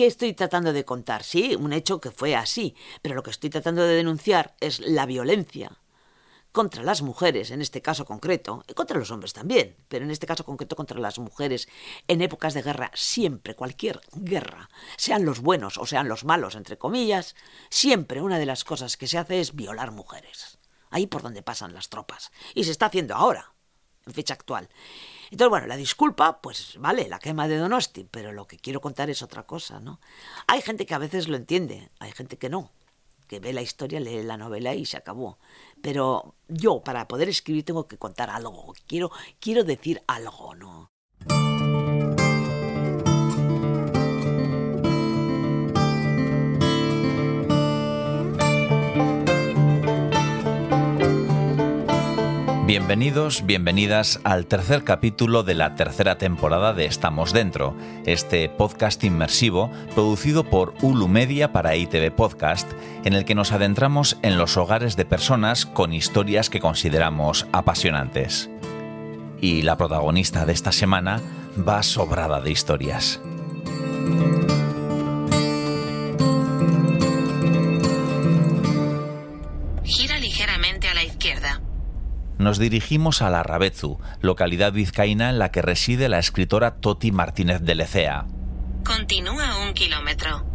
[0.00, 1.24] ¿Qué estoy tratando de contar?
[1.24, 5.04] Sí, un hecho que fue así, pero lo que estoy tratando de denunciar es la
[5.04, 5.76] violencia
[6.52, 10.26] contra las mujeres, en este caso concreto, y contra los hombres también, pero en este
[10.26, 11.68] caso concreto contra las mujeres,
[12.08, 16.78] en épocas de guerra, siempre, cualquier guerra, sean los buenos o sean los malos, entre
[16.78, 17.36] comillas,
[17.68, 20.56] siempre una de las cosas que se hace es violar mujeres.
[20.88, 22.32] Ahí por donde pasan las tropas.
[22.54, 23.52] Y se está haciendo ahora,
[24.06, 24.68] en fecha actual.
[25.30, 29.10] Entonces, bueno, la disculpa, pues vale, la quema de Donosti, pero lo que quiero contar
[29.10, 30.00] es otra cosa, ¿no?
[30.46, 32.70] Hay gente que a veces lo entiende, hay gente que no
[33.30, 35.38] que ve la historia, lee la novela y se acabó.
[35.80, 38.74] Pero yo, para poder escribir, tengo que contar algo.
[38.88, 40.90] Quiero, quiero decir algo, ¿no?
[52.70, 57.74] Bienvenidos, bienvenidas al tercer capítulo de la tercera temporada de Estamos Dentro,
[58.06, 62.70] este podcast inmersivo producido por Ulu Media para ITV Podcast,
[63.04, 68.48] en el que nos adentramos en los hogares de personas con historias que consideramos apasionantes.
[69.40, 71.20] Y la protagonista de esta semana
[71.58, 73.20] va sobrada de historias.
[82.40, 87.60] Nos dirigimos a la Rabezu, localidad vizcaína en la que reside la escritora Toti Martínez
[87.60, 88.24] de Lecea.
[88.82, 90.46] Continúa un kilómetro.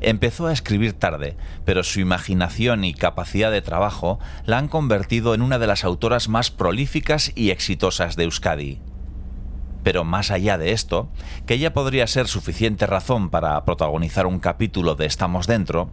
[0.00, 5.42] Empezó a escribir tarde, pero su imaginación y capacidad de trabajo la han convertido en
[5.42, 8.80] una de las autoras más prolíficas y exitosas de Euskadi.
[9.82, 11.10] Pero más allá de esto,
[11.46, 15.90] que ya podría ser suficiente razón para protagonizar un capítulo de Estamos dentro,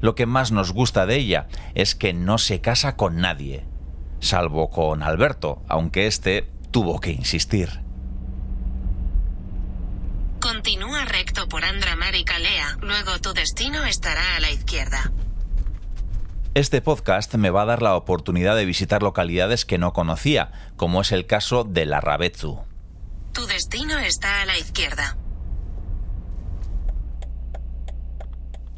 [0.00, 3.64] lo que más nos gusta de ella es que no se casa con nadie
[4.20, 7.84] salvo con Alberto, aunque este tuvo que insistir.
[10.40, 15.12] Continúa recto por Andramar y Calea, luego tu destino estará a la izquierda.
[16.54, 21.00] Este podcast me va a dar la oportunidad de visitar localidades que no conocía, como
[21.00, 22.60] es el caso de la Rabezu.
[23.32, 25.16] Tu destino está a la izquierda.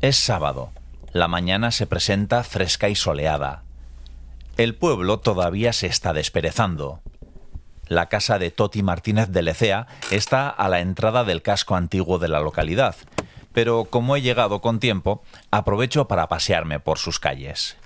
[0.01, 0.73] Es sábado.
[1.13, 3.66] La mañana se presenta fresca y soleada.
[4.57, 7.01] El pueblo todavía se está desperezando.
[7.89, 12.29] La casa de Toti Martínez de Lecea está a la entrada del casco antiguo de
[12.29, 12.97] la localidad,
[13.53, 17.77] pero como he llegado con tiempo, aprovecho para pasearme por sus calles.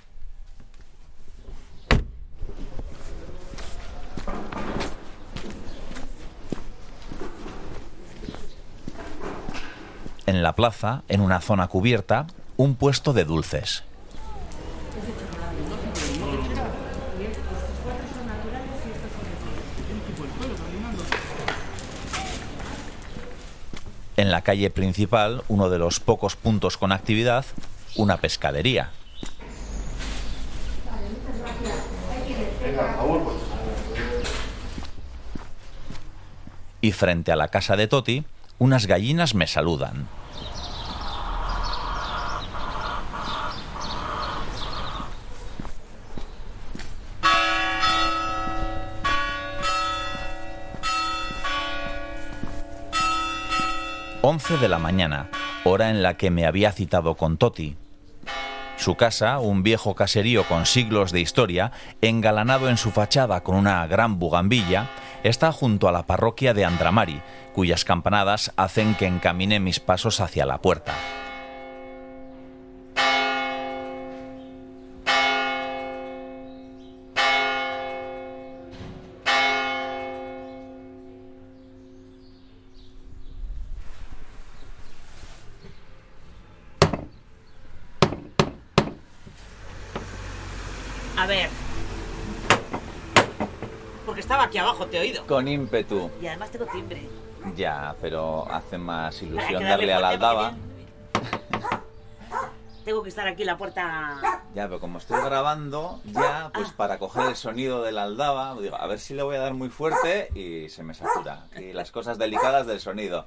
[10.25, 13.83] En la plaza, en una zona cubierta, un puesto de dulces.
[24.17, 27.45] En la calle principal, uno de los pocos puntos con actividad,
[27.95, 28.91] una pescadería.
[36.81, 38.25] Y frente a la casa de Toti,
[38.59, 40.07] unas gallinas me saludan.
[54.41, 55.29] 11 de la mañana,
[55.65, 57.75] hora en la que me había citado con Toti.
[58.75, 61.71] Su casa, un viejo caserío con siglos de historia,
[62.01, 64.89] engalanado en su fachada con una gran bugambilla,
[65.23, 67.21] está junto a la parroquia de Andramari,
[67.53, 70.95] cuyas campanadas hacen que encamine mis pasos hacia la puerta.
[95.31, 96.11] Con ímpetu.
[96.21, 97.07] Y además tengo timbre.
[97.55, 100.55] Ya, pero hace más ilusión darle a la aldaba.
[102.83, 104.19] Tengo que estar aquí en la puerta.
[104.53, 106.73] Ya, pero como estoy grabando, ya, pues ah.
[106.75, 109.53] para coger el sonido de la aldaba, digo, a ver si le voy a dar
[109.53, 111.45] muy fuerte y se me satura.
[111.57, 113.25] Y las cosas delicadas del sonido.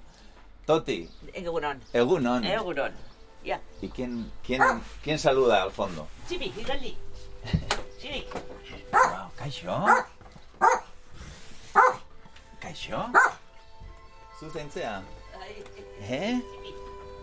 [0.66, 1.08] Toti.
[1.32, 1.80] Egunon.
[1.94, 2.44] Egunon.
[2.44, 2.92] Egunon.
[3.42, 3.62] Ya.
[3.80, 4.60] ¿Y quién, quién,
[5.02, 6.06] quién saluda al fondo?
[6.28, 6.52] Chipi,
[7.98, 8.26] Sí.
[8.92, 9.86] Wow, kaixo?
[12.64, 12.96] Kaixo?
[14.40, 15.02] Zuzentzea?
[16.08, 16.40] Eh?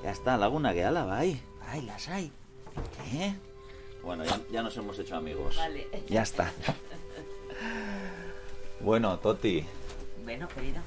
[0.04, 1.42] Ya está, laguna que ala, bai.
[1.66, 2.32] Bai, lasai.
[3.14, 3.34] ¿Eh?
[4.04, 5.58] Bueno, ya, ya nos hemos hecho amigos.
[5.58, 5.88] Vale.
[6.08, 6.52] Ya está.
[8.82, 9.66] Bueno, Toti.
[10.24, 10.82] Bueno, querido.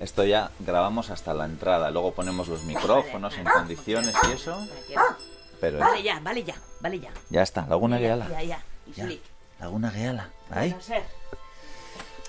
[0.00, 4.56] Esto ya grabamos hasta la entrada, luego ponemos los micrófonos en condiciones y eso.
[5.60, 7.10] Pero Vale ya, vale ya, vale ya.
[7.30, 8.28] ya está, Laguna Gehala.
[8.28, 8.62] Ya, ya.
[8.94, 9.08] Ya.
[9.60, 10.30] Laguna Gehala.
[10.50, 10.76] Ahí.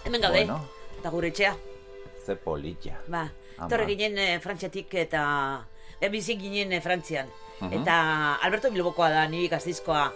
[0.05, 0.69] Bueno,
[1.05, 1.53] eta gure etxea.
[2.25, 2.95] Ze polilla.
[3.13, 3.27] Ba,
[3.69, 5.21] torre ginen eh, Frantziatik eta
[6.01, 7.29] e, bizi ginen eh, Frantzian.
[7.59, 7.83] Mhm.
[7.83, 7.97] Eta
[8.41, 10.07] Alberto Bilbokoa da, niri gaztizkoa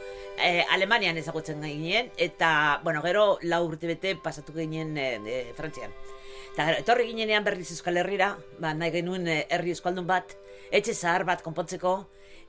[0.42, 5.94] eh, Alemanian ezagutzen ginen, eta, bueno, gero lau urte bete pasatu ginen eh, eh, Frantzian.
[6.56, 10.34] Eta etorri ginenean berriz Euskal Herrira, ba, nahi genuen eh, herri euskaldun bat,
[10.74, 12.00] etxe zahar bat konpontzeko,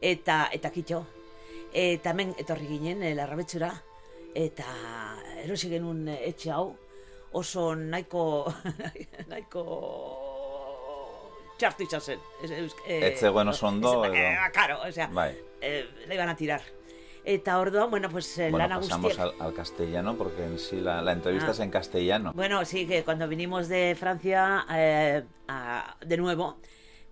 [0.00, 1.04] eta, eta kitxo.
[1.76, 3.74] Eta hemen etorri ginen, eh, larrabetsura,
[4.32, 4.64] eta
[5.44, 6.70] erosi genuen eh, etxe hau,
[7.32, 8.52] oso nahiko,
[9.28, 9.62] nahiko
[11.60, 12.20] txartu izan zen.
[12.42, 14.52] Ez, eh, zegoen oso ondo, ez- eh, edo?
[14.52, 15.36] Claro, o sea, Bai.
[15.60, 16.62] eh, le iban a tirar.
[17.22, 21.02] Eta orduan, bueno, pues eh, Bueno, lana pasamos al, al castellano porque en sí la,
[21.02, 21.52] la entrevista Ah.
[21.52, 22.32] es en castellano.
[22.34, 26.56] Bueno, sí, que cuando vinimos de Francia eh, a- de nuevo,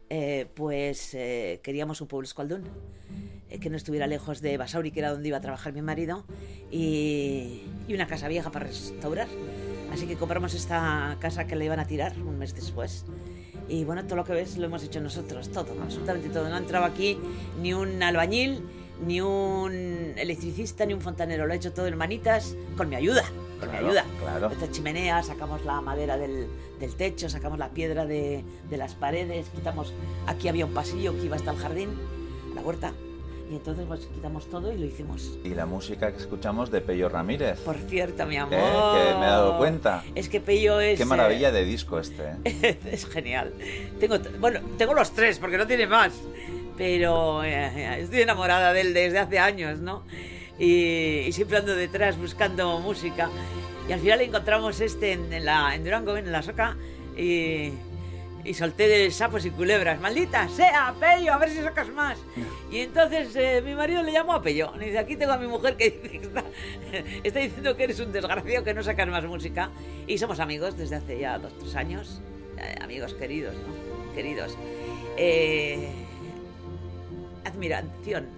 [0.09, 2.65] eh, pues eh, queríamos un pueblo escualdún,
[3.50, 6.25] eh, que no estuviera lejos de Basauri, que era donde iba a trabajar mi marido,
[6.70, 9.29] y, y una casa vieja para restaurar.
[9.93, 13.05] Así que compramos esta casa que le iban a tirar un mes después.
[13.69, 16.49] Y bueno, todo lo que ves lo hemos hecho nosotros, todo, absolutamente todo.
[16.49, 17.19] No ha entrado aquí
[17.61, 18.62] ni un albañil,
[19.06, 21.46] ni un electricista, ni un fontanero.
[21.46, 23.23] Lo ha hecho todo en manitas, con mi ayuda,
[23.61, 24.05] con Claro, mi ayuda.
[24.20, 24.50] claro.
[24.50, 26.46] Esta chimenea, sacamos la madera del,
[26.81, 29.93] del techo, sacamos la piedra de, de las paredes, quitamos...
[30.26, 31.91] Aquí había un pasillo que iba hasta el jardín,
[32.55, 32.93] la huerta.
[33.50, 35.38] Y entonces pues quitamos todo y lo hicimos.
[35.42, 37.60] Y la música que escuchamos de Pello Ramírez.
[37.60, 38.54] Por cierto, mi amor.
[38.54, 40.04] Eh, que me he dado cuenta.
[40.14, 40.98] Es que Pello es...
[40.98, 42.34] Qué eh, maravilla de disco este.
[42.44, 42.78] ¿eh?
[42.90, 43.54] es genial.
[43.98, 46.12] Tengo, bueno, tengo los tres porque no tiene más.
[46.76, 50.04] Pero eh, estoy enamorada de él desde hace años, ¿no?
[50.58, 53.30] Y, y siempre ando detrás buscando música.
[53.88, 56.76] Y al final encontramos este en, en la, en Durango, en la soca,
[57.16, 57.72] y,
[58.48, 60.00] y solté de sapos y culebras.
[60.00, 61.34] ¡Maldita sea, Pello!
[61.34, 62.18] A ver si sacas más.
[62.70, 64.74] Y entonces eh, mi marido le llamó a Pello.
[64.76, 66.44] Le dice, aquí tengo a mi mujer que dice que está,
[67.24, 69.70] está diciendo que eres un desgraciado, que no sacas más música.
[70.06, 72.20] Y somos amigos desde hace ya dos, tres años.
[72.58, 74.14] Eh, amigos queridos, ¿no?
[74.14, 74.56] Queridos.
[75.16, 75.90] Eh,
[77.44, 78.38] admiración.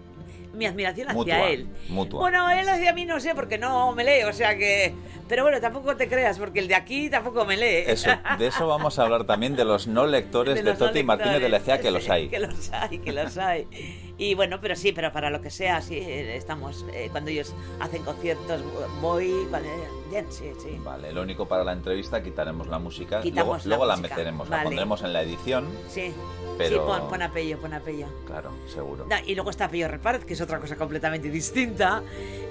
[0.53, 1.69] Mi admiración hacia Mutua, él.
[1.89, 2.21] mutua.
[2.21, 4.93] Bueno, él hacia mí no sé porque no me lee, o sea que...
[5.29, 7.85] Pero bueno, tampoco te creas porque el de aquí tampoco me lee.
[7.87, 11.41] Eso, de eso vamos a hablar también, de los no lectores de, no Toti Martínez
[11.41, 11.49] de.
[11.49, 12.29] Lecea, que los hay.
[12.29, 13.69] Que los hay, que los hay.
[14.21, 16.85] Y bueno, pero sí, pero para lo que sea, sí, eh, estamos.
[16.93, 18.61] eh, cuando ellos hacen conciertos,
[19.01, 19.47] voy.
[19.49, 19.71] Cuando,
[20.11, 20.79] bien, sí, sí.
[20.85, 24.15] Vale, lo único para la entrevista quitaremos la música, Quitamos luego, la luego la música,
[24.17, 24.67] meteremos, la vale.
[24.69, 26.13] pondremos en la edición, Sí,
[26.59, 28.09] Pero- sí pon, pon apello, pon apello.
[28.27, 29.07] claro, seguro.
[29.27, 32.03] Y luego está Pello Repárez, que es otra cosa completamente distinta.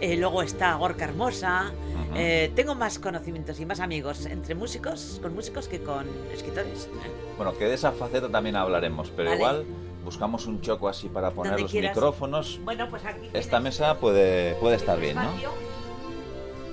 [0.01, 1.71] Eh, luego está Gorka Hermosa.
[2.15, 6.89] Eh, tengo más conocimientos y más amigos entre músicos, con músicos que con escritores.
[7.37, 9.37] Bueno, que de esa faceta también hablaremos, pero Vale.
[9.39, 9.65] igual
[10.09, 11.95] buscamos un choco así para poner Donde los quieras.
[11.95, 12.59] micrófonos.
[12.63, 13.29] Bueno, pues aquí.
[13.31, 15.21] Esta mesa puede, puede estar bien, ¿no?
[15.21, 15.51] espacio.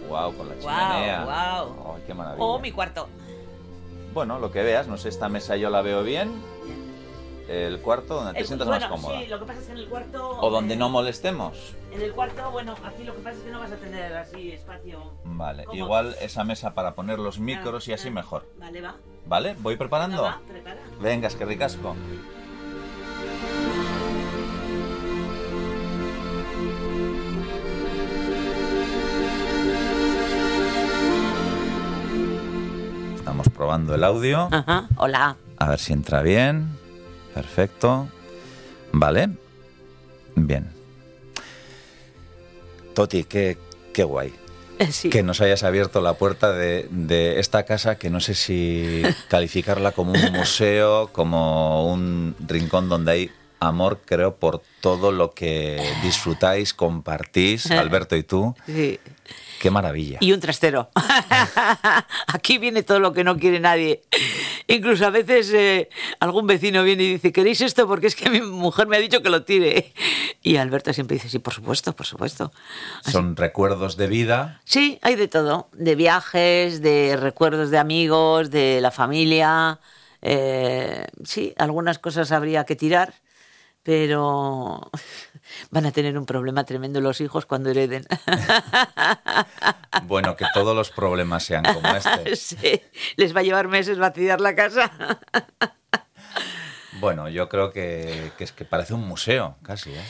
[0.09, 1.25] Wow, con la chimenea.
[1.25, 1.95] guau.
[1.97, 2.43] Ay, qué maravilla.
[2.45, 3.09] O mi cuarto.
[4.15, 6.33] Bueno, lo que veas, no sé, esta mesa yo la veo bien.
[7.47, 9.21] El cuarto, donde te El- sientas bueno, más cómoda.
[9.21, 10.31] Sí, lo que pasa es que en el cuarto.
[10.41, 11.75] O donde no molestemos.
[11.93, 14.51] En el cuarto, bueno, aquí lo que pasa es que no vas a tener así
[14.53, 15.13] espacio.
[15.25, 15.77] Vale, ¿Cómo?
[15.77, 18.47] igual esa mesa para poner los micros y así Ah, mejor.
[18.59, 18.95] Vale, va.
[19.27, 19.55] ¿Vale?
[19.59, 20.23] ¿Voy preparando?
[20.23, 20.81] Va, prepara.
[21.01, 21.95] Venga, es que ricasco.
[33.57, 34.49] Probando el audio.
[34.53, 35.37] Ajá, hola.
[35.59, 36.69] A ver si entra bien.
[37.35, 38.09] Perfecto.
[38.93, 39.31] Vale.
[40.35, 40.71] Bien.
[42.95, 43.59] Toti, qué,
[43.93, 44.33] qué guay.
[44.91, 45.09] Sí.
[45.09, 49.93] Que nos hayas abierto la puerta de, de esta casa que no sé si calificarla
[49.93, 56.75] como un museo, como un rincón donde hay amor, creo, por todo lo que disfrutáis,
[56.75, 58.55] compartís, Alberto y tú.
[58.67, 59.01] Sí.
[59.61, 60.19] Qué maravilla.
[60.21, 60.91] Y un trastero.
[62.29, 64.03] Aquí viene todo lo que no quiere nadie.
[64.67, 65.89] Incluso a veces eh,
[66.21, 67.87] algún vecino viene y dice, ¿queréis esto?
[67.87, 69.93] Porque es que mi mujer me ha dicho que lo tire.
[70.43, 72.53] Y Alberto siempre dice, sí, por supuesto, por supuesto.
[73.03, 74.61] Así- Son recuerdos de vida.
[74.65, 75.69] Sí, hay de todo.
[75.73, 79.81] De viajes, de recuerdos de amigos, de la familia.
[80.23, 83.15] Eh, sí, algunas cosas habría que tirar,
[83.83, 84.91] pero
[85.71, 88.07] van a tener un problema tremendo los hijos cuando hereden.
[90.03, 92.37] Bueno, que todos los problemas sean como este.
[92.37, 92.83] Sí,
[93.17, 94.91] les va a llevar meses vaciar la casa.
[96.99, 99.91] Bueno, yo creo que, que es que parece un museo, casi.
[99.91, 100.03] ¿eh?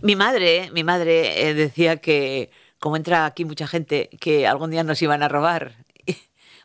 [0.00, 4.82] Mi madre, mi madre eh, decía que como entra aquí mucha gente, que algún día
[4.84, 5.74] nos iban a robar.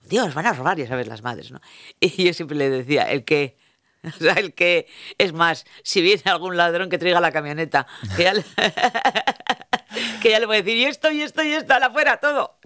[0.07, 1.59] Dios, van a robar, ya sabes, las madres, ¿no?
[1.99, 3.57] Y yo siempre le decía, el que,
[4.19, 8.23] o sea, el que, es más, si viene algún ladrón que traiga la camioneta, que
[8.23, 8.43] ya le,
[10.45, 12.57] voy a decir, y esto, y esto, y esto, a la fuera, todo.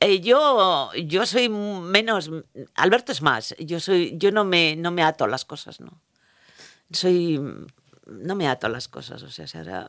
[0.00, 2.30] Eh, yo, yo soy menos,
[2.74, 6.00] Alberto es más, yo soy, yo no me, no me ato a las cosas, ¿no?
[6.90, 7.40] Soy,
[8.06, 9.86] no me ato a las cosas, o sea, será...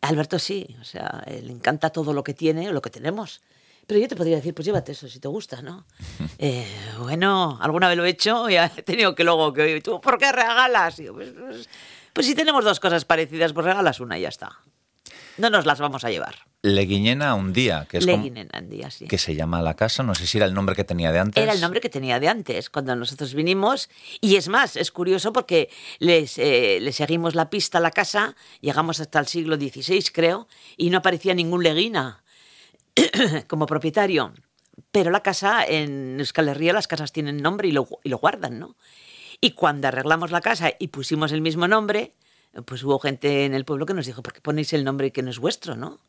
[0.00, 3.40] Alberto sí, o sea, le encanta todo lo que tiene, lo que tenemos.
[3.86, 5.86] Pero yo te podría decir, pues llévate eso si te gusta, ¿no?
[6.38, 6.66] Eh,
[6.98, 10.32] bueno, alguna vez lo he hecho y he tenido que luego que tú, ¿por qué
[10.32, 10.96] regalas?
[10.96, 11.68] Pues, pues,
[12.12, 14.58] pues, si tenemos dos cosas parecidas, pues regalas una y ya está.
[15.38, 16.34] No nos las vamos a llevar.
[16.62, 19.06] Leguiñena un día, que es Leguiñena un día, sí.
[19.06, 21.42] que se llama la casa, no sé si era el nombre que tenía de antes.
[21.42, 23.88] Era el nombre que tenía de antes, cuando nosotros vinimos.
[24.20, 28.34] Y es más, es curioso porque les, eh, le seguimos la pista a la casa,
[28.60, 32.23] llegamos hasta el siglo XVI, creo, y no aparecía ningún Leguina
[33.48, 34.32] como propietario.
[34.90, 38.58] Pero la casa, en Euskal Herria, las casas tienen nombre y lo, y lo guardan,
[38.58, 38.76] ¿no?
[39.40, 42.14] Y cuando arreglamos la casa y pusimos el mismo nombre,
[42.64, 45.22] pues hubo gente en el pueblo que nos dijo, ¿por qué ponéis el nombre que
[45.22, 46.00] no es vuestro, no?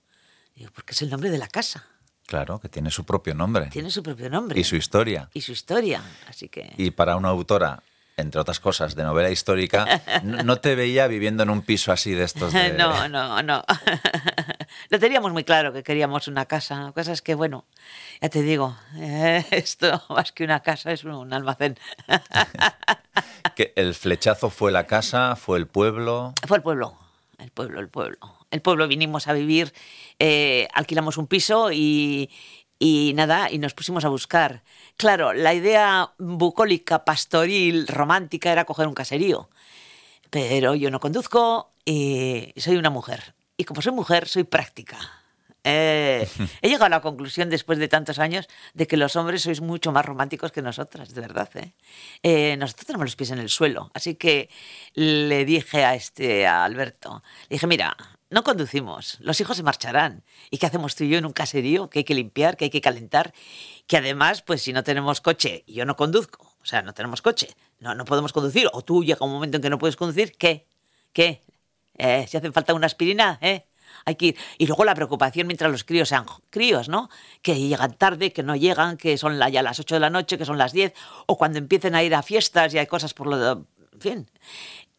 [0.56, 1.88] Digo, porque es el nombre de la casa.
[2.28, 3.68] Claro, que tiene su propio nombre.
[3.68, 4.60] Tiene su propio nombre.
[4.60, 5.30] Y su historia.
[5.34, 6.74] Y su historia, así que...
[6.78, 7.84] Y para una autora
[8.18, 12.24] entre otras cosas, de novela histórica, no, te veía viviendo en un piso así de
[12.24, 12.74] estos de...
[12.74, 13.64] No, no, no.
[14.90, 16.92] Lo teníamos muy claro que queríamos una casa.
[16.94, 17.66] Cosas que, bueno,
[18.22, 21.78] ya te digo, eh, esto más que una casa es un almacén.
[23.56, 25.36] que ¿El flechazo fue la casa?
[25.36, 26.34] ¿Fue el pueblo?
[26.48, 26.98] Fue el pueblo,
[27.40, 28.18] el pueblo, el pueblo.
[28.52, 29.74] El pueblo vinimos a vivir,
[30.20, 32.30] eh, alquilamos un piso y,
[32.80, 34.64] y nada, y nos pusimos a buscar.
[34.98, 39.50] Claro, la idea bucólica, pastoril, romántica era coger un caserío.
[40.30, 43.36] Pero yo no conduzco y soy una mujer.
[43.58, 44.98] Y como soy mujer, soy práctica.
[45.64, 46.30] Eh,
[46.62, 49.92] he llegado a la conclusión después de tantos años de que los hombres sois mucho
[49.92, 51.50] más románticos que nosotras, de verdad.
[51.56, 51.74] ¿eh?
[52.22, 54.50] Eh, nosotros tenemos los pies en el suelo, así que
[54.94, 57.98] le dije a este a Alberto, le dije, mira,
[58.30, 60.24] no conducimos, los hijos se marcharán.
[60.52, 62.72] ¿Y qué hacemos tú y yo en un caserío que hay que limpiar, que hay
[62.72, 63.34] que calentar?
[63.88, 67.22] Que además, pues si no tenemos coche y yo no conduzco, o sea, no tenemos
[67.22, 70.34] coche, no, no podemos conducir, o tú llega un momento en que no puedes conducir,
[70.38, 70.68] ¿qué?
[71.14, 71.42] ¿Qué?
[71.98, 73.66] Si hacen falta una aspirina, ¿eh?
[74.06, 74.38] hay que ir.
[74.58, 77.10] Y luego la preocupación mientras los críos sean críos, ¿no?
[77.42, 80.46] Que llegan tarde, que no llegan, que son ya las 8 de la noche, que
[80.46, 80.94] son las 10,
[81.26, 83.64] o cuando empiecen a ir a fiestas y hay cosas por lo de...
[83.94, 84.32] En fin.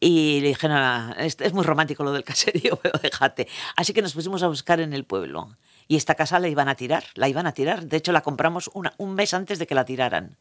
[0.00, 3.48] Y le dije, no, es, es, muy romántico lo del caserío, pero déjate.
[3.76, 5.56] Así que nos pusimos a buscar en el pueblo.
[5.88, 7.86] Y esta casa la iban a tirar, la iban a tirar.
[7.86, 10.38] De hecho, la compramos una, un mes antes de que la tiraran,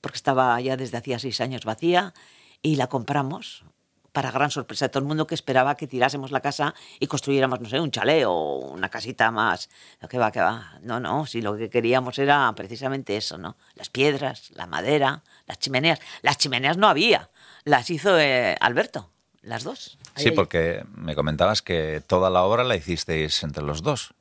[0.00, 2.14] porque estaba ya desde hacía seis años vacía,
[2.62, 3.64] y la compramos
[4.12, 7.60] para gran sorpresa de todo el mundo que esperaba que tirásemos la casa y construyéramos,
[7.60, 9.68] no sé, un chalet o una casita más.
[10.08, 10.78] ¿Qué va, qué va?
[10.82, 13.56] No, no, si lo que queríamos era precisamente eso, ¿no?
[13.74, 16.00] Las piedras, la madera, las chimeneas.
[16.22, 17.30] Las chimeneas no había,
[17.64, 19.10] las hizo eh, Alberto,
[19.42, 19.98] las dos.
[20.14, 20.34] Ahí, sí, ahí.
[20.34, 24.14] porque me comentabas que toda la obra la hicisteis entre los dos.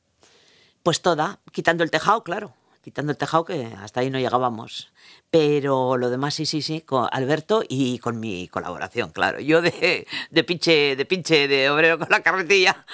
[0.83, 2.53] Pues toda, quitando el tejado, claro
[2.87, 4.93] quitando el tejado que hasta ahí no llegábamos.
[5.29, 9.41] Pero lo demás sí, sí, sí, con Alberto y con mi colaboración, claro.
[9.41, 12.85] Yo de, de pinche, de pinche, de obrero con la carretilla.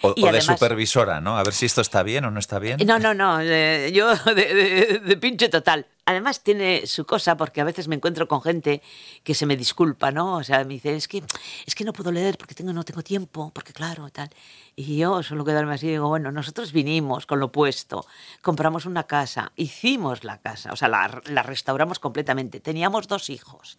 [0.00, 1.36] O, y o además, de supervisora, ¿no?
[1.36, 2.78] A ver si esto está bien o no está bien.
[2.86, 5.84] No, no, no, eh, yo de, de, de pinche total.
[6.06, 8.82] Además tiene su cosa porque a veces me encuentro con gente
[9.22, 10.36] que se me disculpa, ¿no?
[10.36, 11.22] O sea, me dice, es que,
[11.64, 14.28] es que no puedo leer porque no tengo tiempo, porque claro, tal.
[14.76, 18.06] Y yo suelo quedarme así y digo, bueno, nosotros vinimos con lo puesto,
[18.42, 21.08] compramos una casa, hicimos la casa, o sea, la,
[21.42, 22.60] restauramos completamente.
[22.60, 23.78] Teníamos dos hijos.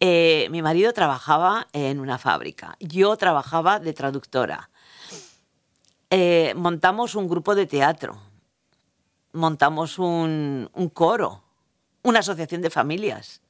[0.00, 4.70] Eh, mi marido trabajaba en una fábrica, yo trabajaba de traductora.
[6.10, 8.18] Eh, montamos un grupo de teatro,
[9.32, 11.41] montamos un coro
[12.02, 13.40] una asociación de familias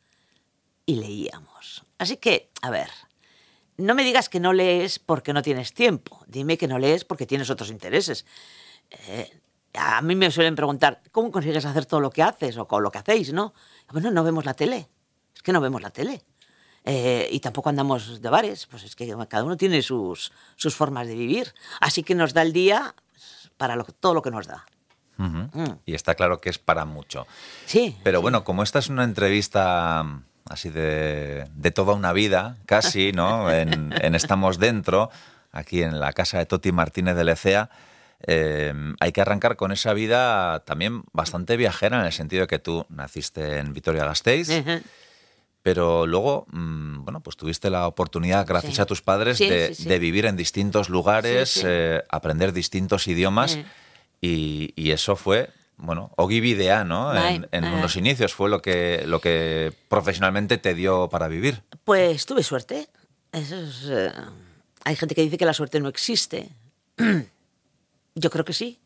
[0.87, 1.85] y leíamos.
[1.99, 2.91] Así que, a ver,
[3.77, 7.27] no me digas que no lees porque no tienes tiempo, dime que no lees porque
[7.27, 8.27] tienes otros intereses.
[8.91, 9.41] Eh,
[9.75, 12.91] a mí me suelen preguntar, ¿cómo consigues hacer todo lo que haces o con lo
[12.91, 13.55] que hacéis, no?
[13.91, 14.89] Bueno, no vemos la tele,
[15.35, 16.23] es que no vemos la tele.
[16.85, 21.07] Eh, y tampoco andamos de bares, pues es que cada uno tiene sus, sus formas
[21.07, 21.55] de vivir.
[21.81, 22.95] Así que nos da el día
[23.57, 24.67] para todo lo que nos da.
[25.23, 25.51] Uh -huh.
[25.53, 25.79] mm.
[25.87, 27.27] Y está claro que es para mucho.
[27.67, 27.97] Sí.
[28.03, 28.23] Pero sí.
[28.23, 30.05] bueno, como esta es una entrevista
[30.49, 33.51] así de, de toda una vida, casi, ¿no?
[33.51, 35.11] En, en, Estamos Dentro,
[35.53, 37.71] aquí en la casa de Toti Martínez de Lecea,
[38.27, 42.59] eh, hay que arrancar con esa vida también bastante viajera, en el sentido de que
[42.59, 44.49] tú naciste en Vitoria-Gasteiz.
[44.49, 44.83] Uh -huh.
[45.63, 48.83] Pero luego, mmm, bueno, pues tuviste la oportunidad, gracias sí.
[48.83, 53.59] a tus padres, sí, de, sí, de, vivir en distintos lugares, eh, aprender distintos idiomas.
[54.23, 55.51] Y, y, eso fue
[55.83, 57.13] bueno, Ogibidea, ¿no?
[57.13, 57.75] En, Bai, en eh.
[57.75, 61.63] unos inicios fue lo que, lo que profesionalmente te dio para vivir.
[61.85, 62.89] Pues tuve suerte.
[63.33, 64.13] Eso es, eh,
[64.85, 66.51] hay gente que dice que la suerte no existe.
[68.15, 68.81] Yo creo que sí.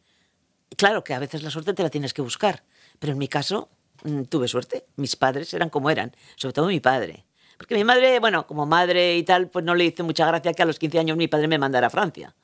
[0.77, 2.65] Claro que a veces la suerte te la tienes que buscar,
[2.99, 3.69] pero en mi caso
[4.05, 4.85] mm, tuve suerte.
[4.97, 7.27] Mis padres eran como eran, sobre todo mi padre.
[7.59, 10.63] Porque mi madre, bueno, como madre y tal, pues no le hizo mucha gracia que
[10.63, 12.35] a los 15 años mi padre me mandara a Francia.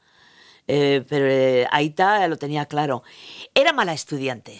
[0.69, 3.02] Eh, pero eh, Aita lo tenía claro.
[3.54, 4.59] Era mala estudiante.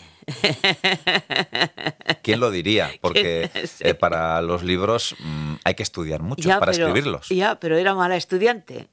[2.23, 2.90] ¿Quién lo diría?
[3.00, 3.85] Porque Sí.
[3.85, 7.28] eh, para los libros mm, hay que estudiar mucho Ya, para pero- escribirlos.
[7.28, 8.88] Ya, pero era mala estudiante.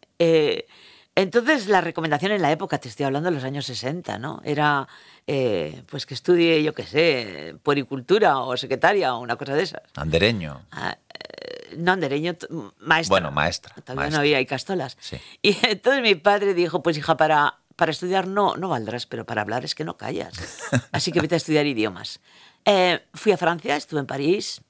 [1.19, 4.39] Entonces, la recomendación en la época, te estoy hablando de los años 60, ¿no?
[4.45, 4.87] Era,
[5.27, 9.81] eh, pues que estudie, yo qué sé, puericultura o secretaria o una cosa de esas.
[9.95, 10.61] Andereño.
[10.71, 12.37] Ah, eh, no, andereño,
[12.79, 13.13] maestra.
[13.13, 14.17] Bueno, maestra, Todavía maestra.
[14.17, 14.95] no había castolas.
[15.01, 15.17] Sí.
[15.41, 19.41] Y entonces mi padre dijo, pues hija, para, para estudiar no, no valdrás, pero para
[19.41, 20.33] hablar es que no callas.
[20.93, 22.21] Así que vete a estudiar idiomas.
[22.63, 24.61] Eh, fui a Francia, estuve en París,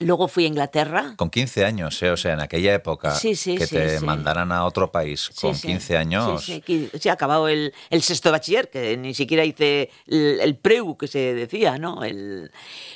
[0.00, 1.14] luego fui a Inglaterra.
[1.16, 2.10] Con 15 años, ¿eh?
[2.10, 5.54] o sea, en aquella época Sí, sí, que sí, te mandaran a otro país con
[5.54, 5.66] sí.
[5.68, 10.56] 15 años, Sí, sí, acabado el, el sexto bachiller, que ni siquiera hice el, el
[10.56, 12.04] preu que se decía, ¿no?
[12.04, 12.50] El,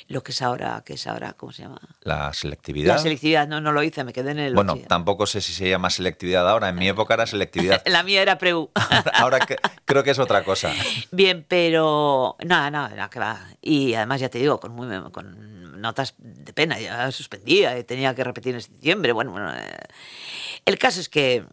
[0.07, 1.79] lo que es ahora, que es ahora, ¿cómo se llama?
[2.01, 2.95] la selectividad.
[2.95, 4.87] La selectividad, no, no lo hice, me quedé en el bueno, bachiller.
[4.89, 6.69] tampoco sé si se llama selectividad ahora.
[6.69, 7.81] En mi época era selectividad.
[7.85, 8.69] La mía era preu.
[9.13, 10.71] ahora que- creo que es otra cosa.
[11.11, 13.39] Bien, pero nada, nada, nada, que va.
[13.61, 15.52] Y además ya te digo, con, muy, con
[15.83, 19.01] notas de pena, ya suspendía, y tenía que repetir en.
[19.13, 19.77] Bueno, bueno, eh,
[20.65, 21.45] el caso es que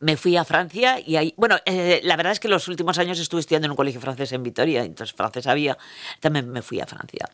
[0.00, 3.18] me fui a Francia y ahí, bueno, eh, la verdad es que los últimos años
[3.18, 5.76] estuve estudiando en un colegio francés en Vitoria, entonces francés había,
[6.20, 7.28] también me fui a Francia,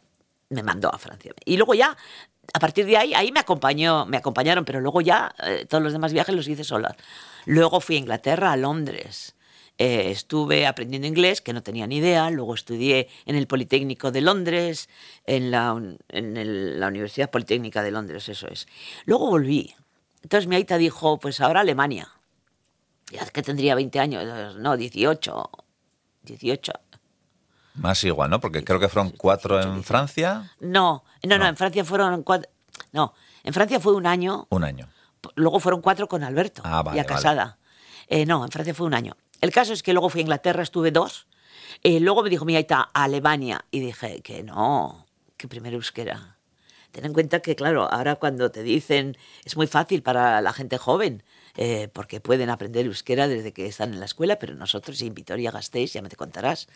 [0.48, 1.32] me mandó a Francia.
[1.44, 1.96] Y luego ya,
[2.52, 5.92] a partir de ahí, ahí me acompañó, me acompañaron, pero luego ya eh, todos los
[5.92, 6.96] demás viajes los hice sola.
[7.46, 9.34] Luego fui a Inglaterra, a Londres.
[9.84, 14.20] Eh, estuve aprendiendo inglés, que no tenía ni idea, luego estudié en el Politécnico de
[14.20, 14.88] Londres,
[15.26, 15.70] en la,
[16.08, 18.68] en el- la Universidad Politécnica de Londres, eso es.
[19.06, 19.74] Luego volví.
[20.22, 22.08] Entonces mi aita dijo, pues ahora Alemania.
[23.10, 25.50] Ya que tendría 20 años, no, 18.
[26.22, 26.72] 18.
[27.74, 28.38] Más igual, ¿no?
[28.38, 31.46] Porque creo que fueron cuatro en Francia, No, no, no, No.
[31.48, 32.48] en Francia fueron cuatro.
[32.92, 34.86] No, en Francia fue un año, un año.
[35.34, 37.14] luego fueron cuatro con Alberto, Ah, vale, ya vale.
[37.16, 37.58] casada.
[38.06, 39.16] Eh, no, en Francia fue un año.
[39.42, 41.26] El caso es que luego fui a Inglaterra, estuve dos.
[41.82, 45.04] Eh, luego me dijo mi aita a Alemania y dije que no,
[45.36, 46.38] que primero euskera.
[46.92, 50.78] Ten en cuenta que, claro, ahora cuando te dicen es muy fácil para la gente
[50.78, 51.24] joven,
[51.56, 55.50] eh, porque pueden aprender euskera desde que están en la escuela, pero nosotros en Vitoria
[55.50, 56.68] Gasteiz ya me te contarás.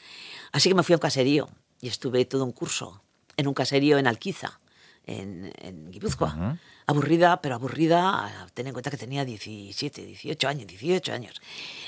[0.51, 1.49] Así que me fui a un caserío
[1.81, 3.01] y estuve todo un curso
[3.37, 4.59] en un caserío en Alquiza,
[5.05, 5.53] en
[5.93, 6.59] Guipúzcoa.
[6.89, 11.41] Aburrida, pero aburrida, ten en cuenta que tenía 17, 18 años, 18 años.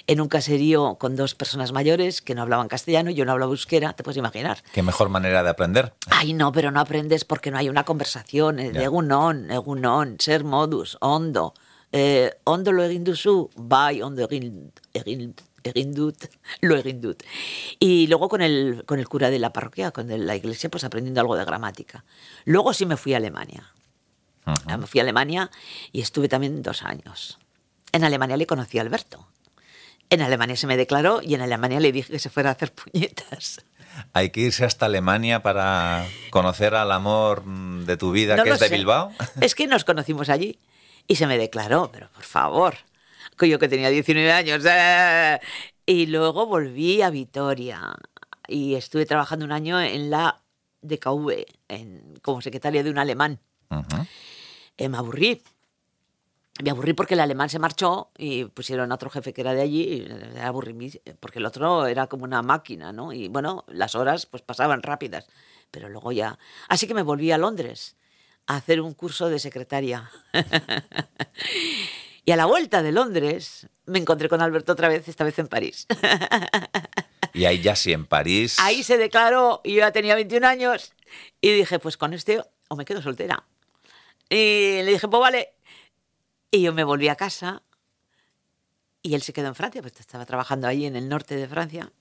[0.08, 3.92] En un caserío con dos personas mayores que no hablaban castellano, yo no hablaba euskera,
[3.92, 4.58] te puedes imaginar.
[4.72, 5.92] Qué mejor manera de aprender.
[6.10, 8.58] Ay, no, pero no aprendes porque no hay una conversación.
[8.58, 8.82] eh, Ya.
[8.82, 11.54] Egunon, egunon, ser modus, ondo.
[11.92, 15.32] Eh, ondo lo egin duzu, bai, ondo egin, egin,
[15.62, 16.24] egin dut,
[16.60, 17.22] lo egin dut.
[17.78, 21.20] Y luego con el, con el cura de la parroquia, con la iglesia, pues aprendiendo
[21.20, 22.04] algo de gramática.
[22.44, 23.72] Luego sí me fui a Alemania.
[24.46, 24.78] Ujú.
[24.78, 25.50] Me fui a Alemania
[25.92, 27.38] y estuve también dos años.
[27.92, 29.26] En Alemania le conocí a Alberto.
[30.10, 32.72] En Alemania se me declaró y en Alemania le dije que se fuera a hacer
[32.92, 33.64] puñetas.
[34.12, 38.60] Hay que irse hasta Alemania para conocer al amor de tu vida, No que es
[38.60, 38.76] de sé.
[38.76, 39.12] Bilbao.
[39.40, 40.58] Es que nos conocimos allí
[41.06, 42.74] y se me declaró, pero por favor,
[43.36, 44.62] que yo que tenía 19 años.
[44.68, 45.40] ¡eh!
[45.84, 47.94] Y luego volví a Vitoria
[48.46, 50.42] y estuve trabajando un año en la
[50.82, 53.40] DKV, en, como secretaria de un alemán.
[53.70, 54.06] Ujú.
[54.76, 55.42] Eh, me aburrí.
[56.62, 59.62] Me aburrí porque el alemán se marchó y pusieron a otro jefe que era de
[59.62, 63.12] allí y me aburrí mí- porque el otro era como una máquina, ¿no?
[63.12, 65.26] Y bueno, las horas pues pasaban rápidas,
[65.70, 66.36] pero luego ya...
[66.68, 67.96] Así que me volví a Londres
[68.48, 70.10] a hacer un curso de secretaria.
[72.24, 75.46] y a la vuelta de Londres me encontré con Alberto otra vez, esta vez en
[75.48, 75.86] París.
[77.34, 78.56] Y ahí ya sí, en París.
[78.58, 80.92] Ahí se declaró, y yo ya tenía 21 años,
[81.40, 83.44] y dije, pues con este o me quedo soltera.
[84.28, 85.54] Y le dije, pues vale.
[86.50, 87.62] Y yo me volví a casa,
[89.02, 91.92] y él se quedó en Francia, pues estaba trabajando ahí en el norte de Francia.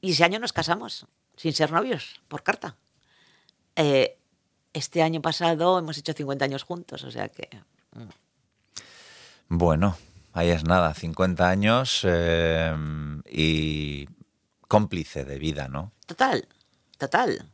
[0.00, 2.76] Y ese año nos casamos, sin ser novios, por carta.
[3.76, 4.18] Eh,
[4.72, 7.48] este año pasado hemos hecho 50 años juntos, o sea que...
[9.48, 9.96] Bueno,
[10.32, 12.72] ahí es nada, 50 años eh,
[13.26, 14.08] y
[14.68, 15.92] cómplice de vida, ¿no?
[16.06, 16.46] Total,
[16.98, 17.50] total.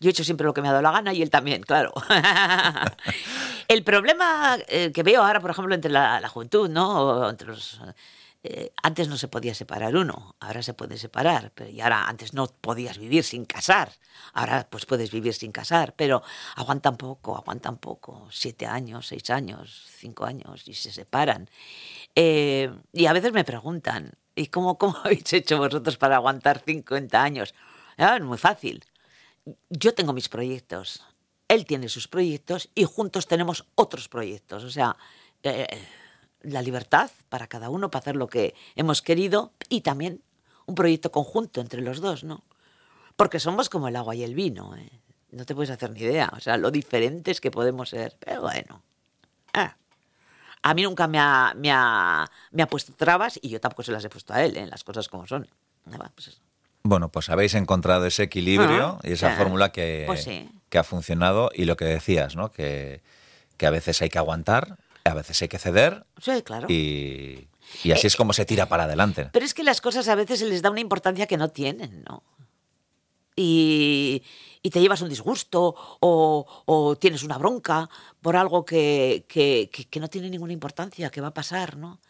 [0.00, 1.92] Yo he hecho siempre lo que me ha dado la gana y él también, claro.
[3.68, 7.00] el problema eh, que veo ahora, por ejemplo, entre la, la juventud, ¿no?
[7.00, 7.80] O entre los,
[8.44, 12.34] eh, antes no se podía separar uno, ahora se puede separar, pero y ahora antes
[12.34, 13.92] no podías vivir sin casar,
[14.32, 16.22] ahora pues puedes vivir sin casar, pero
[16.54, 21.50] aguantan poco, aguantan poco, siete años, seis años, cinco años y se separan.
[22.14, 27.22] Eh, y a veces me preguntan, ¿y cómo, cómo habéis hecho vosotros para aguantar 50
[27.22, 27.54] años?
[27.96, 28.84] Ah, es muy fácil.
[29.70, 31.02] Yo tengo mis proyectos,
[31.48, 34.64] él tiene sus proyectos y juntos tenemos otros proyectos.
[34.64, 34.96] O sea,
[35.42, 35.66] eh,
[36.42, 40.22] la libertad para cada uno para hacer lo que hemos querido y también
[40.66, 42.44] un proyecto conjunto entre los dos, ¿no?
[43.16, 44.90] Porque somos como el agua y el vino, ¿eh?
[45.30, 48.82] No te puedes hacer ni idea, o sea, lo diferentes que podemos ser, pero bueno.
[49.52, 49.76] Ah.
[50.62, 53.92] A mí nunca me ha, me, ha, me ha puesto trabas y yo tampoco se
[53.92, 54.66] las he puesto a él, ¿eh?
[54.66, 55.46] las cosas como son.
[56.14, 56.40] Pues
[56.88, 60.48] bueno, pues habéis encontrado ese equilibrio y esa fórmula que, pues sí.
[60.68, 62.50] que ha funcionado y lo que decías, ¿no?
[62.50, 63.02] Que,
[63.56, 64.76] que a veces hay que aguantar
[65.08, 66.04] a veces hay que ceder.
[66.20, 66.66] Sí, claro.
[66.70, 67.48] Y,
[67.82, 69.30] y así es como se tira para adelante.
[69.32, 72.04] Pero es que las cosas a veces se les da una importancia que no tienen,
[72.08, 72.22] ¿no?
[73.36, 74.22] Y,
[74.62, 77.88] y te llevas un disgusto o, o, tienes una bronca
[78.20, 82.00] por algo que, que, que, no tiene ninguna importancia, que va a pasar, ¿no?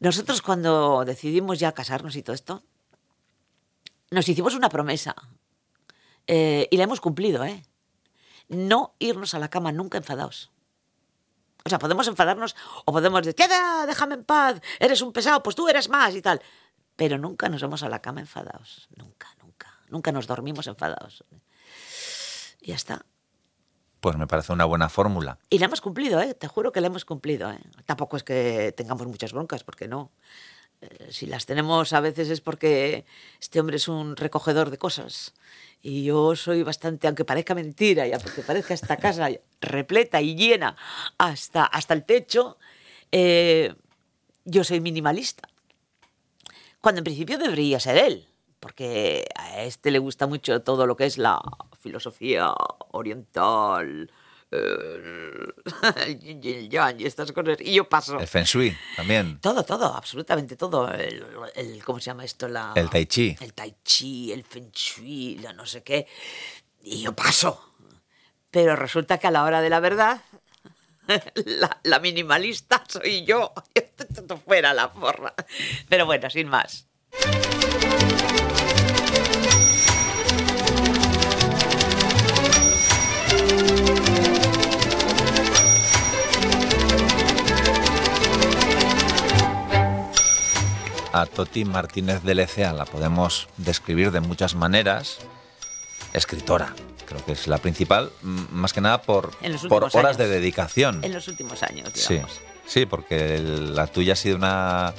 [0.00, 2.64] Nosotros cuando decidimos ya casarnos y todo esto,
[4.10, 5.14] nos hicimos una promesa
[6.26, 7.62] eh, y la hemos cumplido, ¿eh?
[8.48, 10.52] No irnos a la cama nunca enfadados.
[11.64, 13.48] O sea, podemos enfadarnos o podemos decir,
[13.86, 16.40] déjame en paz, eres un pesado, pues tú eres más y tal.
[16.94, 18.88] Pero nunca nos vamos a la cama enfadados.
[18.96, 19.74] Nunca, nunca.
[19.88, 21.24] Nunca nos dormimos enfadados.
[22.60, 23.04] Y ya está.
[24.00, 25.38] Pues me parece una buena fórmula.
[25.50, 26.34] Y la hemos cumplido, ¿eh?
[26.34, 27.60] Te juro que la hemos cumplido, ¿eh?
[27.84, 30.12] Tampoco es que tengamos muchas broncas, porque no.
[30.80, 33.04] Eh, si las tenemos a veces es porque
[33.40, 35.34] este hombre es un recogedor de cosas.
[35.82, 39.28] Y yo soy bastante, aunque parezca mentira, ya porque parezca esta casa
[39.60, 40.76] repleta y llena
[41.18, 42.58] hasta, hasta el techo,
[43.12, 43.74] eh,
[44.44, 45.48] yo soy minimalista.
[46.80, 48.26] Cuando en principio debería ser él,
[48.60, 51.40] porque a este le gusta mucho todo lo que es la
[51.80, 52.52] filosofía
[52.90, 54.10] oriental,
[54.50, 57.58] el yin yang y estas cosas.
[57.60, 58.18] Y yo paso.
[58.18, 59.40] El feng shui también.
[59.40, 60.90] Todo, todo, absolutamente todo.
[60.92, 62.48] El, el, ¿Cómo se llama esto?
[62.48, 63.36] La, el tai chi.
[63.40, 66.06] El tai chi, el feng shui, la no sé qué.
[66.82, 67.74] Y yo paso.
[68.50, 70.22] Pero resulta que a la hora de la verdad,
[71.34, 73.52] la, la minimalista soy yo.
[74.46, 75.34] Fuera la porra.
[75.88, 76.86] Pero bueno, sin más.
[91.20, 95.18] A Toti Martínez de Lecea la podemos describir de muchas maneras.
[96.12, 96.74] Escritora,
[97.06, 99.30] creo que es la principal, más que nada por,
[99.68, 100.18] por horas años.
[100.18, 101.02] de dedicación.
[101.02, 102.32] En los últimos años, digamos.
[102.32, 104.94] Sí, sí porque la tuya ha sido una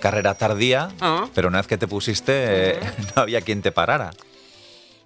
[0.00, 1.30] carrera tardía, uh -huh.
[1.32, 3.12] pero una vez que te pusiste uh -huh.
[3.16, 4.10] no había quien te parara.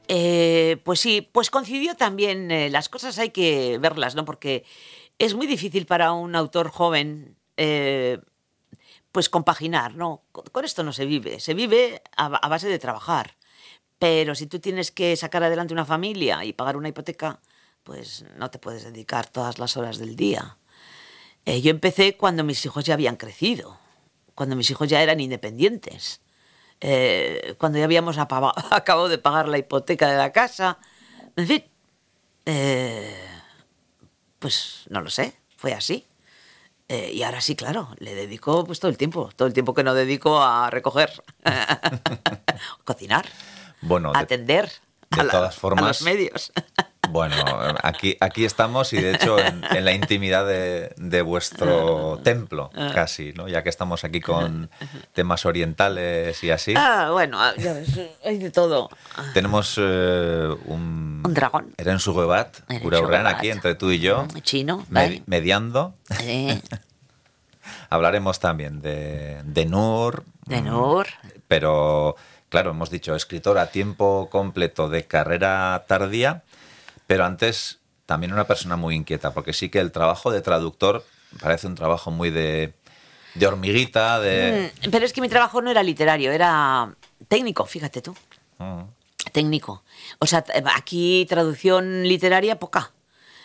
[0.09, 4.25] Eh, pues sí, pues coincidió también, eh, las cosas hay que verlas, ¿no?
[4.25, 4.65] Porque
[5.19, 8.21] es muy difícil para un autor joven eh,
[9.17, 10.25] pues compaginar, ¿no?
[10.31, 13.39] Con esto no se vive, se vive a, base de trabajar.
[13.99, 17.41] Pero si tú tienes que sacar adelante una familia y pagar una hipoteca,
[17.83, 20.59] pues no te puedes dedicar todas las horas del día.
[21.47, 23.79] Eh, yo empecé cuando mis hijos ya habían crecido,
[24.35, 26.21] cuando mis hijos ya eran independientes,
[26.83, 30.79] eh, cuando ya habíamos acabado de pagar la hipoteca de la casa.
[31.37, 31.65] En fin,
[32.45, 33.17] eh,
[34.39, 36.07] pues no lo sé, fue así.
[36.89, 39.83] Eh, y ahora sí, claro, le dedico pues todo el tiempo, todo el tiempo que
[39.83, 41.11] no dedico a recoger,
[42.85, 43.27] cocinar,
[43.81, 44.71] bueno, atender
[45.11, 46.53] de, la, todas formas, a los medios.
[47.09, 47.37] Bueno,
[47.83, 53.33] aquí, aquí estamos y de hecho en, en la intimidad de, de, vuestro templo, casi,
[53.33, 53.49] ¿no?
[53.49, 54.71] Ya que estamos aquí con
[55.13, 56.75] temas orientales y así.
[56.77, 57.89] Ah, bueno, ya ves,
[58.25, 58.91] hay de todo.
[59.35, 61.23] Tenemos eh, un...
[61.25, 61.75] Un dragón.
[61.77, 64.27] Eren Sugebat, Uraurrean, aquí entre tú y yo.
[64.43, 64.85] Chino.
[64.89, 65.95] Med mediando.
[66.19, 66.61] Sí.
[67.91, 70.25] Hablaremos también de, de Nur.
[70.45, 71.07] De Nur.
[71.49, 72.17] Pero,
[72.57, 76.43] claro, hemos dicho escritor a tiempo completo de carrera tardía.
[77.07, 81.05] Pero antes también una persona muy inquieta, porque sí que el trabajo de traductor
[81.39, 82.73] parece un trabajo muy de,
[83.35, 84.73] de hormiguita, de...
[84.87, 86.95] Mm, pero es que mi trabajo no era literario, era
[87.29, 88.17] técnico, fíjate tú.
[88.59, 88.85] Uh.
[89.33, 89.83] Técnico.
[90.19, 90.43] O sea,
[90.75, 92.91] aquí traducción literaria poca.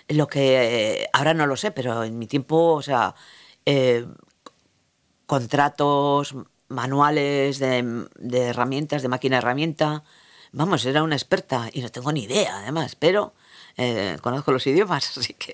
[0.08, 3.14] Lo que eh, ahora no lo sé, pero en mi tiempo, o sea,
[3.66, 4.06] eh,
[5.26, 6.34] contratos,
[6.72, 10.04] manuales de, de herramientas, de máquina herramienta.
[10.54, 13.34] Vamos, era una experta y no tengo ni idea, además, pero
[13.78, 15.54] eh, conozco los idiomas, así que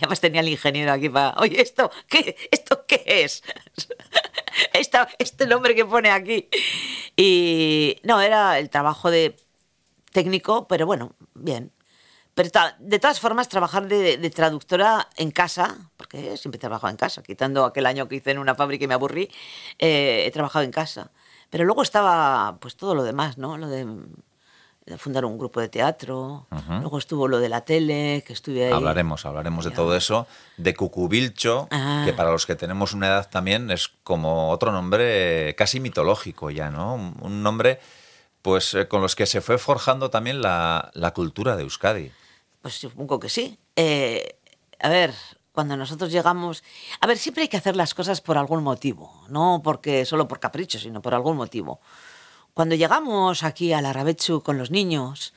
[0.00, 3.42] ya más tenía el ingeniero aquí para, oye, ¿esto qué, esto qué es?
[4.72, 6.48] Esta- este nombre que pone aquí.
[7.16, 9.36] Y no, era el trabajo de
[10.12, 11.72] técnico, pero bueno, bien.
[12.36, 16.96] Pero de todas formas, trabajar de, de traductora en casa, porque siempre he trabajado en
[16.98, 19.30] casa, quitando aquel año que hice en una fábrica y me aburrí,
[19.78, 21.10] eh, he trabajado en casa.
[21.48, 23.56] Pero luego estaba pues todo lo demás, ¿no?
[23.56, 23.86] Lo de,
[24.84, 28.72] de fundar un grupo de teatro, luego estuvo lo de la tele, que estuve ahí.
[28.72, 30.26] Hablaremos, hablaremos de todo eso.
[30.58, 32.02] De Cucubilcho, Ah.
[32.04, 36.68] que para los que tenemos una edad también es como otro nombre casi mitológico ya,
[36.68, 36.94] ¿no?
[36.96, 37.80] Un, un nombre
[38.42, 42.12] pues eh, con los que se fue forjando también la, la cultura de Euskadi.
[42.66, 43.60] Pues supongo que sí.
[43.76, 44.40] Eh,
[44.80, 45.14] a ver,
[45.52, 46.64] cuando nosotros llegamos...
[47.00, 50.40] A ver, siempre hay que hacer las cosas por algún motivo, no porque solo por
[50.40, 51.78] capricho, sino por algún motivo.
[52.54, 55.32] Cuando llegamos aquí a la Rabechu con los niños,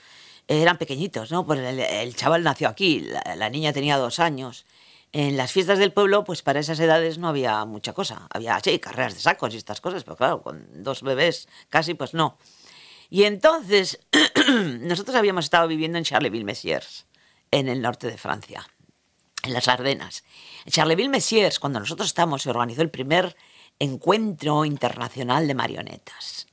[0.48, 1.46] eh, eran pequeñitos, ¿no?
[1.46, 4.66] Pues el, el chaval nació aquí, la, la niña tenía dos años.
[5.12, 8.26] En las fiestas del pueblo, pues para esas edades no había mucha cosa.
[8.32, 12.16] Había, sí, carreras de sacos y estas cosas, pero claro, con dos bebés casi, pues
[12.16, 12.40] no.
[13.12, 14.00] Y entonces,
[14.82, 17.06] nosotros habíamos estado viviendo en Charleville-Messieurs,
[17.52, 18.68] en el norte de Francia,
[19.44, 20.24] en las Ardenas.
[20.66, 23.36] En Charleville-Messieurs, cuando nosotros estábamos, se organizó el primer
[23.80, 26.48] encuentro internacional de marionetas.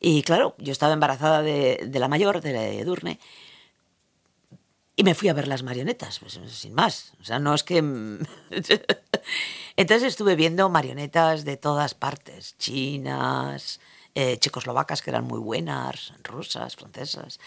[0.00, 3.18] Y claro, yo estaba embarazada de, de la mayor, de Edurne,
[4.98, 7.12] y me fui a ver las marionetas, pues, sin más.
[7.20, 7.76] O sea, no es que...
[9.76, 13.78] Entonces estuve viendo marionetas de todas partes, chinas,
[14.14, 17.38] eh, checoslovacas, que eran muy buenas, rusas, francesas.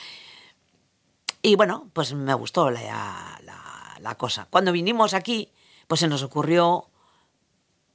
[1.41, 4.47] Y bueno, pues me gustó la, la- cosa.
[4.49, 5.51] Cuando vinimos aquí,
[5.87, 6.89] pues se nos ocurrió,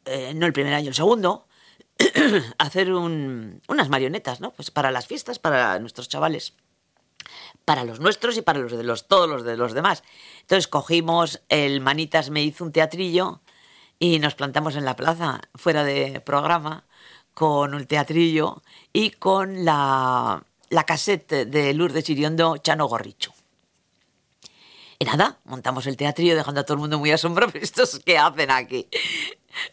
[0.05, 1.47] eh, no el primer año, el segundo,
[2.59, 4.53] hacer un- unas marionetas, ¿no?
[4.53, 6.55] Pues para las fiestas, para nuestros chavales
[7.65, 10.03] para los nuestros y para los de los todos los de los demás.
[10.43, 13.41] Entonces cogimos el Manitas me hizo un teatrillo
[13.99, 16.85] y nos plantamos en la plaza fuera de programa
[17.33, 23.33] con un teatrillo y con la la cassette de Lourdes Iriondo Chano Gorrichu.
[24.99, 28.19] Y nada, montamos el teatrillo dejando a todo el mundo muy asombrado, pero estos qué
[28.19, 28.89] hacen aquí.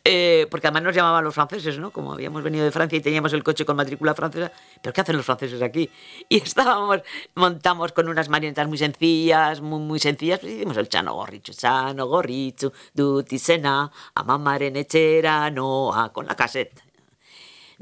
[0.06, 1.92] Eh, porque además nos llamaban los franceses, ¿no?
[1.92, 4.52] Como habíamos venido de Francia y teníamos el coche con matrícula francesa,
[4.82, 5.90] ¿pero qué hacen los franceses aquí?
[6.30, 7.02] Y estábamos,
[7.36, 12.06] montamos con unas marionetas muy sencillas, muy, muy sencillas, pues hicimos el chano gorrichu, chano
[12.06, 16.91] gorrichu, duti sena, amamaren echera, noa, con la cassette.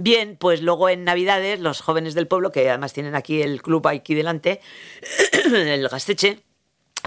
[0.02, 3.86] Bien, pues luego en Navidades los jóvenes del pueblo, que además tienen aquí el club
[3.86, 4.62] aquí delante,
[5.54, 6.42] el Gasteche,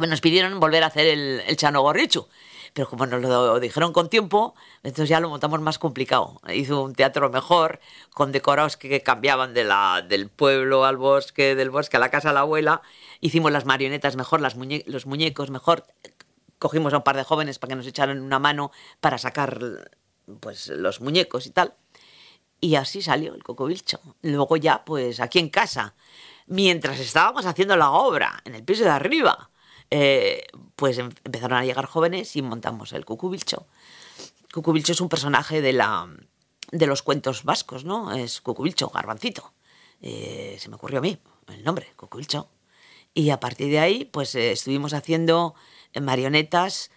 [0.07, 2.29] nos pidieron volver a hacer el, Chano Gorrichu.
[2.75, 6.39] Pero como nos lo dijeron con tiempo, entonces ya lo montamos más complicado.
[6.53, 7.81] Hizo un teatro mejor,
[8.13, 12.11] con decorados que, que cambiaban de la, del pueblo al bosque, del bosque a la
[12.11, 12.83] casa de la abuela.
[13.23, 15.87] Hicimos las marionetas mejor, las muñe- los muñecos mejor.
[16.59, 19.59] Cogimos a un par de jóvenes para que nos echaran una mano para sacar
[20.41, 21.75] pues, los muñecos y tal.
[22.65, 23.99] Y así salió el cocobilcho.
[24.23, 25.97] Luego ya, pues aquí en casa,
[26.47, 29.51] mientras estábamos haciendo la obra, en el piso de arriba,
[29.91, 30.47] eh,
[30.77, 33.67] pues em- empezaron a llegar jóvenes y montamos el cucubilcho.
[34.55, 36.07] Cucubilcho es un personaje de, la,
[36.71, 38.13] de los cuentos vascos, ¿no?
[38.13, 39.53] Es Cucubilcho, garbancito.
[40.01, 42.49] Eh, se me ocurrió a mí el nombre, Cucubilcho.
[43.13, 45.57] Y a partir de ahí, pues eh, estuvimos haciendo
[45.95, 46.93] eh, marionetas,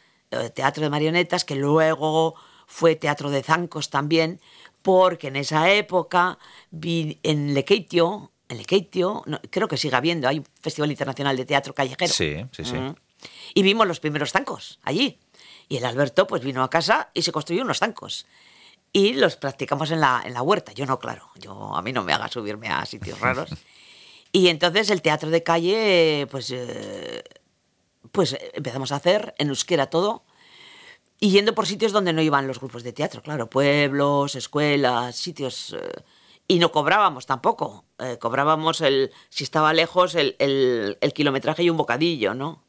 [0.54, 2.36] teatro de marionetas, que luego
[2.68, 4.42] fue teatro de zancos también,
[4.86, 6.38] porque en esa época
[6.70, 11.44] vi en Lekeitio, en Lekeitio, no, creo que sigue habiendo, hay un Festival Internacional de
[11.44, 12.14] Teatro Callejero.
[12.14, 12.76] Sí, sí, sí.
[12.76, 12.96] Mm.
[13.56, 15.18] Y vimos los primeros zancos allí.
[15.68, 18.28] Y el Alberto pues vino a casa y se construyó unos zancos.
[18.94, 20.72] Y los practicamos en la, en la huerta.
[20.72, 21.32] Yo no, claro.
[21.40, 23.50] Yo, a mí no me haga subirme a sitios raros.
[24.32, 27.24] Y entonces el teatro de calle, pues, eh,
[28.12, 30.25] pues empezamos a hacer en euskera todo.
[31.20, 35.74] Y yendo por sitios donde no iban los grupos de teatro, claro, pueblos, escuelas, sitios.
[35.80, 35.92] eh,
[36.48, 37.86] y no cobrábamos tampoco.
[38.00, 42.62] eh, cobrábamos, el, si estaba lejos, el, el- el kilometraje y un bocadillo, ¿no?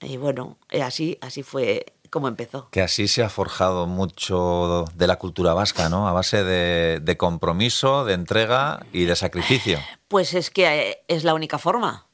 [0.00, 2.68] Y bueno, eh, así, así fue como empezó.
[2.70, 6.08] Que así se ha forjado mucho de la cultura vasca, ¿no?
[6.08, 9.78] A base de, de compromiso, de entrega y de sacrificio.
[10.08, 12.06] Pues es que eh, es la única forma,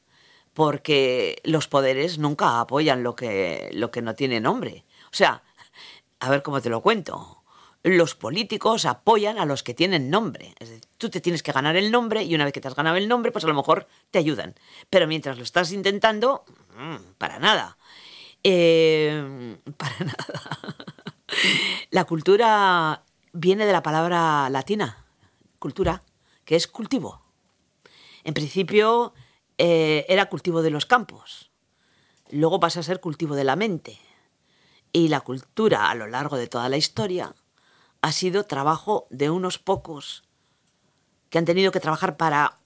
[0.53, 4.85] porque los poderes nunca apoyan lo que, lo que no tiene nombre.
[5.11, 5.43] O sea,
[6.19, 7.43] a ver cómo te lo cuento.
[7.83, 10.55] Los políticos apoyan a los que tienen nombre.
[10.59, 12.75] Es decir, tú te tienes que ganar el nombre y una vez que te has
[12.75, 14.55] ganado el nombre, pues a lo mejor te ayudan.
[14.89, 16.45] Pero mientras lo estás intentando,
[16.77, 17.77] mm, para nada.
[18.43, 20.75] Eh, para nada.
[21.91, 25.05] La cultura viene de la palabra latina,
[25.59, 26.01] cultura,
[26.43, 27.21] que es cultivo.
[28.23, 29.13] En principio
[29.57, 31.51] eh, era cultivo de los campos,
[32.29, 33.99] luego pasa a ser cultivo de la mente.
[34.95, 37.35] Y la cultura a lo largo de toda la historia
[38.01, 40.23] ha sido trabajo de unos pocos
[41.29, 42.59] que han tenido que trabajar para,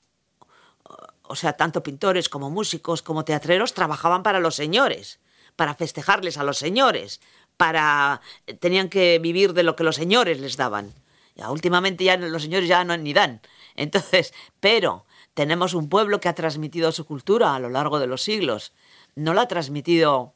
[1.23, 5.19] o sea, tanto pintores como músicos como teatreros trabajaban para los señores,
[5.55, 7.19] para festejarles a los señores,
[7.57, 8.21] para
[8.59, 10.93] tenían que vivir de lo que los señores les daban.
[11.35, 13.41] Últimamente ya los señores ya no ni dan.
[13.75, 18.21] Entonces, pero tenemos un pueblo que ha transmitido su cultura a lo largo de los
[18.21, 18.71] siglos.
[19.15, 20.35] No la ha transmitido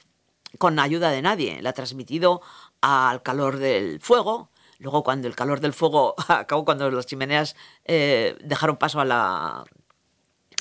[0.58, 2.42] con ayuda de nadie, la ha transmitido
[2.82, 4.50] al calor del fuego.
[4.80, 9.64] Luego, cuando el calor del fuego acabó, cuando las chimeneas eh, dejaron paso a la,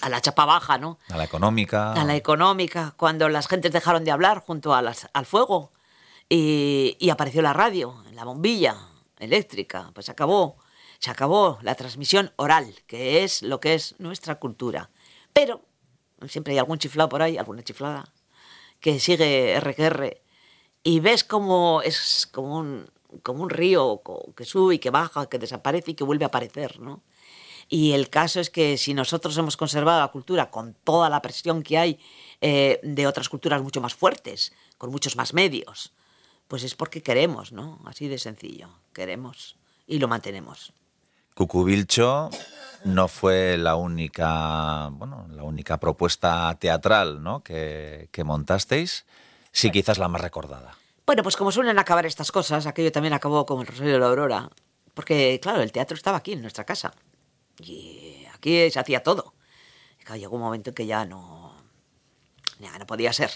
[0.00, 0.98] a la chapa baja, ¿no?
[1.10, 1.92] A la económica.
[1.92, 5.72] A la económica, cuando las gentes dejaron de hablar junto a las, al fuego
[6.28, 8.76] y, y apareció la radio, la bombilla
[9.18, 10.56] eléctrica, pues acabó
[11.02, 14.90] se acabó la transmisión oral, que es lo que es nuestra cultura.
[15.32, 15.62] Pero
[16.28, 18.04] siempre hay algún chiflado por ahí, alguna chiflada,
[18.82, 20.20] que sigue RQR.
[20.82, 22.90] Y ves como es como un,
[23.22, 24.02] como un río
[24.36, 27.02] que sube y que baja, que desaparece y que vuelve a aparecer, ¿no?
[27.68, 31.62] Y el caso es que si nosotros hemos conservado la cultura con toda la presión
[31.62, 32.00] que hay
[32.40, 35.92] eh, de otras culturas mucho más fuertes, con muchos más medios,
[36.48, 37.80] pues es porque queremos, ¿no?
[37.86, 40.74] Así de sencillo, queremos y lo mantenemos.
[41.34, 42.30] Cucubilcho
[42.84, 47.42] no fue la única, bueno, la única propuesta teatral ¿no?
[47.42, 49.04] que, montasteis,
[49.52, 50.76] sí quizás la más recordada.
[51.06, 54.06] Bueno, pues como suelen acabar estas cosas, aquello también acabó con el Rosario de la
[54.06, 54.50] Aurora,
[54.94, 56.92] porque claro, el teatro estaba aquí en nuestra casa
[57.58, 59.34] y aquí se hacía todo.
[60.00, 61.54] Y llegó un momento en que ya no,
[62.58, 63.30] ya no podía ser.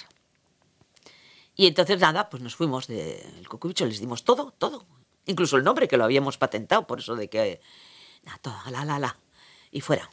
[1.54, 4.84] Y entonces nada, pues nos fuimos del Cucubilcho, les dimos todo, todo,
[5.26, 7.60] incluso el nombre que lo habíamos patentado, por eso de que
[8.70, 9.18] la, la, la,
[9.70, 10.10] y fuera.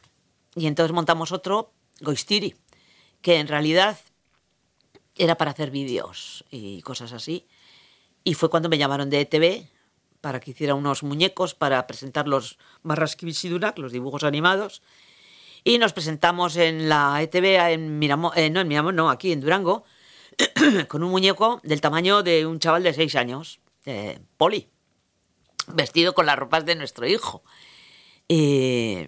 [0.56, 1.72] Y entonces montamos otro,
[2.02, 2.56] Goistiri,
[3.22, 3.98] que en realidad
[5.16, 7.48] era para hacer vídeos y cosas así.
[8.24, 9.68] Y fue cuando me llamaron de ETV
[10.22, 14.82] para que hiciera unos muñecos para presentar los Marraskibisidunak, los dibujos animados.
[15.64, 19.42] Y nos presentamos en la ETV, en Miramón, eh, no en Miramón, no, aquí en
[19.42, 19.84] Durango,
[20.88, 23.60] con un muñeco del tamaño de un chaval de seis años,
[24.38, 24.70] Poli,
[25.68, 27.44] vestido con las ropas de nuestro hijo.
[28.28, 29.08] Y,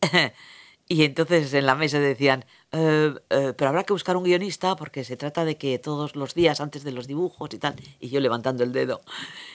[0.88, 5.04] y entonces en la mesa decían, eh, eh, pero habrá que buscar un guionista porque
[5.04, 8.20] se trata de que todos los días antes de los dibujos y tal, y yo
[8.20, 9.00] levantando el dedo,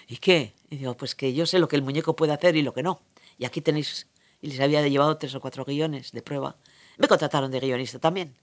[0.07, 0.53] ¿y qué?
[0.69, 2.83] Y digo, pues que yo sé lo que el muñeco puede hacer y lo que
[2.83, 3.01] no.
[3.37, 4.07] Y aquí tenéis,
[4.41, 6.55] y les había llevado tres o cuatro guiones de prueba.
[6.97, 8.35] Me contrataron de guionista también.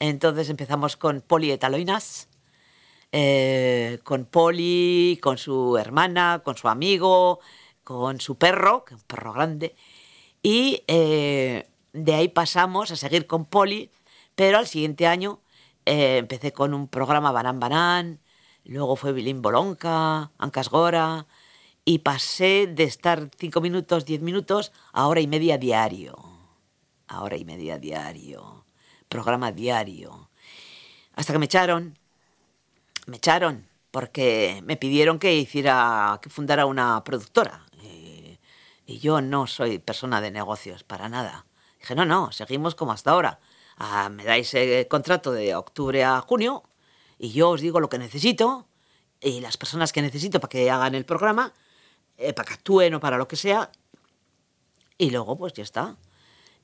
[0.00, 2.27] Entonces empezamos con Poli Etaloinas,
[3.12, 7.40] eh, con Poli, con su hermana, con su amigo,
[7.84, 9.74] con su perro, que es un perro grande,
[10.42, 13.90] y eh, de ahí pasamos a seguir con Poli,
[14.34, 15.40] pero al siguiente año
[15.86, 18.20] eh, empecé con un programa Banán Banán,
[18.64, 21.26] luego fue Bilín Bolonca, Ancas Gora,
[21.84, 26.16] y pasé de estar cinco minutos, diez minutos a hora y media diario.
[27.06, 28.66] A hora y media diario.
[29.08, 30.28] Programa diario.
[31.14, 31.97] Hasta que me echaron.
[33.08, 37.64] Me echaron porque me pidieron que hiciera, que fundara una productora.
[38.84, 41.46] Y yo no soy persona de negocios, para nada.
[41.80, 43.40] Dije, no, no, seguimos como hasta ahora.
[43.78, 46.64] Ah, me dais el contrato de octubre a junio
[47.18, 48.68] y yo os digo lo que necesito
[49.22, 51.54] y las personas que necesito para que hagan el programa,
[52.18, 53.70] eh, para que actúen o para lo que sea.
[54.98, 55.96] Y luego, pues ya está.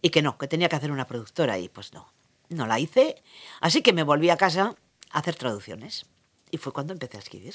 [0.03, 2.13] Y que no, que tenía que hacer una productora y pues no,
[2.51, 3.23] no la hice.
[3.63, 4.75] Así que me volví a casa
[5.11, 6.05] a hacer traducciones.
[6.51, 7.55] Y fue cuando empecé a escribir.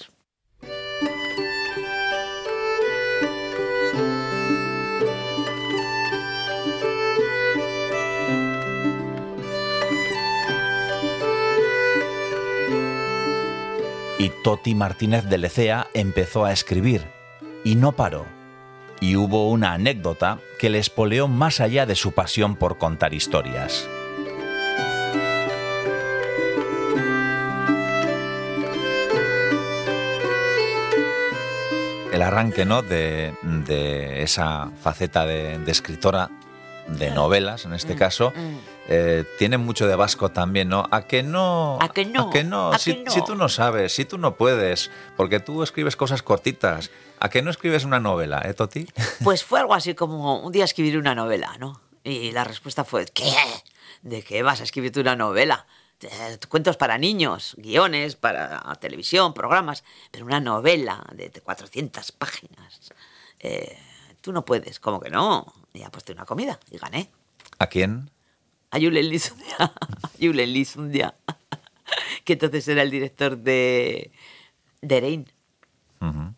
[14.19, 17.05] Y Toti Martínez de Lecea empezó a escribir,
[17.63, 18.25] y no paró.
[18.99, 23.87] Y hubo una anécdota que le espoleó más allá de su pasión por contar historias.
[32.19, 32.81] El arranque ¿no?
[32.81, 33.33] de,
[34.21, 36.29] esa faceta de, de escritora
[36.89, 38.57] de novelas, en este mm, caso, mm.
[38.91, 40.83] Eh, tiene mucho de vasco también, ¿no?
[40.89, 41.77] A que no.
[41.79, 42.27] A que no.
[42.27, 42.75] A que no.
[42.79, 46.89] si, tú no sabes, si tú no puedes, porque tú escribes cosas cortitas.
[47.19, 48.87] ¿A que no escribes una novela, eh, Toti?
[49.23, 51.79] Pues fue algo así como un día escribir una novela, ¿no?
[52.03, 53.31] Y la respuesta fue, ¿qué?
[54.01, 55.67] ¿De qué vas a escribir una novela?
[56.47, 62.93] Cuentos para niños, guiones para televisión, programas, pero una novela de 400 páginas.
[63.39, 63.77] Eh,
[64.21, 65.53] tú no puedes, ¿cómo que no?
[65.73, 67.09] Y aposté una comida y gané.
[67.57, 68.09] ¿A quién?
[68.71, 69.73] a Julen Lizundia,
[72.23, 74.11] que entonces era el director de,
[74.81, 75.31] de Rein.
[76.01, 76.33] Ah.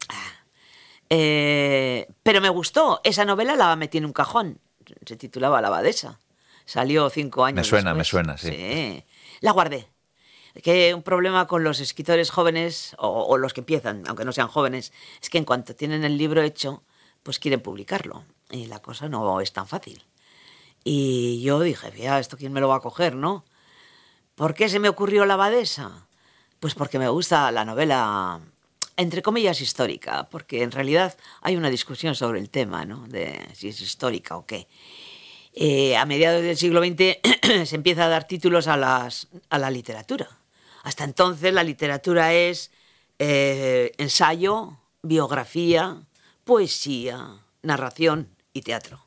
[1.09, 3.01] Eh, pero me gustó.
[3.03, 4.59] Esa novela la metí en un cajón.
[5.05, 6.19] Se titulaba La Abadesa.
[6.65, 7.57] Salió cinco años.
[7.57, 7.97] Me suena, después.
[7.97, 8.49] me suena, sí.
[8.49, 9.03] Sí.
[9.41, 9.89] La guardé.
[10.63, 14.47] Que un problema con los escritores jóvenes, o, o los que empiezan, aunque no sean
[14.47, 16.83] jóvenes, es que en cuanto tienen el libro hecho,
[17.23, 18.23] pues quieren publicarlo.
[18.49, 20.03] Y la cosa no es tan fácil.
[20.83, 23.45] Y yo dije, ya, ¿esto quién me lo va a coger, no?
[24.35, 26.07] ¿Por qué se me ocurrió la abadesa?
[26.59, 28.39] Pues porque me gusta la novela,
[28.97, 33.07] entre comillas, histórica, porque en realidad hay una discusión sobre el tema, ¿no?
[33.07, 34.67] De si es histórica o qué.
[35.53, 37.19] Eh, a mediados del siglo XX
[37.67, 40.29] se empieza a dar títulos a, la literatura.
[40.83, 42.71] Hasta entonces la literatura es
[43.19, 46.03] eh, ensayo, biografía,
[46.43, 49.03] poesía, narración y teatro.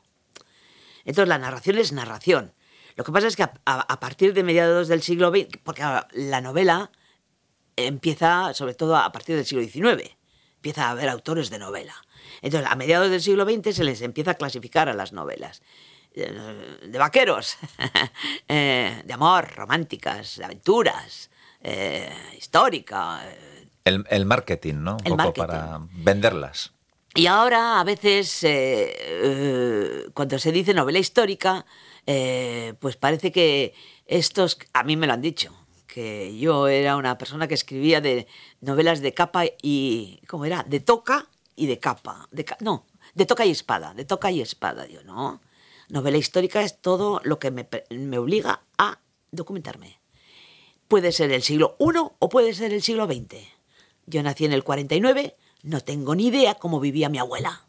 [1.03, 2.53] Entonces la narración es narración.
[2.95, 5.83] Lo que pasa es que a, a- partir de mediados del siglo XX, porque
[6.13, 6.91] la novela
[7.75, 10.15] empieza sobre todo a partir del siglo XIX,
[10.57, 11.95] empieza a haber autores de novela.
[12.41, 15.61] Entonces a mediados del siglo XX se les empieza a clasificar a las novelas.
[16.15, 17.57] Eh, De vaqueros,
[18.47, 21.29] eh, de amor, románticas, de aventuras,
[21.61, 24.93] eh, histórica, eh, El, el marketing, ¿no?
[24.97, 25.47] Un El poco marketing.
[25.47, 26.71] para venderlas.
[27.15, 31.65] Y ahora, a veces, eh, eh, cuando se dice novela histórica,
[32.79, 33.73] pues parece que
[34.05, 35.53] estos, a mí me lo han dicho,
[35.87, 38.27] que yo era una persona que escribía de
[38.59, 40.63] novelas de capa y, ¿cómo era?
[40.63, 42.27] De toca y de capa.
[42.31, 44.85] De, no, de toca y espada, de toca y espada.
[44.87, 45.39] Yo, no.
[45.89, 48.99] Novela histórica es todo lo que me, obliga a
[49.31, 49.99] documentarme.
[50.87, 53.35] Puede ser el siglo I o puede ser el siglo XX.
[54.07, 57.67] Yo nací en el 49, no tengo ni idea cómo vivía mi abuela.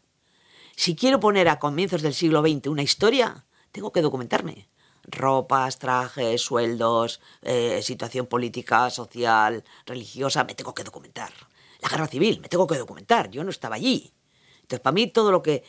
[0.77, 4.69] Si quiero poner a comienzos del siglo XX una historia, tengo que documentarme.
[5.05, 11.33] Ropas, trajes, sueldos, eh, situación política, social, religiosa, me tengo que documentar.
[11.81, 13.31] La guerra civil, me tengo que documentar.
[13.31, 14.13] Yo no estaba allí.
[14.57, 15.65] Entonces, para mí, todo lo que...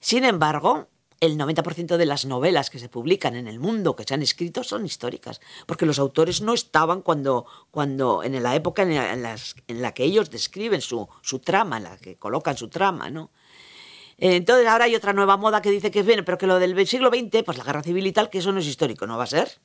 [0.00, 0.88] Sin embargo,
[1.20, 4.64] el 90% de las novelas que se publican en el mundo, que se han escrito,
[4.64, 9.36] son históricas, porque los autores no estaban cuando, cuando en la época en la,
[9.68, 13.30] en la que ellos describen su, su trama, en la que colocan su trama, ¿no?
[14.18, 17.10] Entonces ahora hay otra nueva moda que dice que viene, pero que lo del siglo
[17.10, 19.28] XX, pues la guerra civil y tal, que eso no es histórico, ¿no va a
[19.28, 19.60] ser?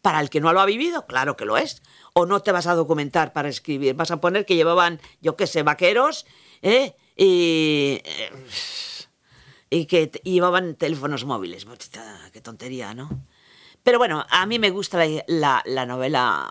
[0.00, 1.82] Para el que no lo ha vivido, claro que lo es.
[2.14, 5.46] O no te vas a documentar para escribir, vas a poner que llevaban, yo qué
[5.46, 6.26] sé, vaqueros,
[6.62, 6.94] ¿eh?
[7.16, 8.30] Y, eh,
[9.74, 11.66] y que llevaban teléfonos móviles.
[12.32, 13.08] Qué tontería, ¿no?
[13.82, 16.50] Pero bueno, a mí me gusta la, la- la novela.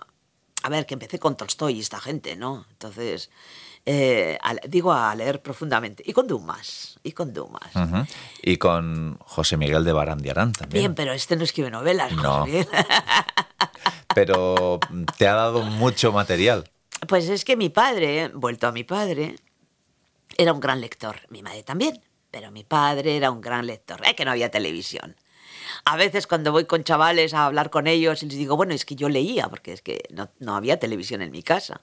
[0.63, 2.65] A ver, que empecé con Tolstoy y esta gente, ¿no?
[2.71, 3.29] Entonces,
[3.85, 6.03] eh, a- digo a leer profundamente.
[6.05, 7.71] Y con Dumas, y con Dumas.
[8.41, 10.81] Y con José Miguel de Barandiarán también.
[10.81, 12.39] Bien, pero este no escribe novelas, No.
[12.39, 12.67] José Miguel.
[14.15, 14.79] Pero
[15.17, 16.69] te ha dado mucho material.
[17.07, 19.35] Pues es que mi padre, vuelto a mi padre,
[20.37, 21.17] era un gran lector.
[21.29, 21.99] Mi madre también,
[22.33, 24.01] pero mi padre era un gran lector.
[24.03, 25.15] Es que no había televisión.
[25.85, 28.85] A veces cuando voy con chavales a hablar con ellos y les digo, bueno, es
[28.85, 31.81] que yo leía, porque es que no, no había televisión en mi casa.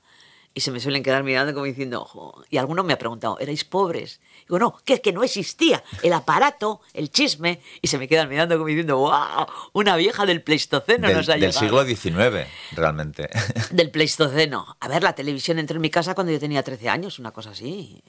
[0.52, 2.42] Y se me suelen quedar mirando como diciendo, "Jo".
[2.50, 4.20] y alguno me ha preguntado, ¿erais pobres?
[4.40, 8.28] Digo, no, que es que no existía el aparato, el chisme, y se me quedan
[8.28, 11.60] mirando como diciendo, wow, una vieja del Pleistoceno del nos ha del llegado".
[11.60, 13.30] siglo XIX, realmente.
[13.70, 14.76] Del Pleistoceno.
[14.80, 17.50] A ver, la televisión entró en mi casa cuando yo tenía 13 años, una cosa
[17.50, 18.02] así.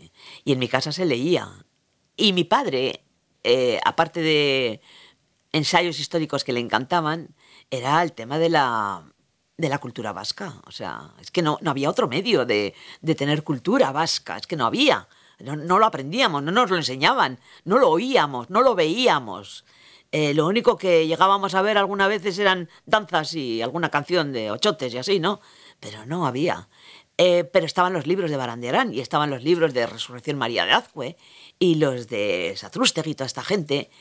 [0.43, 1.47] Y en mi casa se leía.
[2.15, 3.03] Y mi padre,
[3.43, 4.81] eh, aparte de
[5.51, 7.35] ensayos históricos que le encantaban,
[7.69, 9.03] era el tema de la,
[9.57, 10.61] de la cultura vasca.
[10.65, 14.37] O sea, es que no, no había otro medio de, de tener cultura vasca.
[14.37, 15.07] Es que no había.
[15.39, 19.65] No, no lo aprendíamos, no nos lo enseñaban, no lo oíamos, no lo veíamos.
[20.11, 24.51] Eh, lo único que llegábamos a ver algunas veces eran danzas y alguna canción de
[24.51, 25.39] ochotes y así, ¿no?
[25.79, 26.67] Pero no había.
[27.23, 30.71] Eh, pero estaban los libros de Barandiarán y estaban los libros de Resurrección María de
[30.71, 31.17] Azcue
[31.59, 33.91] y los de Satrústegui y toda esta gente,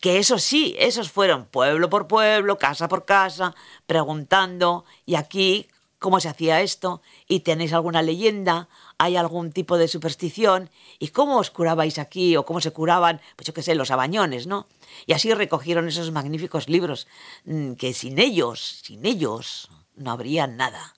[0.00, 3.56] que esos sí, esos fueron pueblo por pueblo, casa por casa,
[3.88, 5.66] preguntando, y aquí,
[5.98, 7.02] ¿cómo se hacía esto?
[7.26, 8.68] ¿Y tenéis alguna leyenda?
[8.96, 10.70] ¿Hay algún tipo de superstición?
[11.00, 12.36] ¿Y cómo os curabais aquí?
[12.36, 13.20] ¿O cómo se curaban?
[13.34, 14.68] Pues yo qué sé, los abañones, ¿no?
[15.04, 17.08] Y así recogieron esos magníficos libros,
[17.44, 20.94] mm, que sin ellos, sin ellos, no habría nada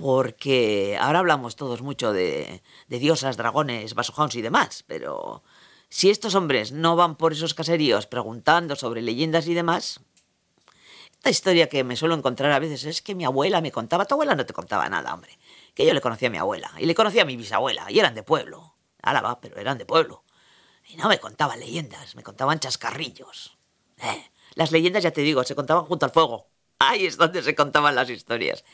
[0.00, 5.42] porque ahora hablamos todos mucho de, diosas, dragones, vasohounds y demás, pero
[5.88, 10.00] si estos hombres no van por esos caseríos preguntando sobre leyendas y demás,
[11.12, 14.14] esta historia que me suelo encontrar a veces es que mi abuela me contaba, tu
[14.14, 15.38] abuela no te contaba nada, hombre,
[15.74, 18.14] que yo le conocía a mi abuela y le conocía a mi bisabuela y eran
[18.14, 20.24] de pueblo, Álava, pero eran de pueblo.
[20.88, 23.56] Y no me contaban leyendas, me contaban chascarrillos.
[23.98, 26.48] Eh, las leyendas, ya te digo, se contaban junto al fuego.
[26.78, 28.64] Ahí es donde se contaban las historias.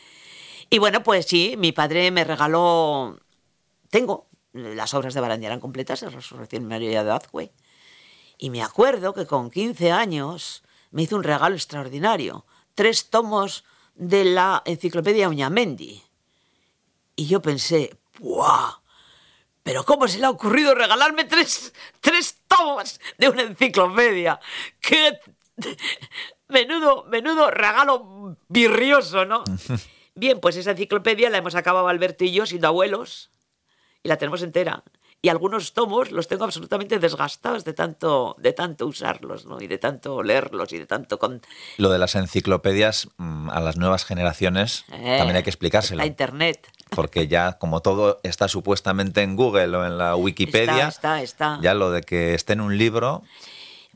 [0.68, 3.18] Y bueno, pues sí, mi padre me regaló,
[3.90, 7.52] tengo las obras de Barandiarán completas, la Resurrección María de Azcue.
[8.38, 13.64] Y me acuerdo que con 15 años me hizo un regalo extraordinario, tres tomos
[13.94, 16.02] de la enciclopedia Uñamendi.
[17.14, 18.80] Y yo pensé, ¡buah!
[19.62, 24.38] Pero ¿cómo se le ha ocurrido regalarme tres, tres tomos de una enciclopedia?
[24.80, 25.18] ¡Qué
[26.48, 29.44] menudo, menudo regalo virrioso, ¿no?
[30.16, 33.30] Bien, pues esa enciclopedia la hemos acabado Alberto y yo siendo abuelos
[34.02, 34.82] y la tenemos entera.
[35.22, 39.60] Y algunos tomos los tengo absolutamente desgastados de tanto, de tanto usarlos, ¿no?
[39.60, 41.18] Y de tanto leerlos y de tanto...
[41.18, 41.42] Con...
[41.78, 45.98] Lo de las enciclopedias mm, a las nuevas generaciones Eh, también hay que explicárselo.
[45.98, 46.68] La internet.
[46.90, 51.58] Porque ya como todo está supuestamente en Google o en la Wikipedia, Está, está, está.
[51.60, 53.22] ya lo de que esté en un libro,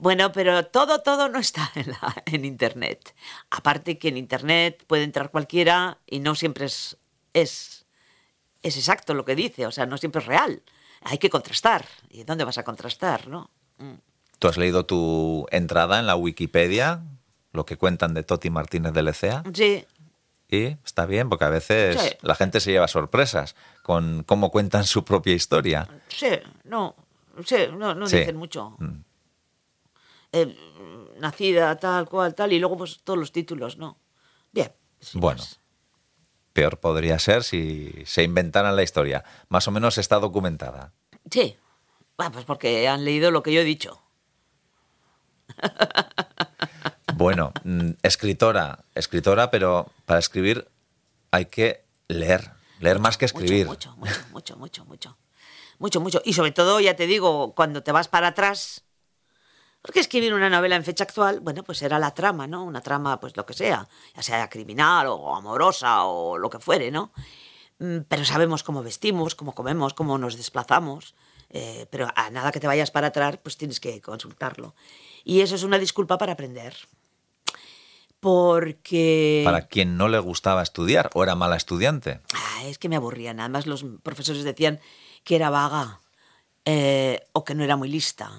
[0.01, 3.15] Bueno, pero todo, todo no está en, la- en Internet.
[3.51, 6.97] Aparte que en Internet puede entrar cualquiera y no siempre es,
[7.35, 7.85] es,
[8.63, 10.63] es exacto lo que dice, o sea, no siempre es real.
[11.03, 11.85] Hay que contrastar.
[12.09, 13.51] ¿Y dónde vas a contrastar, no?
[14.39, 17.03] tú has leído tu entrada en la Wikipedia,
[17.53, 19.85] lo que cuentan de Toti Martínez de Lecea, Sí,
[20.49, 22.09] y está bien, porque a veces Sí.
[22.23, 25.89] la gente se lleva sorpresas con cómo cuentan su propia historia.
[26.09, 26.31] sí,
[26.65, 26.95] no,
[27.45, 28.17] sí, no, no Sí.
[28.19, 28.77] dicen mucho.
[30.33, 30.57] Eh,
[31.19, 33.99] nacida, tal cual, tal, y luego pues todos los títulos, ¿no?
[34.53, 34.73] Bien.
[35.01, 35.41] sin Bueno.
[35.41, 35.61] más.
[36.53, 39.25] Peor podría ser si se inventaran la historia.
[39.49, 40.93] Más o menos está documentada.
[41.31, 41.57] Sí.
[42.19, 44.03] Ah, pues porque han leído lo que yo he dicho.
[47.15, 50.69] Bueno, mm, escritora, escritora, pero para escribir
[51.31, 52.51] hay que leer,
[52.81, 53.67] leer más que escribir.
[53.67, 55.17] Mucho, mucho, mucho, mucho, mucho.
[55.79, 56.23] Mucho, mucho.
[56.25, 58.85] Y sobre todo, ya te digo, cuando te vas para atrás.
[59.83, 62.65] Porque escribir una novela en fecha actual, bueno, pues era la trama, ¿no?
[62.65, 66.91] Una trama, pues lo que sea, ya sea criminal o amorosa o lo que fuere,
[66.91, 67.13] ¿no?
[67.79, 71.15] Mm, Pero sabemos cómo vestimos, cómo comemos, cómo nos desplazamos.
[71.53, 74.75] eh, pero a nada que te vayas para atrás, pues tienes que consultarlo.
[75.25, 76.77] Y eso es una disculpa para aprender.
[78.21, 79.43] Porque...
[79.45, 82.21] Para quien no le gustaba estudiar o era mala estudiante.
[82.35, 83.41] Ah, es que me aburrían.
[83.41, 84.79] Además, los profesores decían
[85.25, 86.01] que era vaga
[86.67, 88.31] eh, o que no era muy lista.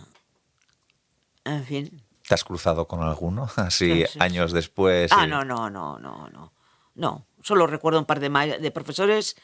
[1.45, 2.01] En fin.
[2.27, 3.49] ¿Te has cruzado con alguno?
[3.55, 5.11] Así Sí, sí, años después.
[5.11, 6.53] Ah, y- no, no, no, no, no.
[6.93, 8.29] No, solo recuerdo un par de,
[8.59, 9.35] de profesores.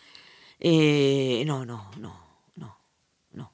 [0.59, 2.13] eh, no, no, no,
[2.55, 2.77] no,
[3.31, 3.53] no.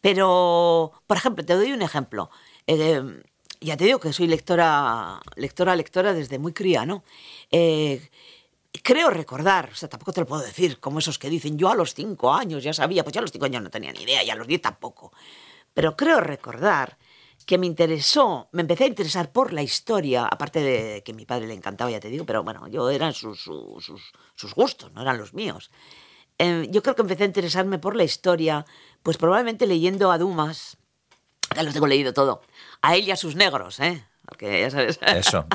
[0.00, 2.30] Pero, por ejemplo, te doy un ejemplo.
[2.66, 3.22] Eh,
[3.60, 7.04] ya te digo que soy lectora, lectora, lectora desde muy cría, ¿no?
[7.50, 8.08] Eh,
[8.82, 11.74] creo recordar, o sea, tampoco te lo puedo decir, como esos que dicen, yo a
[11.74, 14.24] los cinco años ya sabía, pues ya a los cinco años no tenía ni idea,
[14.24, 15.12] y a los diez tampoco.
[15.74, 16.96] Pero creo recordar
[17.46, 21.26] que me interesó, me empecé a interesar por la historia, aparte de que a mi
[21.26, 24.92] padre le encantaba, ya te digo, pero bueno, yo eran sus, sus, sus- sus gustos,
[24.92, 25.70] no eran los míos.
[26.38, 28.64] Eh, yo creo que empecé a interesarme por la historia,
[29.02, 30.76] pues probablemente leyendo a Dumas,
[31.54, 32.42] ya lo tengo leído todo,
[32.82, 34.04] a él y a sus negros, ¿eh?
[34.24, 35.46] Porque ya sabes, Eso.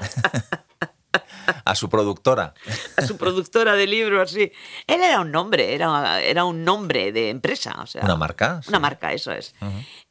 [1.63, 2.53] a su productora.
[2.97, 4.51] a su productora de libros, sí.
[4.87, 8.03] Él era un nombre, era, era un nombre de empresa, o sea.
[8.03, 8.61] ¿Una marca?
[8.67, 8.81] Una Sí.
[8.81, 9.55] marca, eso es.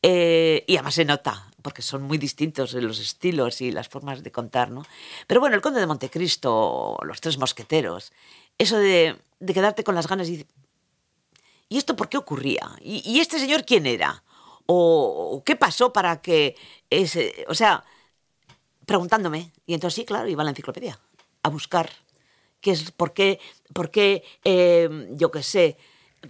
[0.03, 4.31] Eh, y además se nota, porque son muy distintos los estilos y las formas de
[4.31, 4.85] contar, ¿no?
[5.27, 8.13] Pero bueno, el Conde de Montecristo, Los Tres Mosqueteros,
[8.59, 10.47] eso de, quedarte con las ganas y...
[11.71, 12.71] ¿Y esto por qué ocurría?
[12.83, 14.23] ¿Y, este señor quién era?
[14.67, 16.55] ¿O, o qué pasó para que
[16.91, 17.47] ese...
[17.49, 17.83] O sea,
[18.85, 19.51] preguntándome.
[19.65, 21.01] Y entonces sí, claro, iba a la enciclopedia
[21.43, 21.89] a buscar
[22.61, 23.41] qué es, por qué,
[23.73, 25.79] por qué eh, yo qué sé,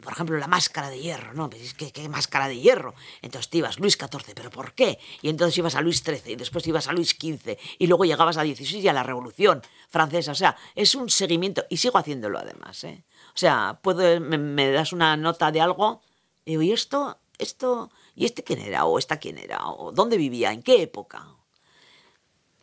[0.01, 1.49] por ejemplo, la máscara de hierro, ¿no?
[1.49, 2.95] Dices, ¿qué, qué máscara de hierro?
[3.23, 4.99] Entonces te ibas, Luis XIV, ¿pero por qué?
[5.23, 8.37] Y entonces ibas a Luis XIII y después ibas a Luis XV y luego llegabas
[8.37, 10.33] a 16 y a la Revolución Francesa.
[10.33, 13.05] O sea, es un seguimiento y sigo haciéndolo además, ¿eh?
[13.35, 16.03] O sea, puedo, me, me das una nota de algo
[16.45, 17.19] y digo, ¿y esto?
[17.39, 17.91] ¿Esto?
[18.15, 18.85] ¿Y este quién era?
[18.85, 19.67] ¿O esta quién era?
[19.67, 20.53] ¿O dónde vivía?
[20.53, 21.27] ¿En qué época?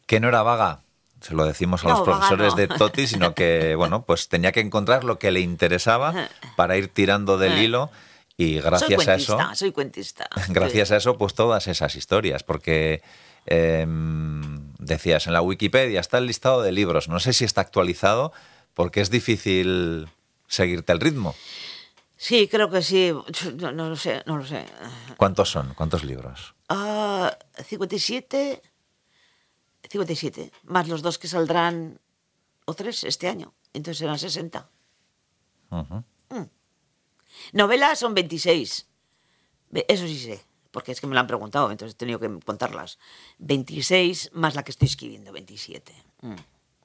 [0.05, 0.83] Que no era vaga.
[1.21, 4.59] Se lo decimos a No, los profesores de Toti, sino que, bueno, pues tenía que
[4.59, 7.91] encontrar lo que le interesaba para ir tirando del hilo
[8.37, 10.27] y soy gracias a eso, soy cuentista.
[10.49, 13.03] gracias a eso, pues todas esas historias, porque
[13.45, 18.33] em, decías en la Wikipedia está el listado de libros, no sé si está actualizado
[18.73, 20.07] porque es difícil
[20.47, 21.35] seguirte el ritmo.
[22.17, 23.11] Sí, creo que sí.
[23.57, 24.65] No, no lo sé, no lo sé.
[25.17, 25.73] ¿Cuántos son?
[25.73, 26.53] ¿Cuántos libros?
[26.69, 28.61] Ah, 57.
[29.89, 30.51] 57.
[30.63, 31.99] Más los dos que saldrán,
[32.65, 33.53] o tres, este año.
[33.73, 34.69] Entonces serán 60.
[35.71, 36.03] Ujú.
[37.53, 38.87] Novelas son 26.
[39.69, 42.29] Ve, Eso sí sé, porque es que me lo han preguntado, entonces he tenido que
[42.45, 42.99] contarlas.
[43.39, 45.93] 26 más la que estoy escribiendo, 27.
[46.21, 46.35] Mm.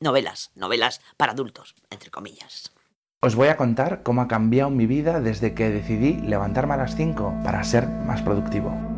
[0.01, 2.73] Novelas, novelas para adultos, entre comillas.
[3.21, 6.97] Os voy a contar cómo ha cambiado mi vida desde que decidí levantarme a las
[6.97, 8.96] 5 para ser más productivo.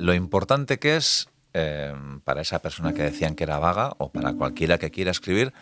[0.00, 1.94] Lo importante que es eh,
[2.24, 5.52] para esa persona que decían que era vaga o para cualquiera que quiera escribir,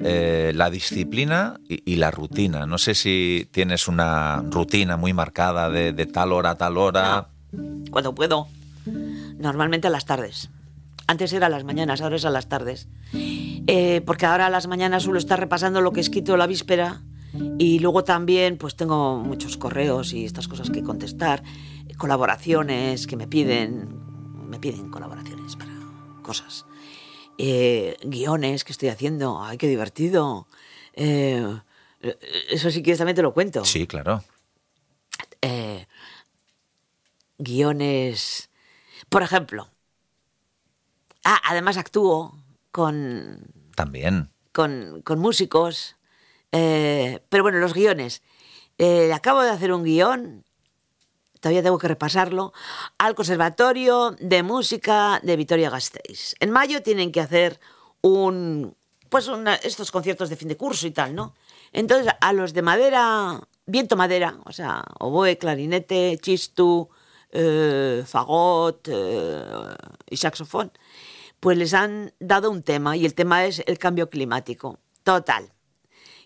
[0.00, 2.66] eh, la disciplina y, la rutina.
[2.66, 7.28] No sé si tienes una rutina muy marcada de, de tal hora a tal hora.
[7.90, 8.46] Cuando puedo.
[9.38, 10.50] Normalmente a las tardes.
[11.08, 12.86] Antes era a las mañanas, ahora es a las tardes.
[13.12, 17.00] Eh, porque ahora a las mañanas suelo estar repasando lo que he escrito la víspera
[17.58, 21.42] y luego también pues tengo muchos correos y estas cosas que contestar,
[21.98, 25.72] colaboraciones que me piden, me piden colaboraciones para
[26.22, 26.64] cosas.
[27.36, 30.46] Eh, guiones que estoy haciendo, ay, qué divertido.
[30.94, 31.60] Eh,
[32.50, 33.64] eso sí quieres también te lo cuento.
[33.64, 34.24] Sí, claro.
[35.42, 35.86] Eh,
[37.38, 38.50] guiones.
[39.08, 39.68] Por ejemplo.
[41.24, 42.36] Ah, además actúo
[42.70, 43.40] con,
[43.74, 44.30] También.
[44.52, 45.96] con, con músicos.
[46.50, 48.22] pero bueno, los guiones.
[49.12, 50.44] Acabo de hacer un guion,
[51.40, 52.52] todavía tengo que repasarlo,
[52.98, 56.34] al Conservatorio de Música de Vitoria-Gasteiz.
[56.40, 57.60] En mayo tienen que hacer
[58.02, 58.76] un.
[59.08, 61.34] Pues una- estos conciertos de fin de curso y tal, ¿no?
[61.72, 66.88] Entonces, a los de madera, viento madera, o sea, oboe, clarinete, chistu,
[67.30, 69.74] eh, fagot eh,
[70.10, 70.72] y saxofón,
[71.40, 74.78] pues les han dado un tema y el tema es el cambio climático.
[75.04, 75.52] Total.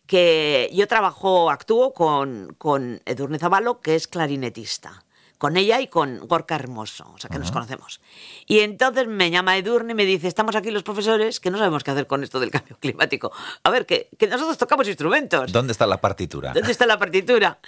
[0.07, 5.05] Que yo trabajo, actúo con, con Edurne Zavalo, que es clarinetista.
[5.43, 8.01] Con ella y con Gorka Hermoso, o sea que nos conocemos.
[8.47, 11.83] Y entonces me llama Edurne y me dice, estamos aquí los profesores que no sabemos
[11.83, 13.33] qué hacer con esto del cambio climático.
[13.65, 15.51] A ver, que, que nosotros tocamos instrumentos.
[15.51, 16.53] ¿Dónde está la partitura?
[16.53, 17.59] ¿Dónde está la partitura?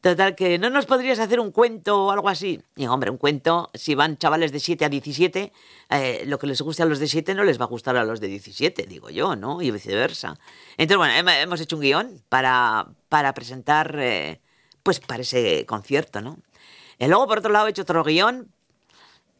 [0.00, 2.62] Total, que no nos podrías hacer un cuento o algo así.
[2.76, 5.52] Y hombre, un cuento, si van chavales de 7 a 17,
[5.90, 8.04] eh, lo que les guste a los de 7 no les va a gustar a
[8.04, 9.60] los de 17, digo yo, ¿no?
[9.60, 10.38] Y viceversa.
[10.76, 14.40] Entonces, bueno, hem- hemos hecho un guion para, para presentar, eh,
[14.84, 16.38] pues, para ese concierto, ¿no?
[16.98, 18.48] Y luego, por otro lado, he hecho otro guion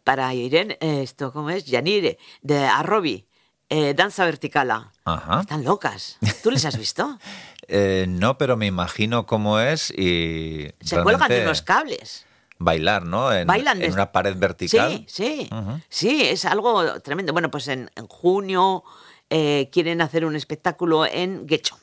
[0.03, 1.65] para Irene, eh, esto, ¿cómo es?
[1.65, 3.27] Yanire, de Arrobi,
[3.71, 4.93] eh, Danza Verticala.
[5.05, 5.41] Ajá.
[5.41, 6.19] Están locas.
[6.43, 7.19] ¿Tú les has visto?
[7.67, 10.69] Eh, no, pero me imagino cómo es y.
[10.83, 12.27] Se cuelgan de unos cables.
[12.59, 13.33] Bailar, ¿no?
[13.33, 15.07] En, Bailan en una pared vertical.
[15.09, 15.51] Sí, sí.
[15.89, 17.33] Sí, es algo tremendo.
[17.33, 18.85] Bueno, pues en, en junio
[19.31, 21.79] eh, quieren hacer un espectáculo en Guecho.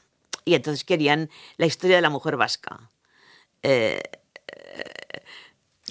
[0.45, 2.91] Y entonces querían la historia de la mujer vasca.
[3.63, 4.01] Eh,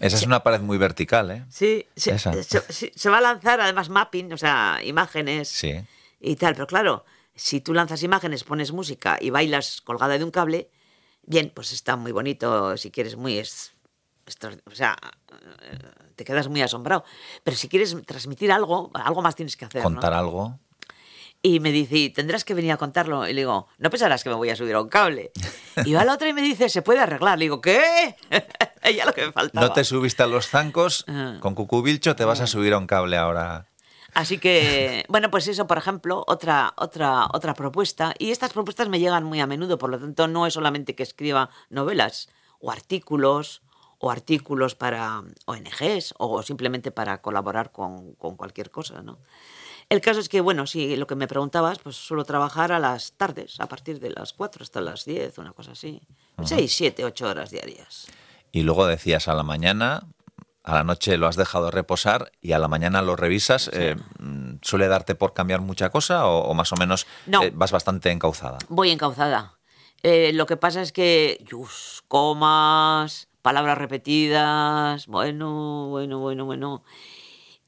[0.00, 1.44] Esa es una pared muy vertical, ¿eh?
[1.50, 5.74] sí, se, se- va a lanzar además mapping, o sea, imágenes Sí.
[6.20, 6.54] y tal.
[6.54, 10.70] Pero claro, si tú lanzas imágenes, pones música y bailas colgada de un cable,
[11.22, 13.38] bien, pues está muy bonito, si quieres muy...
[13.38, 13.72] es-
[14.64, 14.96] o sea,
[15.62, 15.78] eh,
[16.14, 17.04] te quedas muy asombrado.
[17.42, 19.82] Pero si quieres transmitir algo, algo más tienes que hacer.
[19.82, 19.90] ¿no?
[19.90, 20.58] Contar algo.
[21.42, 23.26] Y me dice, "Y tendrás que venir a contarlo.
[23.26, 25.32] Y le digo, no pensarás que me voy a subir a un cable.
[25.86, 27.38] Y va la otra y me dice, se puede arreglar.
[27.38, 28.14] Le digo, ¿qué?
[28.94, 29.66] ya lo que me faltaba.
[29.68, 31.38] No te subiste a los zancos, Ah.
[31.40, 33.66] con cucubilcho te vas a subir a un cable ahora.
[34.12, 38.12] Así que, bueno, pues eso, por ejemplo, otra, otra, otra propuesta.
[38.18, 41.04] Y estas propuestas me llegan muy a menudo, por lo tanto, no es solamente que
[41.04, 42.28] escriba novelas
[42.58, 43.62] o artículos
[43.98, 49.18] o artículos para ONGs o simplemente para colaborar con, con cualquier cosa, ¿no?
[49.90, 53.12] El caso es que, bueno, sí, lo que me preguntabas, pues suelo trabajar a las
[53.14, 56.00] tardes, a partir de las 4 hasta las 10, una cosa así.
[56.44, 58.06] 6, 7, 8 horas diarias.
[58.52, 60.04] Y luego decías a la mañana,
[60.62, 63.68] a la noche lo has dejado reposar y a la mañana lo revisas.
[63.72, 67.42] eh, mm, ¿Suele darte por cambiar mucha cosa o, o más o menos No.
[67.42, 68.58] eh, vas bastante encauzada?
[68.68, 69.58] Voy encauzada.
[70.04, 76.84] Eh, lo que pasa es que, yus, comas, palabras repetidas, bueno, bueno, bueno, bueno.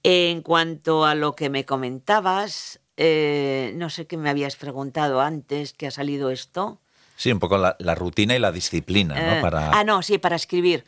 [0.03, 5.72] En cuanto a lo que me comentabas, eh, no sé qué me habías preguntado antes
[5.72, 6.80] que ha salido esto.
[7.16, 9.38] Sí, un poco la, la rutina y la disciplina, ¿no?
[9.38, 9.70] Eh, Para...
[9.70, 10.84] Ah, no, sí, para escribir.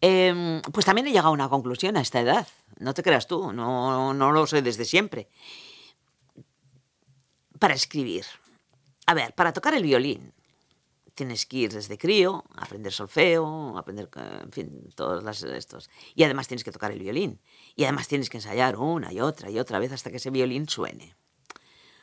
[0.00, 2.46] Em, pues también he llegado a una conclusión a esta edad.
[2.78, 5.28] No te creas tú, no, no lo sé desde siempre.
[7.58, 8.24] Para escribir.
[9.06, 10.32] A ver, para tocar el violín
[11.14, 14.08] tienes que ir desde crío, aprender solfeo, aprender,
[14.42, 15.90] en fin, todos las- estos.
[16.14, 17.40] Y además tienes que tocar el violín.
[17.76, 20.68] Y además tienes que ensayar una y otra y otra vez hasta que ese violín
[20.68, 21.14] suene.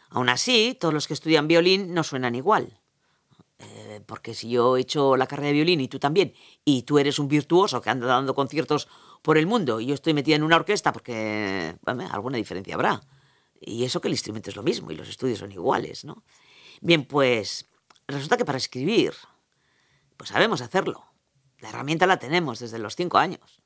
[0.09, 2.80] Aún así, todos los que estudian violín no suenan igual.
[3.59, 6.34] Eh, porque si yo he hecho la carrera de violín y tú también,
[6.66, 8.88] y tú eres un virtuoso que anda dando conciertos
[9.22, 13.01] por el mundo y yo estoy metida en una orquesta porque bueno, alguna diferencia habrá.
[13.59, 16.24] Y eso que el instrumento es lo mismo y los estudios son iguales, ¿no?
[16.82, 17.70] Bien, pues
[18.08, 19.14] resulta que para escribir,
[20.18, 21.06] pues sabemos hacerlo.
[21.60, 23.62] La herramienta la tenemos desde los cinco años.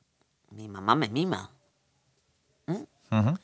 [0.50, 1.50] Mi mamá me mima.
[2.66, 3.38] Ujú.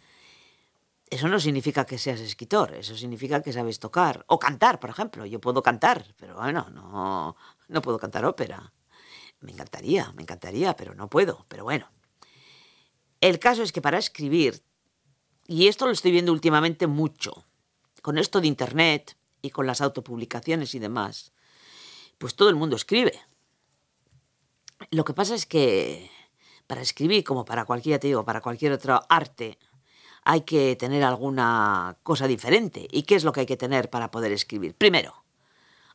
[1.08, 4.24] Eso no significa que seas escritor, eso significa que sabes tocar.
[4.28, 5.26] O cantar, por ejemplo.
[5.26, 7.36] Yo puedo cantar, pero bueno, no,
[7.68, 8.72] no puedo cantar ópera.
[9.40, 11.44] Me encantaría, me encantaría, pero no puedo.
[11.48, 11.90] Pero bueno.
[13.20, 14.62] El caso es que para escribir,
[15.46, 17.44] y esto lo estoy viendo últimamente mucho,
[18.00, 21.32] con esto de Internet y con las autopublicaciones y demás,
[22.18, 23.20] pues todo el mundo escribe.
[24.90, 26.10] Lo que pasa es que
[26.66, 29.58] para escribir, como para cualquier, te digo, para cualquier otro arte,
[30.24, 32.86] hay que tener alguna cosa diferente.
[32.90, 34.74] ¿Y qué es lo que hay que tener para poder escribir?
[34.74, 35.24] Primero,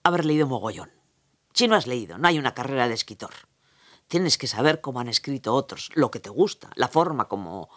[0.03, 0.91] haber leído mogollón.
[1.53, 3.33] Si no has leído, no hay una carrera de escritor.
[4.07, 7.69] Tienes que saber cómo han escrito otros, lo que te gusta, la forma como...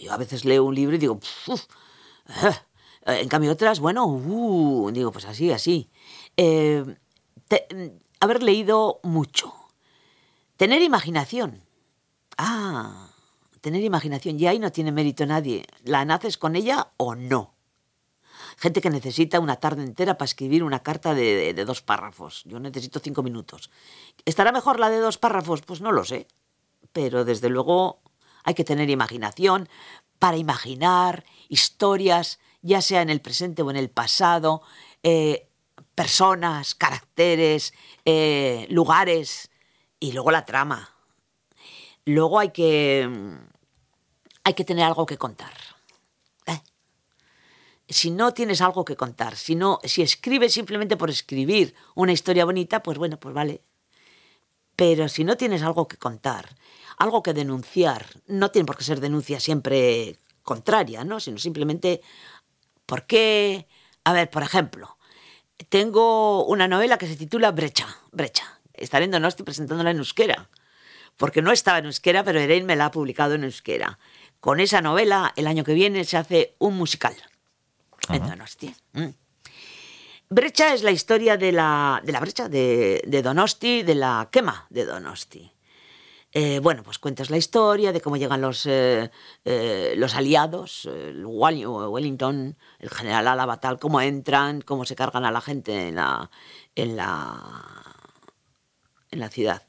[0.00, 1.18] Yo a veces leo un libro y digo...
[2.28, 2.54] Eh".
[3.06, 5.90] En cambio otras, bueno, uh, digo, pues así, así.
[6.36, 6.84] Eh,
[8.20, 9.52] haber leído mucho.
[10.56, 11.62] Tener imaginación.
[12.38, 13.10] Ah,
[13.60, 14.40] tener imaginación.
[14.40, 15.66] Y ahí no tiene mérito nadie.
[15.84, 17.54] ¿La naces con ella o no?
[18.56, 22.42] Gente que necesita una tarde entera para escribir una carta de, dos párrafos.
[22.44, 23.70] Yo necesito cinco minutos.
[24.24, 25.62] ¿Estará mejor la de dos párrafos?
[25.62, 26.26] Pues no lo sé.
[26.92, 28.00] Pero desde luego
[28.44, 29.68] hay que tener imaginación
[30.18, 34.62] para imaginar historias, ya sea en el presente o en el pasado,
[35.02, 35.48] eh,
[35.94, 37.74] personas, caracteres,
[38.06, 39.50] eh, lugares
[40.00, 40.90] y luego la trama.
[42.06, 43.08] Luego hay que
[44.44, 45.52] hay que tener algo que contar.
[46.46, 46.60] ¿eh?
[47.88, 52.46] Si no tienes algo que contar, si, no, si escribes simplemente por escribir una historia
[52.46, 53.62] bonita, pues bueno, pues vale.
[54.76, 56.56] Pero si no tienes algo que contar,
[56.98, 61.18] algo que denunciar, no tiene por qué ser denuncia siempre contraria, ¿no?
[61.18, 62.02] Sino simplemente,
[62.86, 63.66] ¿por qué?
[64.04, 64.98] A ver, por ejemplo,
[65.68, 68.60] tengo una novela que se titula Brecha, Brecha.
[68.72, 70.48] Estaré en Donosti presentándola en euskera.
[71.16, 73.98] Porque no estaba en euskera, pero Erein me la ha publicado en euskera.
[74.40, 77.14] Con esa novela, el año que viene se hace un musical
[78.08, 78.74] en Donosti.
[78.92, 79.08] Mm.
[80.28, 84.84] Brecha es la historia de la, de la brecha de, Donosti, de la quema de
[84.84, 85.53] Donosti.
[86.36, 89.08] Eh, bueno, pues cuentas la historia de cómo llegan los, eh,
[89.44, 95.30] eh, los aliados, el Wellington, el general Álava, tal, cómo entran, cómo se cargan a
[95.30, 96.28] la gente en la,
[96.74, 97.40] en la,
[99.12, 99.62] en la ciudad.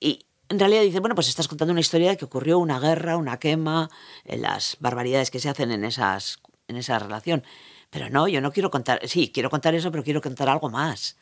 [0.00, 3.16] y, en realidad dice, bueno, pues estás contando una historia de que ocurrió una guerra,
[3.16, 3.90] una quema,
[4.24, 7.44] las barbaridades que se hacen en, esas, en esa relación.
[7.90, 11.16] Pero no, yo no quiero contar, sí, quiero contar eso, pero quiero contar algo más.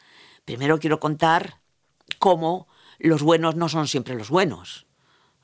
[0.44, 1.60] Primero quiero contar
[2.18, 2.68] cómo
[2.98, 4.86] los buenos no son siempre los buenos.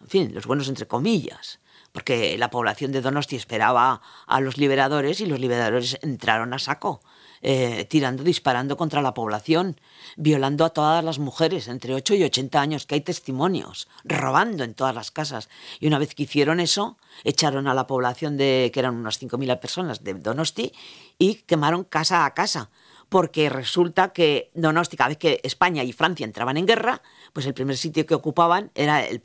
[0.00, 1.60] En fin, los buenos entre comillas.
[1.92, 7.00] Porque la población de Donosti esperaba a los liberadores y los liberadores entraron a saco.
[7.42, 9.80] Eh, tirando, disparando contra la población,
[10.18, 14.74] violando a todas las mujeres entre 8 y 80 años, que hay testimonios, robando en
[14.74, 15.48] todas las casas.
[15.78, 19.58] Y una vez que hicieron eso, echaron a la población de, que eran unas 5.000
[19.58, 20.74] personas de Donosti,
[21.16, 22.68] y quemaron casa a casa.
[23.10, 27.02] Porque resulta que Donosti, cada vez que España y Francia entraban en guerra,
[27.34, 29.20] pues el primer sitio que ocupaban era el,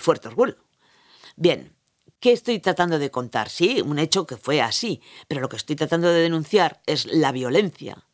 [0.00, 0.56] Fuerte Orgul.
[1.36, 1.74] Bien,
[2.20, 3.48] ¿Qué estoy tratando de contar?
[3.48, 7.30] Sí, un hecho que fue así, pero lo que estoy tratando de denunciar es la
[7.30, 8.08] violencia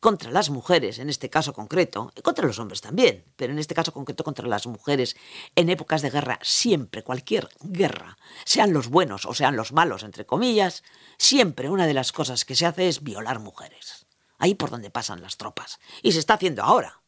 [0.00, 3.74] contra las mujeres, en este caso concreto, y contra los hombres también, pero en este
[3.74, 5.14] caso concreto contra las mujeres,
[5.54, 10.24] en épocas de guerra, siempre, cualquier guerra, sean los buenos o sean los malos, entre
[10.24, 10.82] comillas,
[11.18, 13.99] siempre una de las cosas que se hace es violar mujeres.
[14.40, 15.78] Ahí por donde pasan las tropas.
[16.02, 17.00] Y se está haciendo ahora,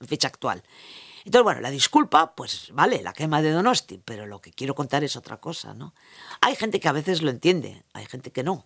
[0.00, 0.62] en fecha actual.
[1.26, 5.02] Entonces, bueno, la disculpa, pues vale, la quema de Donosti, pero lo que quiero contar
[5.02, 5.92] es otra cosa, ¿no?
[6.40, 8.64] Hay gente que a veces lo entiende, hay gente que no,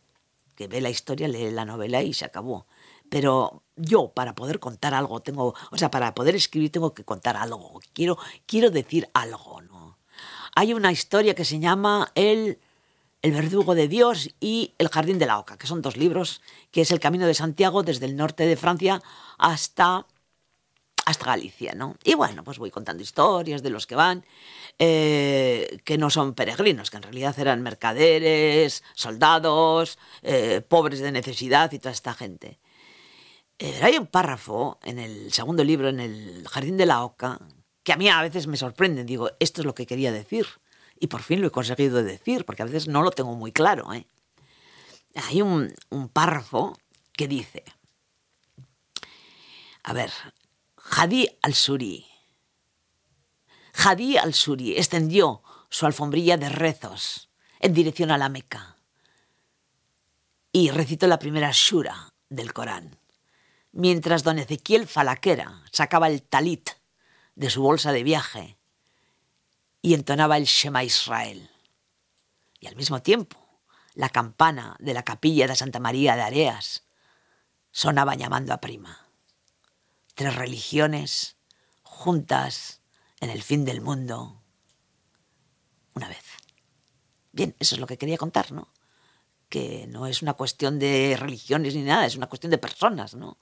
[0.54, 2.66] que ve la historia, lee la novela y se acabó.
[3.08, 7.38] Pero yo, para poder contar algo, tengo, o sea, para poder escribir tengo que contar
[7.38, 9.98] algo, quiero, quiero decir algo, ¿no?
[10.54, 12.60] Hay una historia que se llama El
[13.22, 16.40] el verdugo de Dios y El jardín de la oca, que son dos libros,
[16.70, 19.02] que es el camino de Santiago desde el norte de Francia
[19.38, 20.06] hasta
[21.06, 21.96] hasta Galicia, ¿no?
[22.04, 24.24] Y bueno, pues voy contando historias de los que van,
[24.78, 31.72] eh, que no son peregrinos, que en realidad eran mercaderes, soldados, eh, pobres de necesidad
[31.72, 32.60] y toda esta gente.
[33.58, 37.40] Eh, hay un párrafo en el segundo libro, en el Jardín de la Oca,
[37.82, 39.04] que a mí a veces me sorprende.
[39.04, 40.46] Digo, esto es lo que quería decir.
[41.00, 43.90] Y por fin lo he conseguido decir, porque a veces no lo tengo muy claro.
[43.90, 46.78] Hay un, un párrafo
[47.12, 47.64] que dice,
[49.82, 50.12] a ver,
[50.76, 52.06] Hadi al-Suri.
[53.74, 57.30] Hadi al-Suri extendió su alfombrilla de rezos
[57.60, 58.76] en dirección a la Meca
[60.52, 62.98] y recitó la primera shura del Corán,
[63.72, 66.70] mientras don Ezequiel Falaquera sacaba el talit
[67.36, 68.59] de su bolsa de viaje
[69.82, 71.50] y entonaba el Shema Israel.
[72.58, 73.38] Y al mismo tiempo,
[73.94, 76.84] la campana de la capilla de Santa María de Areas
[77.70, 79.06] sonaba llamando a prima.
[80.14, 81.36] Tres religiones
[81.82, 82.80] juntas
[83.20, 84.42] en el fin del mundo
[85.94, 86.24] una vez.
[87.32, 88.72] Bien, eso es lo que quería contar, ¿no?
[89.48, 93.38] Que no es una cuestión de religiones ni nada, es una cuestión de personas, ¿no?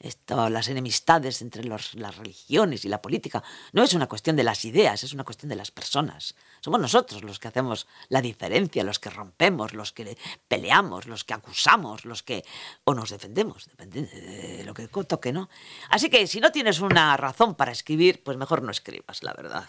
[0.00, 4.44] Esto, las enemistades entre los- las religiones y la política no es una cuestión de
[4.44, 6.34] las ideas, es una cuestión de las personas.
[6.62, 10.16] Somos nosotros los que hacemos la diferencia, los que rompemos, los que
[10.48, 12.44] peleamos, los que acusamos, los que
[12.84, 15.50] o nos defendemos, depende de lo que toque, ¿no?
[15.90, 19.68] Así que si no tienes una razón para escribir, pues mejor no escribas, la verdad.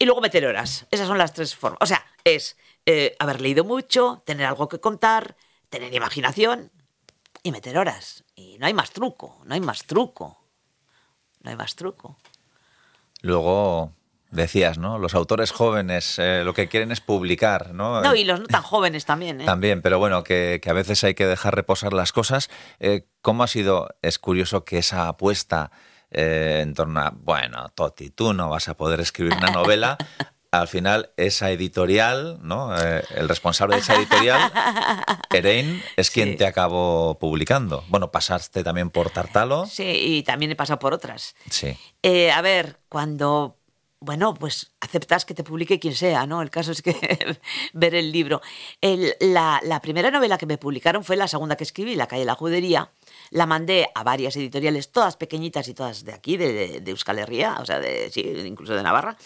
[0.00, 0.86] Y luego meter horas.
[0.90, 1.78] Esas son las tres formas.
[1.80, 5.36] O sea, es eh, haber leído mucho, tener algo que contar,
[5.70, 6.72] tener imaginación
[7.48, 8.24] y meter horas.
[8.34, 10.38] Y no hay más truco, no hay más truco.
[11.40, 12.16] No hay más truco.
[13.22, 13.92] Luego
[14.30, 14.98] decías, ¿no?
[14.98, 18.02] Los autores jóvenes eh, lo que quieren es publicar, ¿no?
[18.02, 19.44] No, y los no tan jóvenes también, ¿eh?
[19.44, 22.50] También, pero bueno, que, que a veces hay que dejar reposar las cosas.
[22.80, 23.88] Eh, ¿Cómo ha sido?
[24.02, 25.70] Es curioso que esa apuesta
[26.10, 29.96] eh, en torno a, bueno, Toti, tú no vas a poder escribir una novela.
[30.50, 32.74] Al final, esa editorial, ¿no?
[32.74, 34.50] Eh, el responsable de esa editorial,
[35.30, 36.36] Erein, es quien Sí.
[36.36, 37.84] te acabó publicando.
[37.88, 39.66] Bueno, pasaste también por Tartalo.
[39.66, 41.34] Sí, y también he pasado por otras.
[41.50, 41.76] Sí.
[42.02, 43.58] Eh, a ver, cuando,
[44.00, 46.40] bueno, pues aceptas que te publique quien sea, ¿no?
[46.40, 46.96] El caso es que
[47.74, 48.40] ver el libro.
[48.80, 52.20] El- la, la primera novela que me publicaron fue la segunda que escribí, La calle
[52.20, 52.90] de la judería.
[53.30, 57.18] La mandé a varias editoriales, todas pequeñitas y todas de aquí, de, de, de Euskal
[57.18, 59.18] Herria, o sea, de, sí, incluso de Navarra.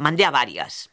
[0.00, 0.90] Mandé a varias.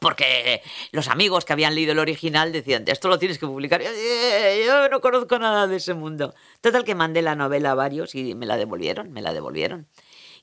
[0.00, 3.80] Porque los amigos que habían leído el original decían, esto lo tienes que publicar.
[3.82, 6.34] Yo, "Eh, yo no conozco nada de ese mundo.
[6.60, 9.88] Total que mandé la novela a varios y me la devolvieron, me la devolvieron.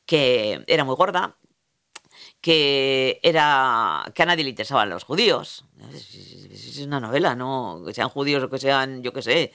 [0.05, 1.37] Que era muy gorda,
[2.41, 5.65] que era que a nadie le interesaban los judíos.
[5.91, 7.83] Es una novela, ¿no?
[7.85, 9.53] Que sean judíos o que sean, yo qué sé,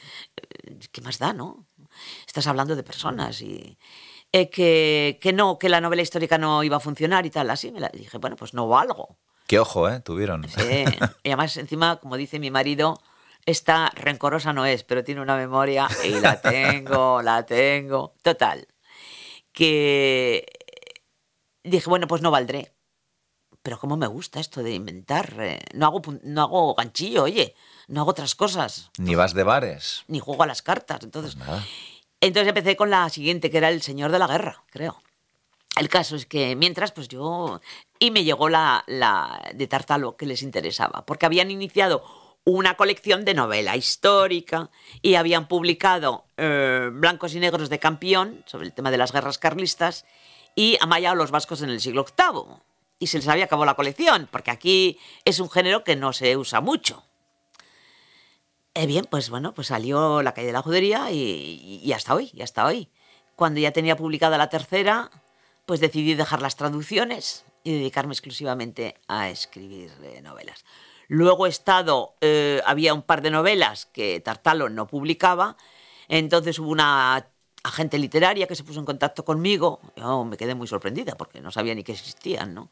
[0.93, 1.67] ¿qué más da, no?
[2.27, 3.79] Estás hablando de personas y
[4.33, 7.51] eh, que, que no, que la novela histórica no iba a funcionar y tal.
[7.51, 9.17] Así me la dije, bueno, pues no valgo.
[9.47, 10.01] Qué ojo, ¿eh?
[10.01, 10.49] Tuvieron.
[10.49, 10.85] Sí.
[11.25, 12.99] Y además, encima, como dice mi marido,
[13.45, 18.15] esta rencorosa no es, pero tiene una memoria y la tengo, la tengo.
[18.23, 18.67] Total.
[19.53, 20.47] Que
[21.65, 22.73] dije, bueno, pues no valdré.
[23.63, 25.35] Pero cómo me gusta esto de inventar.
[25.39, 27.55] eh, No hago, no hago ganchillo, oye.
[27.87, 28.91] No hago otras cosas.
[28.99, 30.03] Ni vas de bares.
[30.09, 31.01] Ni juego a las cartas.
[31.03, 31.63] Entonces, Nada.
[32.23, 35.03] Entonces empecé con la siguiente, que era El Señor de la Guerra, creo.
[35.77, 37.61] El caso es que mientras, pues yo...
[37.99, 38.85] Y me llegó la,
[39.55, 42.05] de Tartalo que les interesaba, porque habían iniciado
[42.45, 44.71] una colección de novela histórica
[45.01, 49.39] y habían publicado eh, Blancos y Negros de Campeón, sobre el tema de las guerras
[49.39, 50.05] carlistas,
[50.55, 52.57] y Amaya los vascos en el siglo VIII.
[53.01, 56.37] Y se les había acabado la colección, porque aquí es un género que no se
[56.37, 57.03] usa mucho.
[58.75, 62.31] Eh, bien, pues bueno, pues salió La calle de la judería y, y hasta hoy,
[62.33, 62.89] y hasta hoy.
[63.37, 65.11] Cuando ya tenía publicada la tercera,
[65.67, 70.65] pues decidí dejar las traducciones y dedicarme exclusivamente a escribir eh, novelas.
[71.09, 75.57] Luego he estado, eh, había un par de novelas que Tartalo no publicaba,
[76.09, 77.29] entonces hubo una
[77.65, 81.51] agente literaria que se puso en contacto conmigo, yo me quedé muy sorprendida porque no
[81.51, 82.71] sabía ni que existían, ¿no?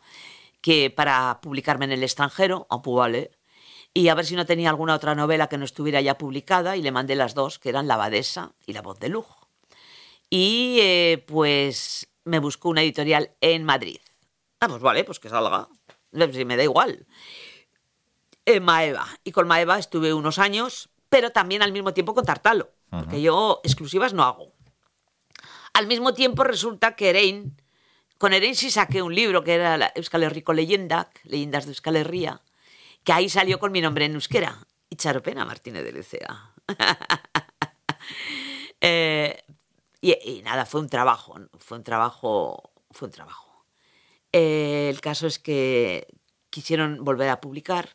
[0.60, 3.30] Que para publicarme en el extranjero, a Pubale,
[3.92, 6.82] y a ver si no tenía alguna otra novela que no estuviera ya publicada y
[6.82, 9.48] le mandé las dos, que eran La Abadesa y La Voz de Lujo.
[10.28, 13.98] Y eh, pues me buscó una editorial en Madrid.
[14.60, 15.68] Ah, pues vale, pues que salga.
[16.32, 17.06] Si me da igual.
[18.44, 19.06] En Maeva.
[19.24, 23.60] Y con Maeva estuve unos años, pero también al mismo tiempo con Tartalo, porque yo
[23.64, 24.52] exclusivas no hago.
[25.72, 27.60] Al mismo tiempo resulta que Erein,
[28.18, 31.96] con Erein sí saqué un libro que era la Euskal Herriko Leyendak, Leyendas de Euskal
[31.96, 32.42] Herria,
[33.04, 34.58] que ahí salió con mi nombre en euskera,
[34.90, 36.54] Itxaropena Martínez de Lecea.
[38.80, 39.42] Eh,
[40.00, 43.66] y, y nada, fue un trabajo, fue un trabajo, fue un trabajo.
[44.32, 46.08] Eh, el caso es que
[46.50, 47.90] quisieron volver a publicar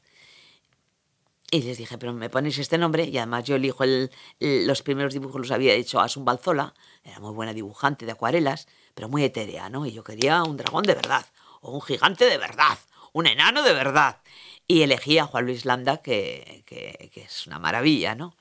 [1.51, 4.81] y les dije, pero me ponéis este nombre y además yo elijo el, el- los
[4.81, 9.23] primeros dibujos los había hecho Asun Balzola, era muy buena dibujante de acuarelas, pero muy
[9.23, 9.85] etérea, ¿no?
[9.85, 11.25] Y yo quería un dragón de verdad,
[11.61, 12.77] o un gigante de verdad,
[13.13, 14.21] un enano de verdad.
[14.67, 18.35] Y elegí a Juan Luis Landa, que, que- es una maravilla, ¿no?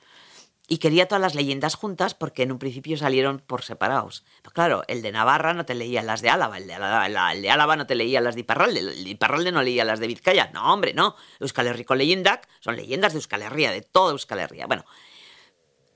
[0.66, 4.24] Y quería todas las leyendas juntas porque en un principio salieron por separados.
[4.40, 7.42] Pero claro, el de Navarra no te leía las de Álava, el de Álava, el
[7.42, 10.06] de Álava no te leía las de Iparralde, el de Iparralde no leía las de
[10.06, 10.50] Vizcaya.
[10.54, 11.16] No, hombre, no.
[11.38, 14.66] Euskal Herriko Leyendak son leyendas de Euskal Herria, de toda Euskal Herria.
[14.66, 14.86] Bueno,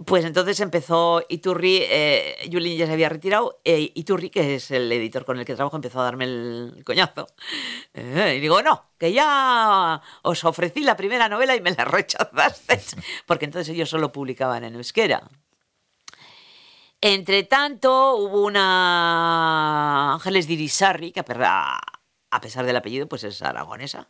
[0.05, 5.25] Pues entonces empezó Iturri, eh, ya se había retirado, e Iturri, que es el editor
[5.25, 7.27] con el que trabajo, empezó a darme el coñazo.
[7.95, 12.81] Eh, y digo, no, que ya os ofrecí la primera novela y me la rechazaste,
[13.27, 15.29] porque entonces ellos solo publicaban en euskera.
[17.01, 24.09] Entre tanto, hubo una Ángeles Dirisarri, que a pesar del apellido, pues es aragonesa,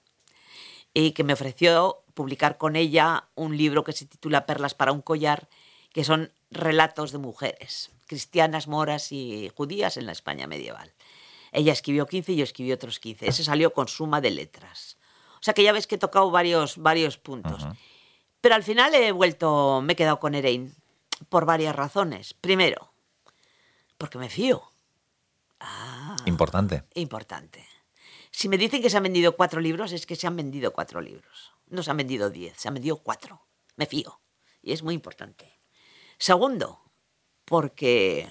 [0.92, 5.02] y que me ofreció publicar con ella un libro que se titula Perlas para un
[5.02, 5.48] collar,
[5.92, 10.92] que son relatos de mujeres, cristianas, moras y judías en la España medieval.
[11.52, 13.28] Ella escribió 15 y yo escribí otros 15.
[13.28, 14.98] Ese salió con suma de letras.
[15.34, 17.66] O sea que ya ves que he tocado varios, varios puntos.
[18.40, 20.74] Pero al final he vuelto, me he quedado con Erein
[21.28, 22.34] por varias razones.
[22.34, 22.92] Primero,
[23.96, 24.62] porque me fío.
[25.60, 26.84] Ah, importante.
[26.94, 27.66] Importante.
[28.30, 31.00] Si me dicen que se han vendido cuatro libros, es que se han vendido cuatro
[31.00, 31.52] libros.
[31.66, 33.42] No se han vendido diez, se han vendido cuatro.
[33.76, 34.20] Me fío.
[34.62, 35.57] Y es muy importante.
[36.18, 36.80] Segundo,
[37.44, 38.28] porque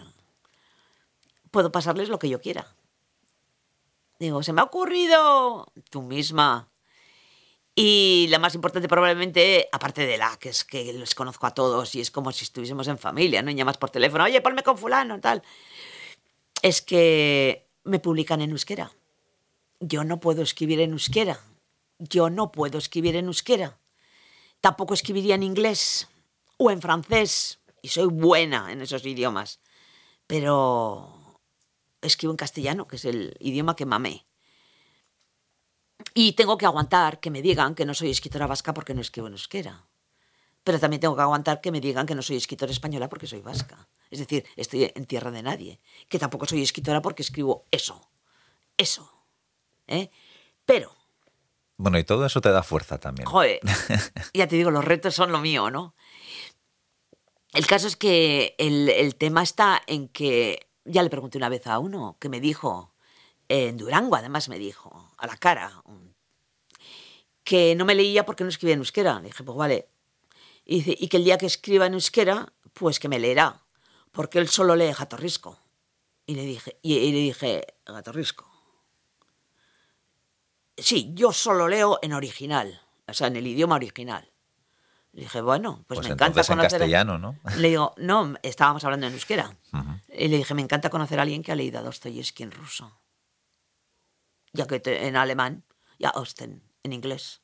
[1.51, 2.75] puedo pasarles lo que yo quiera.
[4.19, 6.69] Digo, se me ha ocurrido tú misma.
[7.75, 11.93] Y la más importante probablemente, aparte de la que es que les conozco a todos
[11.93, 13.51] y es como si estuviésemos en familia, ¿no?
[13.51, 15.43] Y llamas por teléfono, oye, ponme con fulano, tal.
[16.63, 18.91] Es que me publican en euskera
[19.79, 21.39] yo no puedo escribir en euskera.
[21.99, 23.77] Yo no puedo escribir en euskera.
[24.61, 26.07] Tampoco escribiría en inglés
[26.57, 27.59] o en francés.
[27.87, 29.61] Y soy buena en esos idiomas.
[30.27, 31.39] Pero
[32.01, 34.27] escribo en castellano, que es el idioma que mamé.
[36.13, 39.27] Y tengo que aguantar que me digan que no soy escritora vasca porque no escribo
[39.27, 39.87] en euskera.
[40.65, 43.39] Pero también tengo que aguantar que me digan que no soy escritora española porque soy
[43.39, 43.87] vasca.
[44.11, 45.79] Es decir, estoy en tierra de nadie.
[46.09, 48.01] Que tampoco soy escritora porque escribo eso.
[48.75, 49.09] Eso.
[49.87, 50.09] ¿eh?
[50.65, 50.93] Pero...
[51.77, 53.29] Bueno, y todo eso te da fuerza también.
[53.29, 53.61] Joder,
[54.33, 55.95] ya te digo, los retos son lo mío, ¿no?
[57.57, 61.79] El caso es que el, tema está en que, ya le pregunté una vez a
[61.79, 62.93] uno que me dijo,
[63.49, 65.81] en Durango además me dijo, a la cara,
[67.43, 69.19] que no me leía porque no escribía en euskera.
[69.21, 69.89] Le dije, pues vale.
[70.65, 73.63] Y, y que el día que escriba en euskera, pues que me leerá,
[74.11, 75.57] porque él solo lee Gatorrisco.
[76.27, 78.45] Y le dije, y, y le dije, Gatorrisco.
[80.77, 84.31] Sí, yo solo leo en original, o sea, en el idioma original.
[85.17, 86.73] Le dije, bueno, pues, pues me encanta conocer.
[86.75, 87.39] En castellano, ¿no?
[87.57, 89.57] Le digo, no, estábamos hablando en euskera.
[90.09, 93.01] Y le dije, me encanta conocer a alguien que ha leído a Dostoyevsky en ruso.
[94.53, 95.63] Ya que en alemán,
[95.97, 97.41] ya Osten, en inglés.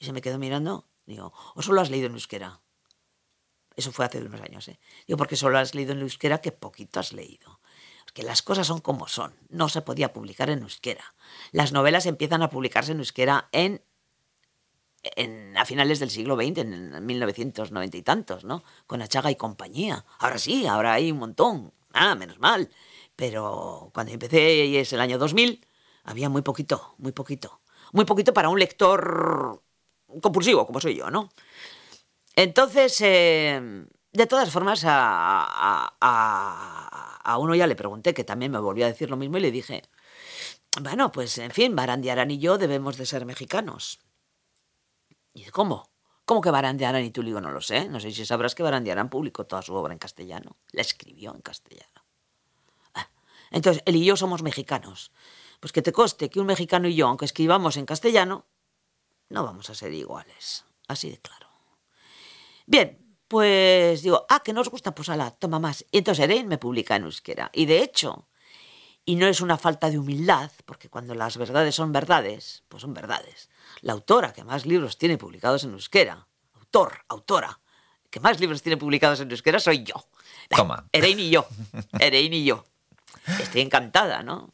[0.00, 0.88] Y se me quedó mirando.
[1.06, 2.60] Digo, ¿o solo has leído en euskera?
[3.76, 4.80] Eso fue hace unos años, ¿eh?
[5.06, 7.60] Digo, porque solo has leído en euskera, que poquito has leído
[8.14, 9.36] que las cosas son como son.
[9.50, 11.14] No se podía publicar en euskera.
[11.52, 13.84] Las novelas empiezan a publicarse en euskera en,
[15.56, 18.64] a finales del siglo XX, en 1990 y tantos, ¿no?
[18.86, 20.04] Con Achaga y compañía.
[20.18, 21.72] Ahora sí, ahora hay un montón.
[21.92, 22.70] Ah, menos mal.
[23.14, 25.66] Pero cuando empecé, y es el año 2000,
[26.04, 27.60] había muy poquito, muy poquito.
[27.92, 29.62] Muy poquito para un lector
[30.20, 31.30] compulsivo, como soy yo, ¿no?
[32.34, 38.84] Entonces, eh, de todas formas, a, a, uno ya le pregunté, que también me volvió
[38.84, 39.82] a decir lo mismo, y le dije,
[40.80, 44.00] bueno, pues en fin, Barandiarán y yo debemos de ser mexicanos.
[45.36, 45.90] Y dice, ¿cómo?
[46.24, 47.22] ¿Cómo que Barandiarán y tú?
[47.22, 47.90] Le digo, no lo sé.
[47.90, 50.56] No sé si sabrás que Barandiarán publicó toda su obra en castellano.
[50.72, 52.04] La escribió en castellano.
[52.94, 53.10] Ah,
[53.50, 55.12] entonces, él y yo somos mexicanos.
[55.60, 58.46] Pues que te coste que un mexicano y yo, aunque escribamos en castellano,
[59.28, 60.64] no vamos a ser iguales.
[60.88, 61.48] Así de claro.
[62.64, 65.84] Bien, pues digo, ah, que no os gusta, pues ala, toma más.
[65.90, 67.50] Y entonces Erein me publica en euskera.
[67.52, 68.26] Y de hecho,
[69.08, 72.92] y no es una falta de humildad, porque cuando las verdades son verdades, pues son
[72.92, 73.48] verdades.
[73.80, 77.60] La autora que más libros tiene publicados en euskera, autor, autora,
[78.10, 79.94] que más libros tiene publicados en euskera soy yo.
[80.48, 80.88] Toma.
[80.92, 81.46] Erein y yo.
[82.00, 82.66] Erein y yo.
[83.40, 84.52] Estoy encantada, ¿no?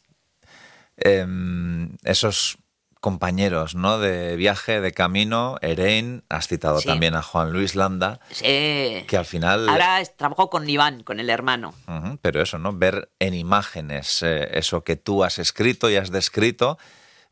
[0.99, 2.59] Em, esos
[3.03, 3.99] compañeros ¿no?
[3.99, 5.59] de viaje, de camino.
[5.61, 8.21] Erein, has citado también a Juan Luis Landa.
[8.31, 9.05] Sí.
[9.09, 9.69] Que al final.
[9.69, 11.75] Ahora trabajo con Iván, con el hermano.
[12.23, 12.73] pero eso, ¿no?
[12.73, 16.79] Ver en imágenes eh, eso que tú has escrito y has descrito.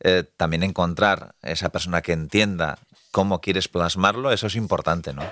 [0.00, 2.78] Eh, también encontrar esa persona que entienda
[3.12, 5.22] cómo quieres plasmarlo, eso es importante, ¿no?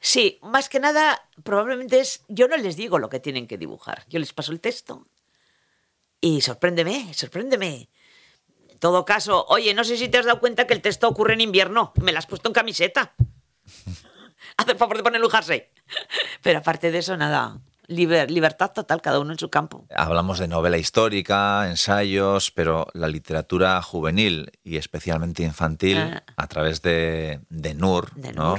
[0.00, 2.22] Sí, más que nada, probablemente es.
[2.28, 4.04] Yo no les digo lo que tienen que dibujar.
[4.08, 5.04] Yo les paso el texto.
[6.18, 7.90] Y sorpréndeme, sorpréndeme
[8.82, 11.40] todo caso, oye, no sé si te has dado cuenta que el texto ocurre en
[11.40, 11.92] invierno.
[12.02, 13.14] Me la has puesto en camiseta.
[14.56, 15.68] Haz el favor de ponerle un jersey.
[16.42, 17.60] Pero aparte de eso, nada.
[17.86, 19.86] libertad total, cada uno en su campo.
[19.94, 26.24] Hablamos de novela histórica, ensayos, pero la literatura juvenil y especialmente infantil, ah.
[26.36, 28.58] a través de, de NUR, ¿no?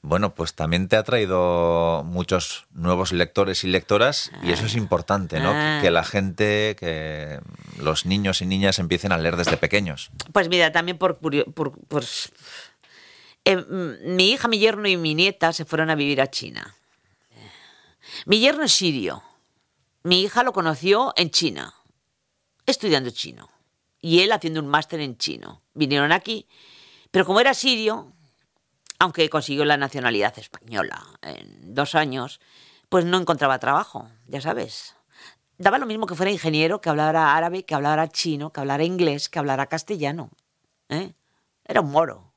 [0.00, 5.40] Bueno, pues también te ha traído muchos nuevos lectores y lectoras y eso es importante,
[5.40, 5.50] ¿no?
[5.52, 5.80] Ah.
[5.82, 7.40] Que la gente, que
[7.78, 10.10] los niños y niñas empiecen a leer desde pequeños.
[10.32, 11.34] Pues mira, también por, por-
[13.44, 16.74] eh, mm, mi hija, mi yerno y mi nieta se fueron a vivir a China.
[18.24, 19.22] Mi yerno es sirio.
[20.04, 21.74] Mi hija lo conoció en China,
[22.66, 23.48] estudiando chino.
[24.00, 25.60] Y él haciendo un máster en chino.
[25.74, 26.46] Vinieron aquí,
[27.10, 28.12] pero como era sirio,
[28.98, 32.40] aunque consiguió la nacionalidad española en dos años,
[32.88, 34.96] pues no encontraba trabajo, ya sabes.
[35.56, 39.28] Daba lo mismo que fuera ingeniero, que hablara árabe, que hablara chino, que hablara inglés,
[39.28, 40.30] que hablara castellano.
[40.88, 41.14] ¿eh?
[41.64, 42.32] Era un moro.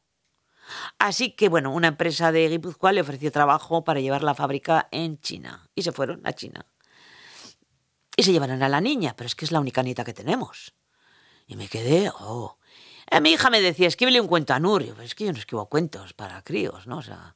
[0.97, 5.19] Así que, bueno, una empresa de Guipúzcoa le ofreció trabajo para llevar la fábrica en
[5.19, 5.69] China.
[5.75, 6.65] Y se fueron a China.
[8.15, 10.73] Y se llevaron a la niña, pero es que es la única nieta que tenemos.
[11.47, 12.57] Y me quedé, oh.
[13.11, 14.81] Eh, mi hija me decía, escríbele un cuento a Nur.
[14.81, 16.97] Y yo, "Pues es que yo no escribo cuentos para críos, ¿no?
[16.97, 17.35] O sea,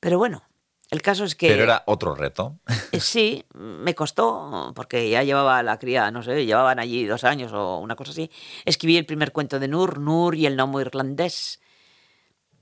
[0.00, 0.42] pero bueno,
[0.90, 1.48] el caso es que...
[1.48, 2.58] Pero era otro reto.
[2.90, 7.52] Eh, Sí, me costó, porque ya llevaba la cría, no sé, llevaban allí dos años
[7.54, 8.30] o una cosa así.
[8.66, 11.60] Escribí el primer cuento de Nur, Nur y el gnomo irlandés.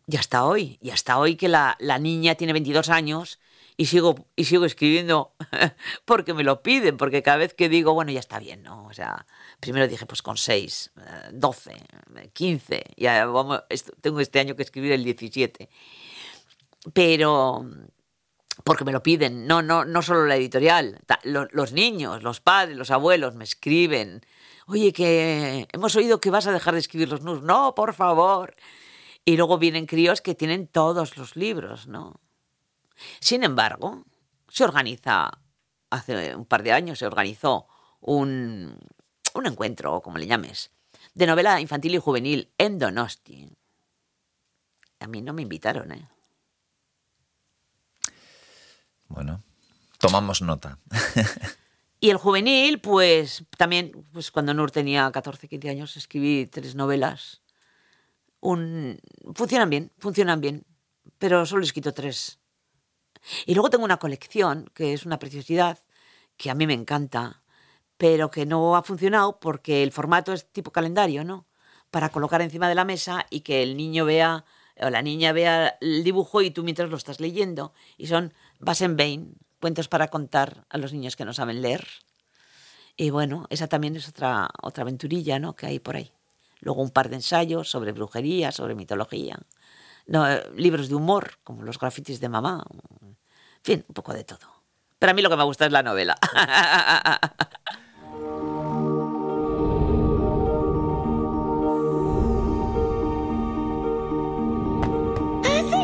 [0.07, 3.39] Y hasta hoy, y hasta hoy que la, la niña tiene 22 años
[3.81, 5.33] y sigo, y sigo escribiendo
[6.05, 8.85] porque me lo piden, porque cada vez que digo, bueno, ya está bien, ¿no?
[8.85, 9.25] O sea,
[9.59, 10.93] primero dije, pues con 6,
[11.33, 11.77] 12,
[12.35, 13.63] 15, ya vamos,
[14.03, 15.71] tengo este año que escribir el 17.
[16.93, 17.65] Pero
[18.65, 22.91] porque me lo piden, no, no, no solo la editorial, los niños, los padres, los
[22.91, 24.21] abuelos me escriben,
[24.67, 28.55] oye, que hemos oído que vas a dejar de escribir los NUS, no, por favor.
[29.25, 32.21] Y luego vienen críos que tienen todos los libros, ¿no?
[33.21, 34.05] Sin embargo,
[34.49, 35.31] se organiza,
[35.91, 37.67] hace un par de años se organizó
[38.01, 38.79] un,
[39.35, 40.71] un encuentro, o como le llames,
[41.15, 43.49] de novela infantil y juvenil en Donosti.
[45.01, 46.09] A mí no me invitaron, ¿eh?
[49.09, 49.43] Bueno,
[49.99, 50.79] tomamos nota.
[52.03, 57.43] Y el juvenil, pues también, pues cuando Nur tenía 14, 15 años, escribí tres novelas.
[58.41, 58.99] Un...
[59.35, 60.65] Funcionan bien, funcionan bien,
[61.19, 62.40] pero solo he escrito tres.
[63.47, 65.79] Y luego tengo una colección, que es una preciosidad,
[66.37, 67.43] que a mí me encanta,
[67.97, 71.47] pero que no ha funcionado porque el formato es tipo calendario, ¿no?
[71.91, 74.45] Para colocar encima de la mesa y que el niño vea,
[74.81, 77.75] o la niña vea el dibujo y tú mientras lo estás leyendo.
[77.99, 81.87] Y son Basenbein, cuentos para contar a los niños que no saben leer.
[82.97, 85.55] Y bueno, esa también es otra, otra aventurilla, ¿no?
[85.55, 86.13] Que hay por ahí.
[86.61, 89.39] Luego un par de ensayos sobre brujería, sobre mitología.
[90.07, 92.65] No, eh, libros de humor, como los grafitis de mamá.
[93.03, 93.17] En
[93.63, 94.47] fin, un poco de todo.
[94.99, 96.17] Pero a mí lo que me gusta es la novela.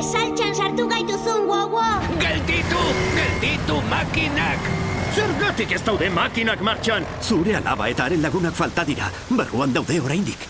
[0.07, 2.83] Saltxan sartu gaituzun, guau Gelditu!
[3.17, 4.69] Gelditu makinak!
[5.17, 7.07] Zergatik ez daude makinak martxan?
[7.23, 9.09] Zure alaba eta haren lagunak falta dira.
[9.31, 10.47] Barruan daude oraindik.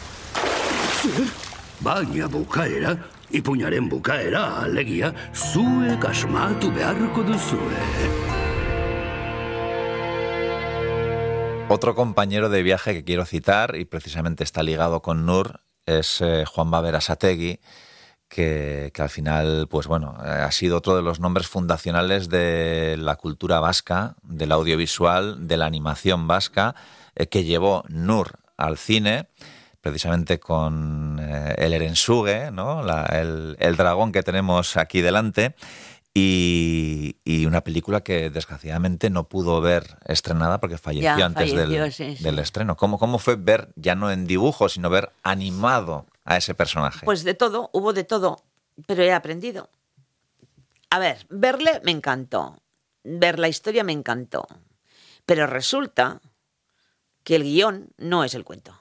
[1.01, 1.31] Zer?
[1.81, 2.97] Baina bukaera,
[3.31, 7.83] ipuñaren bukaera, alegia, zuek asmatu beharko duzue.
[11.69, 16.45] Otro compañero de viaje que quiero citar, y precisamente está ligado con Nur, es eh,
[16.47, 17.59] Juan Babera Sategui,
[18.29, 23.17] que, que al final, pues bueno, ha sido otro de los nombres fundacionales de la
[23.17, 26.75] cultura vasca, del audiovisual, de la animación vasca,
[27.17, 29.29] eh, que llevó Nur al cine,
[29.91, 32.83] precisamente con eh, el Erensuge, ¿no?
[32.83, 35.55] La- el, el dragón que tenemos aquí delante,
[36.19, 41.83] y, y una película que desgraciadamente no pudo ver estrenada porque falleció Ya, antes falleció,
[41.83, 42.25] del, sí, sí.
[42.25, 42.77] del estreno.
[42.77, 47.05] ¿Cómo, ¿Cómo fue ver, ya no en dibujo, sino ver animado a ese personaje?
[47.05, 48.43] Pues de todo, hubo de todo,
[48.87, 49.69] pero he aprendido.
[50.89, 52.63] A ver, verle me encantó,
[53.05, 54.47] ver la historia me encantó,
[55.27, 56.23] pero resulta
[57.25, 58.79] que el guion no es el cuento.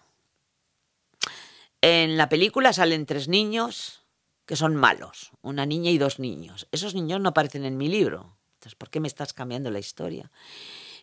[1.87, 4.07] En la película salen tres niños
[4.47, 6.67] que son malos, una niña y dos niños.
[6.71, 8.39] Esos niños no aparecen en mi libro.
[8.55, 10.31] Entonces, ¿por qué me estás cambiando la historia?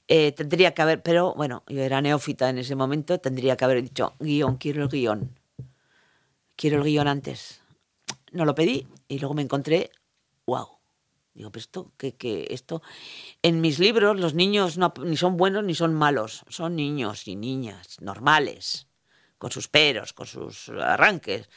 [0.08, 3.80] Eh, tendría que haber, pero bueno, yo era neófita en ese momento, tendría que haber
[3.80, 5.38] dicho, guion, quiero el guion
[6.56, 7.60] quiero el guion antes.
[8.32, 9.92] No lo pedí y luego me encontré,
[10.46, 10.66] wow.
[11.32, 12.82] Digo, pero esto, que, que esto.
[13.42, 17.36] En mis libros los niños no, ni son buenos ni son malos, son niños y
[17.36, 18.88] niñas normales,
[19.42, 21.50] con sus peros, con sus arranques.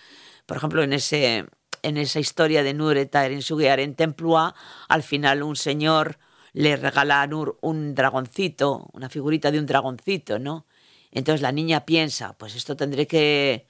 [0.48, 1.46] Por ejemplo, en ese
[1.84, 4.56] en esa historia de Nur eta Erensugear en Templua,
[4.90, 6.18] al final un señor
[6.54, 10.66] le regala a Nur un dragoncito, una figurita de un dragoncito, ¿no?
[11.12, 13.68] Entonces la niña piensa, pues esto tendré que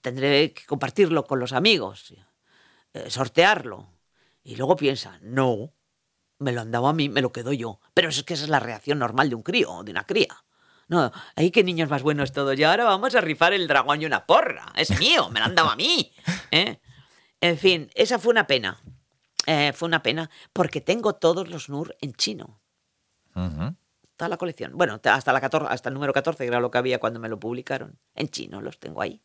[0.00, 2.14] tendré que compartirlo con los amigos,
[2.94, 3.88] eh, sortearlo.
[4.44, 5.74] Y luego piensa, no,
[6.38, 7.80] me lo han dado a mí, me lo quedo yo.
[7.94, 10.45] Pero es que esa es la reacción normal de un crío, de una cría.
[10.88, 12.58] No, hay que niños más buenos todos.
[12.58, 14.72] Y ahora vamos a rifar el dragón y una porra.
[14.76, 16.12] Es mío, me lo han dado a mí.
[16.50, 16.78] ¿eh?
[17.40, 18.80] En fin, esa fue una pena.
[19.46, 22.60] Eh, fue una pena porque tengo todos los NUR en chino.
[23.34, 23.76] Ujú.
[24.16, 24.72] Toda la colección.
[24.76, 27.28] Bueno, hasta, la 14, hasta el número 14, que era lo que había cuando me
[27.28, 27.98] lo publicaron.
[28.14, 29.20] En chino los tengo ahí.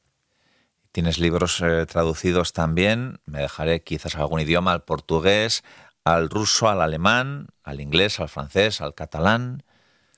[0.91, 3.19] Tienes libros eh, traducidos también.
[3.25, 5.63] Me dejaré quizás algún idioma, al portugués,
[6.03, 9.63] al ruso, al alemán, al inglés, al francés, al catalán.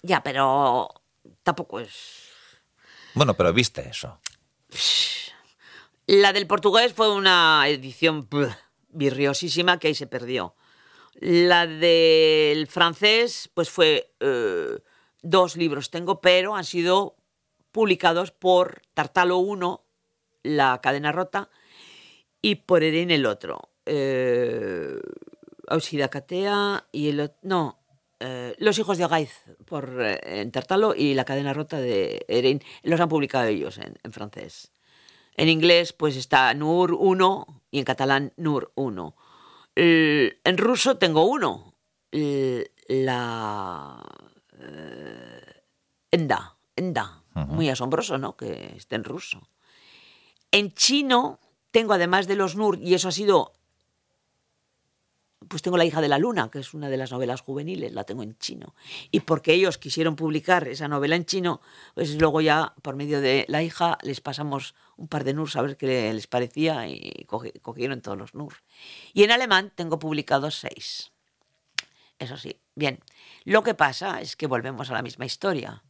[0.02, 1.03] Ya, pero
[1.44, 2.32] tampoco es...
[3.14, 4.20] Bueno, pero viste eso.
[6.08, 8.28] La del portugués fue una edición
[8.90, 10.56] virriosísima que ahí se perdió.
[11.16, 14.80] La del francés, pues fue eh,
[15.22, 17.16] dos libros tengo, pero han sido
[17.72, 19.86] publicados por Tartalo 1,
[20.44, 21.50] la cadena rota,
[22.42, 23.70] y por Eren el otro.
[23.86, 25.00] Eh,
[25.68, 27.38] Auxidacatea y el otro...
[27.44, 27.83] No,
[28.26, 29.32] eh, Los hijos de Ogaiz
[29.66, 32.62] por eh, en Tartalo y la cadena rota de Eren.
[32.84, 34.72] Los han publicado ellos en, en francés.
[35.36, 39.16] En inglés, pues está Nur 1 y en catalán Nur 1.
[39.76, 41.74] El- en ruso tengo uno.
[42.88, 44.00] La.
[44.60, 45.64] eh,
[46.12, 46.56] Enda.
[46.76, 47.24] Enda.
[47.56, 48.38] Muy asombroso, ¿no?
[48.38, 49.50] Que esté en ruso.
[50.52, 51.40] En chino
[51.72, 53.54] tengo, además de los Nur, y eso ha sido.
[55.48, 58.04] Pues tengo La hija de la luna, que es una de las novelas juveniles, la
[58.04, 58.76] tengo en chino.
[59.12, 61.62] Y porque ellos quisieron publicar esa novela en chino,
[61.96, 65.62] pues luego ya, por medio de la hija, les pasamos un par de NURs a
[65.62, 68.54] ver qué les parecía y cogi- cogieron todos los NUR.
[69.14, 71.12] Y en alemán tengo publicados seis.
[72.20, 73.00] Eso sí, bien.
[73.44, 75.84] Lo que pasa es que volvemos a la misma historia.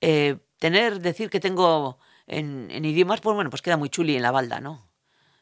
[0.00, 4.22] Eh, tener, decir que tengo en, en idiomas, pues bueno, pues queda muy chuli en
[4.22, 4.88] la balda, ¿no?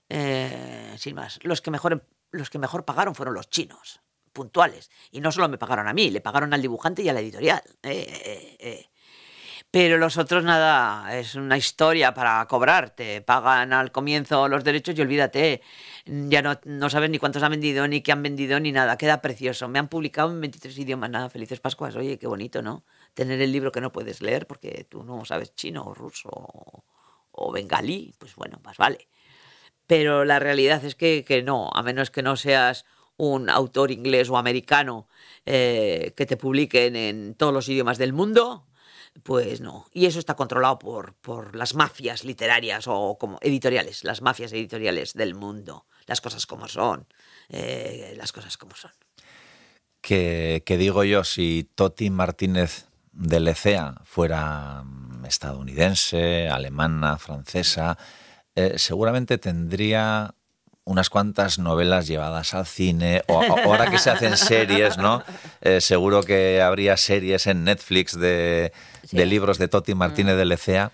[0.08, 1.38] Eh, sin más.
[1.42, 4.00] Los que, mejor, los que mejor pagaron fueron los chinos,
[4.32, 4.90] puntuales.
[5.10, 7.62] Y no solo me pagaron a mí, le pagaron al dibujante y a la editorial.
[7.82, 8.86] Eh, eh, eh.
[9.70, 12.90] Pero los otros nada, es una historia para cobrar.
[12.90, 15.62] Te pagan al comienzo los derechos y olvídate.
[16.06, 18.96] Ya no, no sabes ni cuántos han vendido, ni qué han vendido, ni nada.
[18.96, 19.68] Queda precioso.
[19.68, 21.10] Me han publicado en 23 idiomas.
[21.10, 21.94] Nada, felices Pascuas.
[21.94, 22.84] Oye, qué bonito, ¿no?
[23.14, 26.84] Tener el libro que no puedes leer porque tú no sabes chino o ruso o,
[27.30, 28.12] o bengalí.
[28.18, 29.06] Pues bueno, más vale.
[29.90, 32.84] Pero la realidad es que, que no, a menos que no seas
[33.16, 35.08] un autor inglés o americano
[35.44, 38.68] eh, que te publiquen en todos los idiomas del mundo,
[39.24, 39.88] pues no.
[39.92, 45.14] Y eso está controlado por, por las mafias literarias o como editoriales, las mafias editoriales
[45.14, 45.86] del mundo.
[46.06, 47.08] Las cosas como son,
[47.48, 48.92] eh, las cosas como son.
[50.00, 57.98] Que, que digo yo, si Toti Martínez de Lecea fuera mm, estadounidense, alemana, francesa,
[58.60, 60.34] eh, seguramente tendría
[60.84, 65.22] unas cuantas novelas llevadas al cine, o, o ahora que se hacen series, ¿no?
[65.60, 68.72] Eh, seguro que habría series en Netflix de,
[69.12, 70.90] de libros de Toti Martínez de Lecea.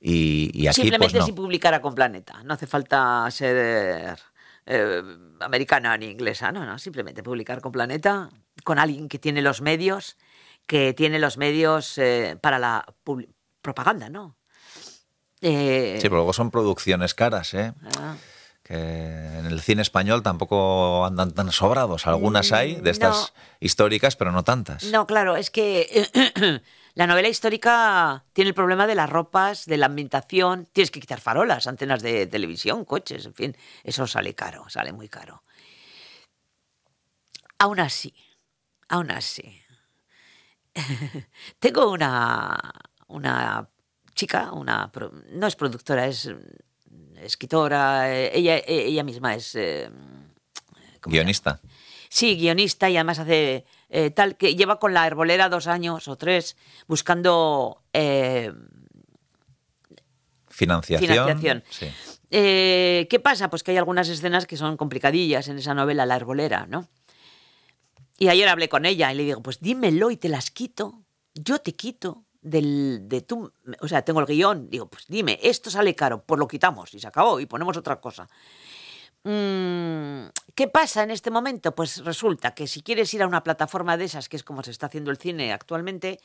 [0.00, 1.26] Y, y aquí, Simplemente pues no.
[1.26, 2.42] si publicara con Planeta.
[2.44, 4.16] No hace falta ser
[4.64, 5.02] eh,
[5.40, 6.78] americana ni inglesa, no, no.
[6.78, 8.30] Simplemente publicar con Planeta,
[8.64, 10.16] con alguien que tiene los medios,
[10.66, 12.86] que tiene los medios eh, para la
[13.60, 14.37] propaganda, ¿no?
[15.40, 17.72] Eh, Sí, pero luego son producciones caras, ¿eh?
[17.98, 18.16] ah,
[18.62, 22.06] que en el cine español tampoco andan tan sobrados.
[22.06, 24.84] Algunas hay de estas históricas, pero no tantas.
[24.84, 26.06] No, claro, es que
[26.94, 30.66] la novela histórica tiene el problema de las ropas, de la ambientación.
[30.72, 33.56] Tienes que quitar farolas, antenas de televisión, coches, en fin.
[33.84, 35.42] Eso sale caro, sale muy caro.
[37.58, 38.14] Aún así,
[38.88, 39.62] aún así.
[41.58, 42.56] Tengo una,
[43.06, 43.68] una
[44.18, 44.90] chica, una
[45.30, 48.12] no es productora, es mm, escritora.
[48.12, 49.54] eh, Ella, ella misma es.
[49.54, 49.88] eh,
[51.00, 51.22] ¿cómo se llama?
[51.22, 51.60] Guionista.
[52.10, 56.16] Sí, guionista y además hace eh, tal que lleva con la herbolera dos años o
[56.16, 56.56] tres
[56.88, 58.52] buscando eh,
[60.48, 61.08] Financiación.
[61.08, 61.62] Financiación.
[61.70, 61.86] Sí.
[62.30, 63.48] ¿Qué pasa?
[63.48, 66.88] Pues que hay algunas escenas que son complicadillas en esa novela, La herbolera, ¿no?
[68.18, 71.04] Y ayer hablé con ella y le digo, pues dímelo y te las quito.
[71.34, 73.52] Yo te quito del, de tu...
[73.80, 74.68] O sea, tengo el guion.
[74.70, 78.00] Digo, pues dime, esto sale caro, pues lo quitamos y se acabó y ponemos otra
[78.00, 78.28] cosa.
[79.24, 81.74] Mm, ¿Qué pasa en este momento?
[81.74, 84.70] Pues resulta que si quieres ir a una plataforma de esas, que es como se
[84.70, 86.18] está haciendo el cine actualmente,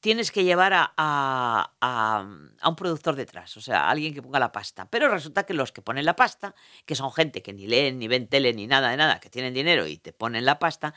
[0.00, 2.26] tienes que llevar a, a- a-
[2.60, 4.86] a un productor detrás, o sea, a alguien que ponga la pasta.
[4.90, 6.54] Pero resulta que los que ponen la pasta,
[6.84, 9.54] que son gente que ni leen, ni ven tele, ni nada de nada, que tienen
[9.54, 10.92] dinero y te ponen la pasta,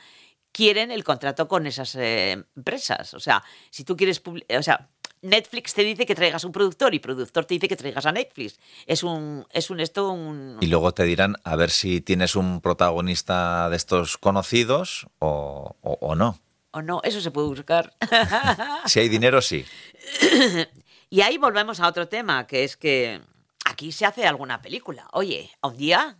[0.56, 3.12] quieren el contrato con esas eh, empresas.
[3.12, 4.22] O sea, si tú quieres,
[4.58, 4.88] o sea,
[5.20, 8.58] Netflix te dice que traigas un productor y productor te dice que traigas a Netflix.
[8.86, 10.56] Es un, es un esto, un...
[10.62, 15.98] Y luego te dirán a ver si tienes un protagonista de estos conocidos o, o-
[16.00, 16.38] o no.
[16.70, 17.94] O no, eso se puede buscar.
[18.86, 19.64] Si hay dinero, sí.
[21.10, 23.20] y ahí volvemos a otro tema, que es que
[23.64, 25.08] aquí se hace alguna película.
[25.12, 26.16] Oye, un día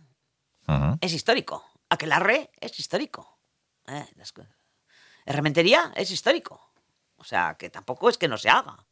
[1.01, 1.63] es histórico.
[1.89, 3.36] Aquelarre es histórico.
[3.87, 4.33] Eh, las
[5.95, 6.71] es histórico.
[7.17, 8.85] O sea, que tampoco es que no se haga.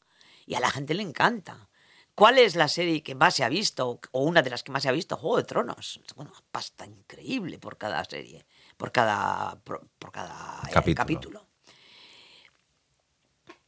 [0.46, 1.70] Y a la gente le encanta.
[2.16, 4.00] ¿Cuál es la serie que más se ha visto?
[4.12, 6.00] O una de las que más se ha visto, Juego de Tronos.
[6.16, 8.46] Bueno, pasta increíble por cada serie,
[8.78, 10.96] por cada, por, por cada eh, Capítulo.
[10.96, 11.48] capítulo.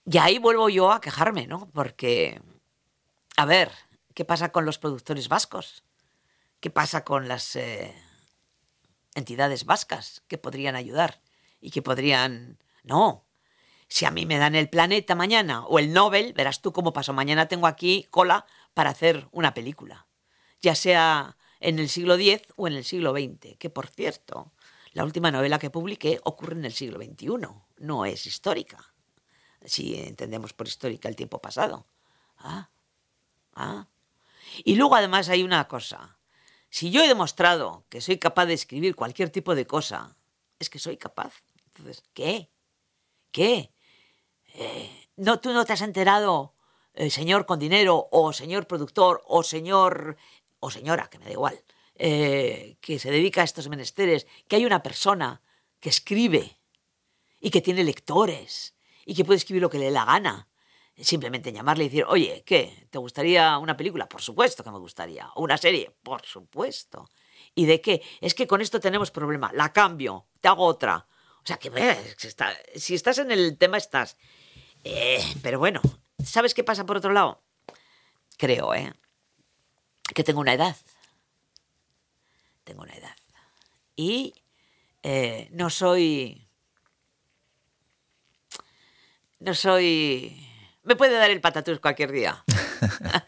[0.06, 1.70] Y ahí vuelvo yo a quejarme, ¿no?
[1.72, 2.42] Porque,
[3.36, 3.70] a ver,
[4.14, 5.84] ¿qué pasa con los productores vascos?
[6.62, 7.94] ¿Qué pasa con las eh,
[9.18, 11.22] entidades vascas que podrían ayudar
[11.60, 12.60] y que podrían...
[12.84, 13.26] No,
[13.88, 17.14] si a mí me dan el planeta mañana o el Nobel, verás tú cómo pasó.
[17.14, 20.08] Mañana tengo aquí cola para hacer una película,
[20.62, 24.52] ya sea en el siglo X o en el siglo XX, que por cierto,
[24.94, 28.94] la última novela que publiqué ocurre en el siglo XXI, no es histórica,
[29.66, 31.88] si entendemos por histórica el tiempo pasado.
[32.38, 32.70] Ah,
[33.56, 33.88] ah.
[34.64, 36.17] Y luego además hay una cosa.
[36.70, 40.18] Si yo he demostrado que soy capaz de escribir cualquier tipo de cosa,
[40.60, 41.34] es que soy capaz.
[41.68, 42.50] Entonces, ¿qué?
[43.32, 43.72] ¿Qué?
[44.54, 46.56] Eh, ¿no, ¿Tú no te has enterado,
[46.94, 50.18] eh, señor con dinero, o señor productor, o señor,
[50.60, 51.64] o señora, que me da igual,
[51.96, 55.42] eh, que se dedica a estos menesteres, que hay una persona
[55.80, 56.60] que escribe
[57.40, 58.76] y que tiene lectores
[59.06, 60.47] y que puede escribir lo que le dé la gana?
[61.00, 62.88] Simplemente llamarle y decir, oye, ¿qué?
[62.90, 64.10] ¿Te gustaría una película?
[64.10, 65.30] Por supuesto que me gustaría.
[65.36, 65.96] ¿O una serie?
[66.02, 67.08] Por supuesto.
[67.54, 68.02] ¿Y de qué?
[68.20, 69.52] Es que con esto tenemos problema.
[69.54, 71.08] La cambio, te hago otra.
[71.44, 71.72] O sea, que
[72.76, 74.18] si estás en el tema, estás.
[74.84, 75.82] Eh, pero bueno,
[76.24, 77.44] ¿sabes qué pasa por otro lado?
[78.38, 78.94] Creo, ¿eh?
[80.16, 80.76] Que tengo una edad.
[82.64, 83.16] Tengo una edad.
[83.96, 84.34] Y
[85.04, 86.50] eh, no soy...
[89.40, 90.47] No soy...
[90.88, 92.44] Me puede dar el patatús cualquier día.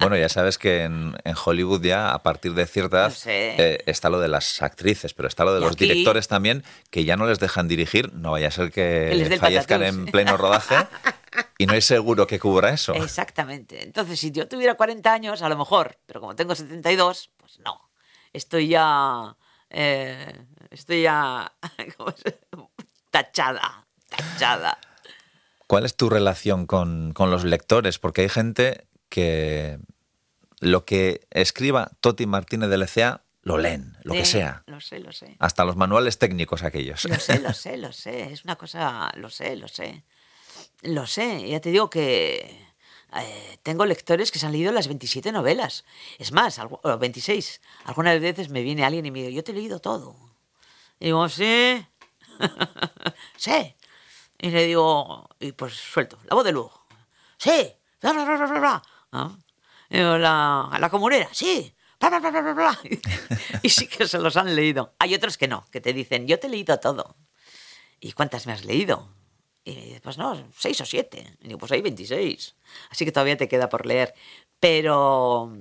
[0.00, 3.54] Bueno, ya sabes que en, en Hollywood ya a partir de cierta sé.
[3.58, 6.64] eh, está lo de las actrices, pero está lo de Y los aquí- directores también,
[6.90, 9.98] que ya no les dejan dirigir, no vaya a ser Que fallezcan patatús.
[9.98, 10.74] en pleno rodaje
[11.58, 12.94] y no hay seguro que cubra eso.
[12.94, 13.82] Exactamente.
[13.84, 17.90] Entonces, si yo tuviera 40 años, a lo mejor, pero como tengo 72, pues no.
[18.32, 19.36] Estoy ya.
[19.68, 20.34] eh,
[20.70, 21.52] estoy ya.
[21.98, 22.40] ¿cómo se-
[23.10, 23.86] Tachada.
[24.08, 24.78] Tachada.
[25.70, 28.00] ¿Cuál es tu relación con, con los lectores?
[28.00, 29.78] Porque hay gente que
[30.58, 34.64] lo que escriba Toti Martínez de Lecea lo leen, lo que Eh, sea.
[34.66, 35.36] Lo sé, lo sé.
[35.38, 37.04] Hasta los manuales técnicos aquellos.
[37.04, 38.32] Lo sé, lo sé, lo sé.
[38.32, 39.12] Es una cosa.
[39.14, 40.02] Lo sé, lo sé.
[40.82, 41.48] Lo sé.
[41.48, 42.66] Ya te digo que.
[43.14, 45.84] eh, tengo lectores que se han leído las 27 novelas.
[46.18, 47.60] Es más, algu- o 26.
[47.84, 50.16] Algunas veces me viene alguien y me dice, yo te he leído todo.
[50.98, 51.86] Y digo, sí.
[53.36, 53.74] sí.
[54.42, 56.86] Y le digo, y pues suelto, la voz de Lugo.
[57.36, 57.74] Sí.
[58.00, 59.38] Bla, bla, bla, bla, bla,
[59.90, 61.74] digo, la, la comunera, sí.
[61.98, 62.78] Bla, bla, bla, bla, bla.
[63.62, 64.94] Y sí que se los han leído.
[64.98, 67.16] Hay otros que no, que te dicen, yo te he leído todo.
[68.00, 69.08] ¿Y cuántas me has leído?
[69.64, 71.36] Y me dice, pues no, seis o siete.
[71.40, 72.56] Y digo, pues hay 26.
[72.90, 74.14] Así que todavía te queda por leer.
[74.58, 75.52] Pero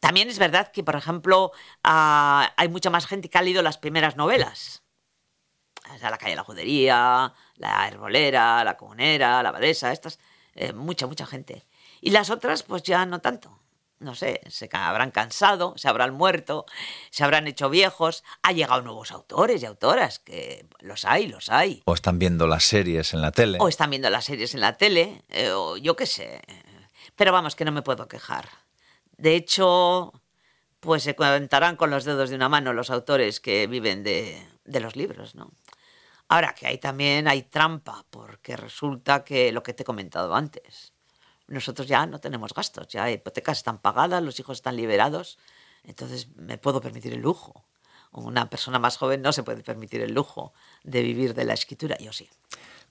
[0.00, 1.52] también es verdad que, por ejemplo,
[1.82, 4.82] ah, hay mucha más gente que ha leído las primeras novelas.
[5.94, 10.18] O sea, la calle de la judería, la herbolera, la comunera, la abadesa, estas,
[10.54, 11.66] eh, mucha, mucha gente.
[12.00, 13.58] Y las otras, pues ya no tanto.
[13.98, 16.64] No sé, se habrán cansado, se habrán muerto,
[17.10, 18.24] se habrán hecho viejos.
[18.42, 21.82] Ha llegado nuevos autores y autoras, que los hay, los hay.
[21.84, 23.58] O están viendo las series en la tele.
[23.60, 26.40] O están viendo las series en la tele, eh, o yo qué sé.
[27.14, 28.48] Pero vamos, que no me puedo quejar.
[29.18, 30.14] De hecho,
[30.80, 34.80] pues se contarán con los dedos de una mano los autores que viven de, de
[34.80, 35.50] los libros, ¿no?
[36.30, 40.92] Ahora que hay también hay trampa, porque resulta que lo que te he comentado antes,
[41.48, 45.38] nosotros ya no tenemos gastos, ya hipotecas están pagadas, los hijos están liberados,
[45.82, 47.64] entonces me puedo permitir el lujo.
[48.12, 50.52] Una persona más joven no se puede permitir el lujo
[50.84, 52.30] de vivir de la escritura, yo sí.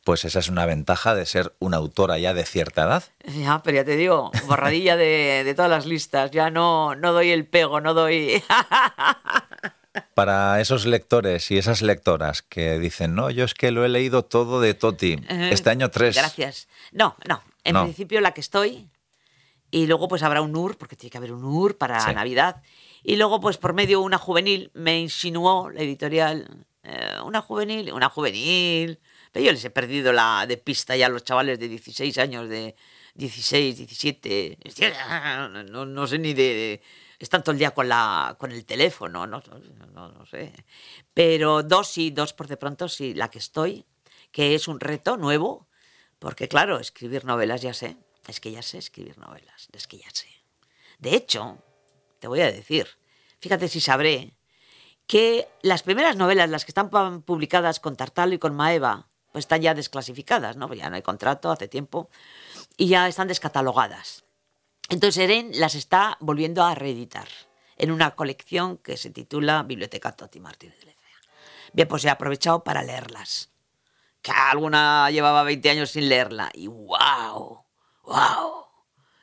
[0.04, 3.04] Pues esa es una ventaja de ser una autora ya de cierta edad.
[3.24, 6.32] Ya, pero ya te digo, borradilla de, de todas las listas.
[6.32, 8.44] Ya no, no doy el pego, no doy.
[10.14, 14.24] Para esos lectores y esas lectoras que dicen, no, yo es que lo he leído
[14.24, 15.18] todo de Toti.
[15.28, 16.16] Este año tres.
[16.16, 16.68] Gracias.
[16.92, 17.42] No, no.
[17.64, 17.84] En No.
[17.84, 18.88] principio la que estoy.
[19.72, 22.14] Y luego pues habrá un UR, porque tiene que haber un UR para Sí.
[22.14, 22.62] Navidad.
[23.04, 26.66] Y luego pues por medio una juvenil me insinuó la editorial.
[26.84, 29.00] eh, una juvenil, una juvenil.
[29.32, 32.48] Pero yo les he perdido la de pista ya a los chavales de 16 años,
[32.50, 32.76] de
[33.16, 34.58] 16, 17.
[35.52, 36.82] No, no, no sé ni de.
[37.20, 39.42] Están todo el día con, la, con el teléfono, no,
[39.94, 40.54] no, no sé.
[41.14, 43.86] Pero dos sí, dos por de pronto sí, la que estoy,
[44.32, 45.68] que es un reto nuevo,
[46.18, 47.98] porque claro, escribir novelas ya sé,
[48.28, 50.28] es que ya sé escribir novelas, es que ya sé.
[50.98, 51.58] De hecho,
[52.20, 52.88] te voy a decir,
[53.40, 54.34] fíjate si sabré
[55.08, 59.44] que las primeras novelas, las que están pu- publicadas con Tartalo y con Maeva, pues
[59.44, 60.74] están ya desclasificadas, ¿no?
[60.74, 62.10] Ya no hay contrato hace tiempo
[62.78, 64.24] y ya están descatalogadas.
[64.90, 67.28] Entonces Eren las está volviendo a reeditar
[67.78, 71.18] en una colección que se titula Biblioteca Toti Martínez de Lecea.
[71.74, 73.52] Bien, pues he aprovechado para leerlas.
[74.24, 77.64] Que alguna llevaba 20 años sin leerla y ¡wow!
[78.04, 78.66] ¡wow!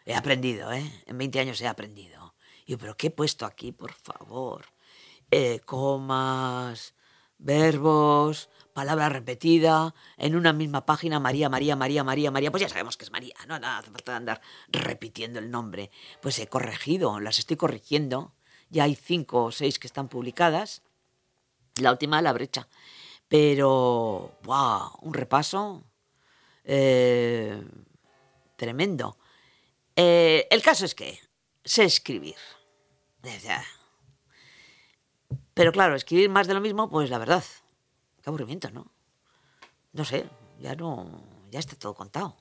[0.04, 1.02] He aprendido, ¿eh?
[1.06, 2.34] En 20 años he aprendido.
[2.64, 4.66] Y yo, ¿pero qué he puesto aquí, por favor?
[5.32, 6.94] Eh, comas,
[7.38, 12.98] verbos, palabra repetida, en una misma página, María, María, María, María, María, pues ya sabemos
[12.98, 15.90] que es María, no nada, hace falta andar repitiendo el nombre.
[16.20, 18.34] Pues he corregido, las estoy corrigiendo,
[18.68, 20.82] ya hay cinco o seis que están publicadas,
[21.76, 22.68] la última la brecha,
[23.28, 25.82] pero, wow, un repaso
[26.62, 27.58] eh,
[28.56, 29.16] tremendo.
[29.96, 31.18] Eh, el caso es que
[31.64, 32.36] sé escribir.
[35.54, 37.42] Pero claro, escribir más de lo mismo, pues la verdad,
[38.26, 38.92] aburrimiento, ¿no?
[39.92, 40.28] No sé,
[40.60, 42.36] ya no, ya está todo contado.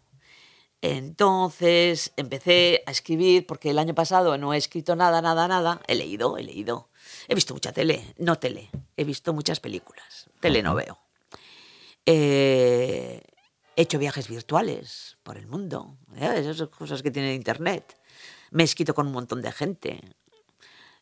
[0.81, 5.81] Entonces empecé a escribir porque el año pasado no he escrito nada, nada, nada.
[5.87, 6.89] He leído, he leído.
[7.27, 8.69] He visto mucha tele, no tele.
[8.95, 10.29] He visto muchas películas.
[10.39, 10.99] Tele no veo.
[12.05, 13.21] Eh,
[13.75, 15.97] he hecho viajes virtuales por el mundo.
[16.19, 17.97] Esas cosas que tiene Internet.
[18.51, 20.01] Me he escrito con un montón de gente.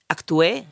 [0.07, 0.67] Actué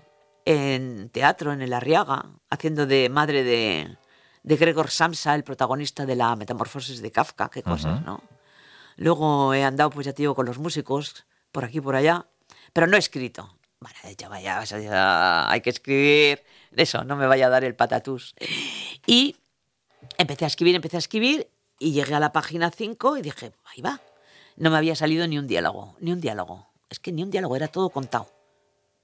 [0.45, 3.97] en teatro en el Arriaga, haciendo de madre de,
[4.43, 7.49] de Gregor Samsa, el protagonista de la Metamorfosis de Kafka.
[7.49, 8.21] Qué cosas, ¿no?
[8.97, 12.25] Luego he andado, pues ya te digo, con los músicos, por aquí y por allá,
[12.73, 13.57] pero no he escrito.
[13.79, 16.43] Bueno, ya vaya, ya hay que escribir,
[16.75, 18.35] eso, no me vaya a dar el patatús.
[19.07, 19.35] Y
[20.17, 21.49] empecé a escribir, empecé a escribir,
[21.79, 23.99] y llegué a la página 5 y dije, ahí va.
[24.55, 26.67] No me había salido ni un diálogo, ni un diálogo.
[26.89, 28.27] Es que ni un diálogo, era todo contado.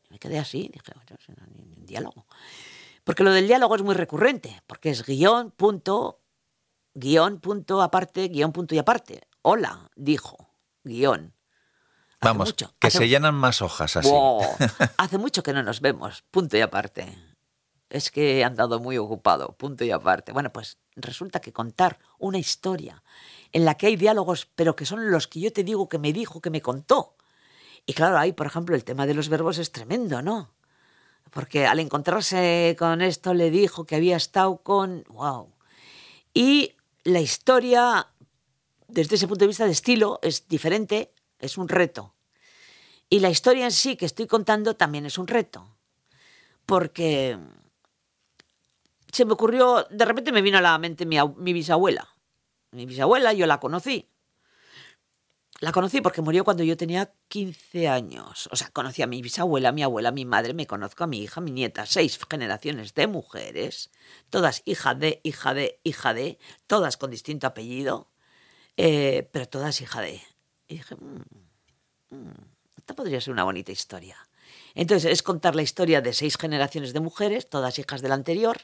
[0.09, 2.27] Me quedé así, dije, "Bueno, no, ni, ni un diálogo.
[3.07, 6.19] Porque lo del diálogo es muy recurrente, porque es guion, punto,
[6.93, 9.21] guion, punto, aparte, guion, punto y aparte.
[9.43, 10.49] Hola, dijo,
[10.83, 11.33] guion.
[12.19, 14.09] Hace Vamos, mucho, que hace- se llenan más hojas así.
[14.09, 14.41] Wow,
[14.97, 17.17] hace mucho que no nos vemos, punto y aparte.
[17.89, 20.33] Es que he andado muy ocupado, punto y aparte.
[20.33, 23.01] Bueno, pues resulta que contar una historia
[23.53, 26.11] en la que hay diálogos, pero que son los que yo te digo que me
[26.11, 27.15] dijo, que me contó.
[27.85, 30.56] Y claro, ahí, por ejemplo, el tema de los verbos es tremendo, ¿no?
[31.31, 35.03] Porque al encontrarse con esto le dijo que había estado con...
[35.09, 35.53] ¡Wow!
[36.33, 36.73] Y
[37.03, 38.07] la historia,
[38.87, 42.13] desde ese punto de vista de estilo, es diferente, es un reto.
[43.09, 45.67] Y la historia en sí que estoy contando también es un reto.
[46.65, 47.37] Porque
[49.11, 52.07] se me ocurrió, de repente me vino a la mente mi, bisabuela.
[52.71, 54.09] Mi bisabuela, yo la conocí.
[55.59, 58.47] La conocí porque murió cuando yo tenía 15 años.
[58.51, 61.07] O sea, conocí a mi bisabuela, a mi abuela, a mi madre, me conozco a
[61.07, 63.89] mi hija, mi nieta, seis generaciones de mujeres,
[64.29, 68.11] todas hija de, hija de, hija de, todas con distinto apellido,
[68.77, 70.21] eh, pero todas hija de.
[70.67, 72.33] Y dije, "Mm, mm,
[72.77, 74.17] esta podría ser una bonita historia.
[74.75, 78.57] Entonces, es contar la historia de seis generaciones de mujeres, todas hijas del anterior,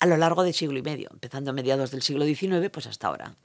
[0.00, 3.08] a lo largo del siglo y medio, empezando a mediados del siglo XIX, pues hasta
[3.08, 3.36] ahora.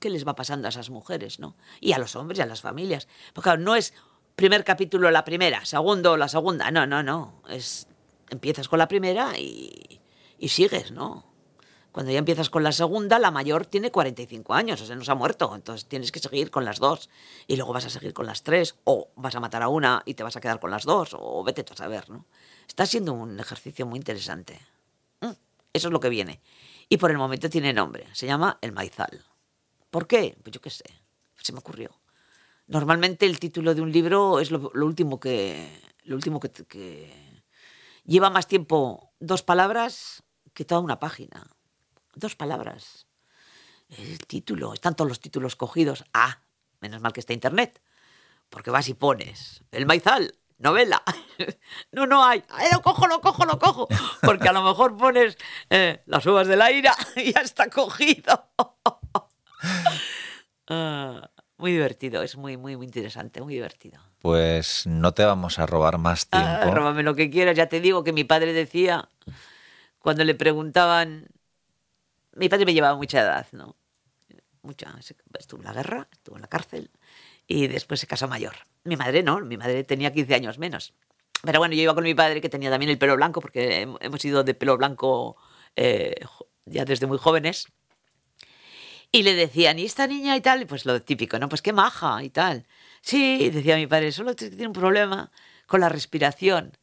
[0.00, 1.56] ¿Qué les va pasando a esas mujeres, no?
[1.80, 3.06] Y a los hombres y a las familias.
[3.32, 3.94] Porque no es
[4.34, 6.70] primer capítulo la primera, segundo la segunda.
[6.70, 7.42] No, no, no.
[7.48, 7.86] Es
[8.30, 10.00] empiezas con la primera y,
[10.38, 11.30] y sigues, ¿no?
[11.92, 15.10] Cuando ya empiezas con la segunda, la mayor tiene 45 años, o sea, no se
[15.10, 15.52] ha muerto.
[15.54, 17.10] Entonces tienes que seguir con las dos.
[17.48, 18.76] Y luego vas a seguir con las tres.
[18.84, 21.16] O vas a matar a una y te vas a quedar con las dos.
[21.18, 22.26] O vete tú a saber, ¿no?
[22.68, 24.60] Está siendo un ejercicio muy interesante.
[25.20, 25.32] Mm,
[25.72, 26.40] Eso es lo que viene.
[26.88, 28.06] Y por el momento tiene nombre.
[28.12, 29.24] Se llama El Maizal.
[29.90, 30.36] ¿Por qué?
[30.42, 30.84] Pues yo qué sé.
[31.36, 31.90] Se me ocurrió.
[32.66, 35.82] Normalmente el título de un libro es lo, último que.
[36.04, 37.42] Lo último que.
[38.04, 40.22] Lleva más tiempo dos palabras
[40.54, 41.46] que toda una página.
[42.14, 43.06] Dos palabras.
[43.88, 44.72] El título.
[44.72, 46.04] Están todos los títulos cogidos.
[46.14, 46.42] Ah,
[46.80, 47.82] menos mal que está internet.
[48.48, 49.64] Porque vas y pones.
[49.72, 50.34] El maizal.
[50.58, 51.02] Novela.
[51.92, 52.44] No, no hay.
[52.50, 53.88] Ay, lo cojo, lo cojo, lo cojo.
[54.20, 55.36] Porque a lo mejor pones
[55.70, 58.50] eh, las uvas de la ira y ya está cogido.
[60.72, 64.00] Ah, muy divertido, es muy, muy, muy interesante, muy divertido.
[64.20, 66.48] Pues no te vamos a robar más tiempo.
[66.48, 69.08] Ah, róbame lo que quieras, ya te digo que mi padre decía,
[69.98, 71.26] cuando le preguntaban
[72.34, 73.76] mi padre me llevaba mucha edad, ¿no?
[74.62, 74.94] Mucha.
[75.38, 76.90] Estuvo en la guerra, estuvo en la cárcel
[77.46, 78.54] y después se casó mayor.
[78.84, 80.94] Mi madre no, mi madre tenía 15 años menos.
[81.42, 84.24] Pero bueno, yo iba con mi padre que tenía también el pelo blanco, porque hemos
[84.24, 85.36] ido de pelo blanco
[85.76, 86.14] eh,
[86.66, 87.66] ya desde muy jóvenes.
[89.12, 90.66] Y le decían, ¿y esta niña y tal?
[90.66, 91.48] Pues lo típico, ¿no?
[91.48, 92.66] Pues qué maja y tal.
[93.00, 95.30] Sí, decía mi padre, solo tiene un problema
[95.66, 96.76] con la respiración.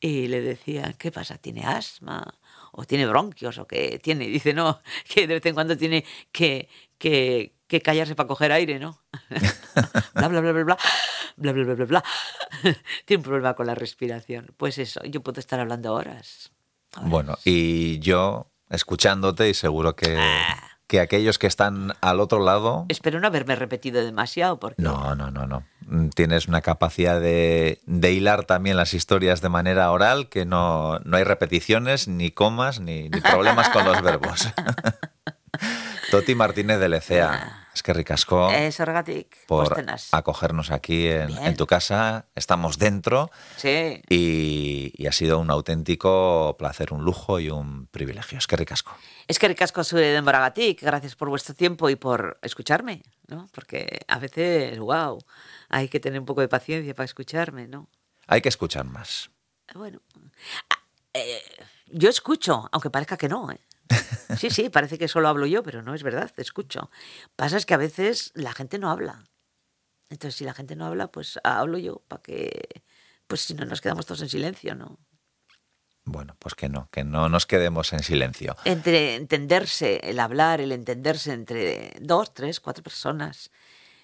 [0.00, 1.38] Y le decía, ¿qué pasa?
[1.38, 2.34] ¿Tiene asma?
[2.72, 3.58] ¿O tiene bronquios?
[3.58, 4.24] ¿O qué tiene?
[4.24, 6.68] Y dice, no, que de vez en cuando tiene que,
[6.98, 9.00] que, que callarse para coger aire, ¿no?
[10.14, 10.76] bla, bla, bla, bla, bla,
[11.36, 12.04] bla, bla, bla, bla, bla.
[13.04, 14.52] tiene un problema con la respiración.
[14.56, 16.50] Pues eso, yo puedo estar hablando horas.
[16.96, 17.08] horas.
[17.08, 20.71] Bueno, y yo escuchándote y seguro que, Ah.
[20.92, 22.84] Que aquellos que están al otro lado...
[22.90, 24.82] Espero no haberme repetido demasiado, porque...
[24.82, 25.64] No, no, no, no.
[25.86, 30.98] Mm, Tienes una capacidad de, de hilar también las historias de manera oral que no,
[30.98, 34.46] no hay repeticiones, ni comas, ni, ni problemas con los verbos.
[36.10, 38.76] Toti Martínez de Lecea, es que ricasco Es
[39.46, 40.08] por pues tenaz.
[40.12, 42.26] acogernos aquí en, tu casa.
[42.34, 44.02] Estamos dentro Sí.
[44.08, 48.38] y, y ha sido un auténtico placer, un lujo y un privilegio.
[48.38, 48.94] Es que ricasco.
[49.26, 53.48] Es que ricasco zure denboragatik, gracias por vuestro tiempo y por escucharme, ¿no?
[53.52, 55.18] Porque a veces, wow,
[55.68, 57.88] hay que tener un poco de paciencia para escucharme, ¿no?
[58.26, 59.30] Hay que escuchar más.
[59.74, 60.00] Bueno,
[61.14, 61.42] eh,
[61.86, 63.60] yo escucho, aunque parezca que no, ¿eh?
[64.38, 66.90] Sí, sí, parece que solo hablo yo, pero no es verdad, escucho.
[67.36, 69.24] Pasa es que a veces la gente no habla.
[70.08, 72.82] Entonces, si la gente no habla, pues hablo yo, para que,
[73.26, 74.98] pues si no nos quedamos todos en silencio, ¿no?
[76.04, 78.56] Bueno, pues que no, que no nos quedemos en silencio.
[78.64, 83.50] entre entenderse, el hablar, el entenderse entre dos, tres, cuatro personas,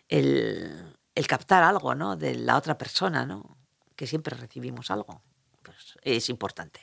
[0.08, 2.16] el, el captar algo, ¿no?
[2.16, 3.58] De la otra persona, ¿no?
[3.96, 5.22] Que siempre recibimos algo.
[5.62, 6.80] Pues es importante.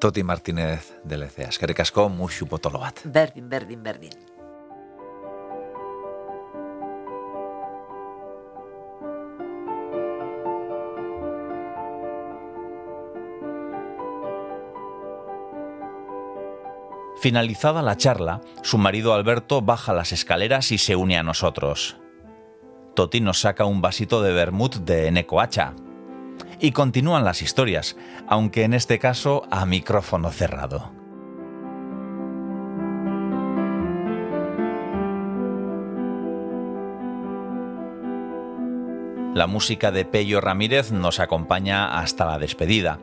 [0.00, 3.00] Toti Martínez de Lecea, es que ricasco, mucho potolo bat.
[3.04, 4.10] Berdin, berdin, berdin.
[17.20, 21.98] Finalizada la charla, su marido Alberto baja las escaleras y se une a nosotros.
[22.94, 25.74] Toti nos saca un vasito de vermut de Necoacha.
[26.60, 27.96] Y continúan las historias,
[28.28, 30.99] aunque en este caso a micrófono cerrado.
[39.40, 42.98] La música de Pello Ramírez nos acompaña hasta la despedida.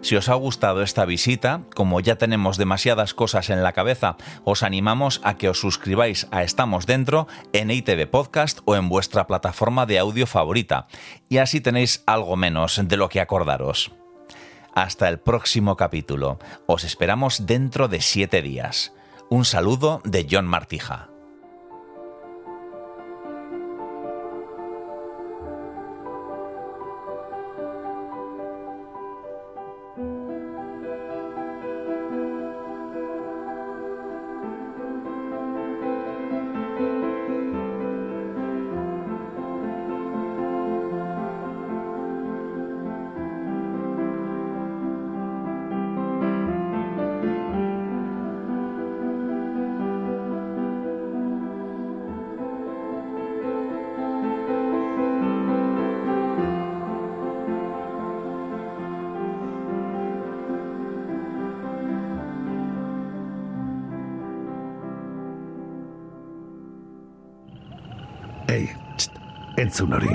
[0.00, 4.62] Si os ha gustado esta visita, como ya tenemos demasiadas cosas en la cabeza, os
[4.62, 9.84] animamos a que os suscribáis a Estamos Dentro en ITV Podcast o en vuestra plataforma
[9.84, 10.86] de audio favorita,
[11.28, 13.92] y así tenéis algo menos de lo que acordaros.
[14.74, 16.38] Hasta el próximo capítulo.
[16.64, 18.94] Os esperamos dentro de siete días.
[19.28, 21.11] Un saludo de John Martija.
[69.82, 70.06] つなり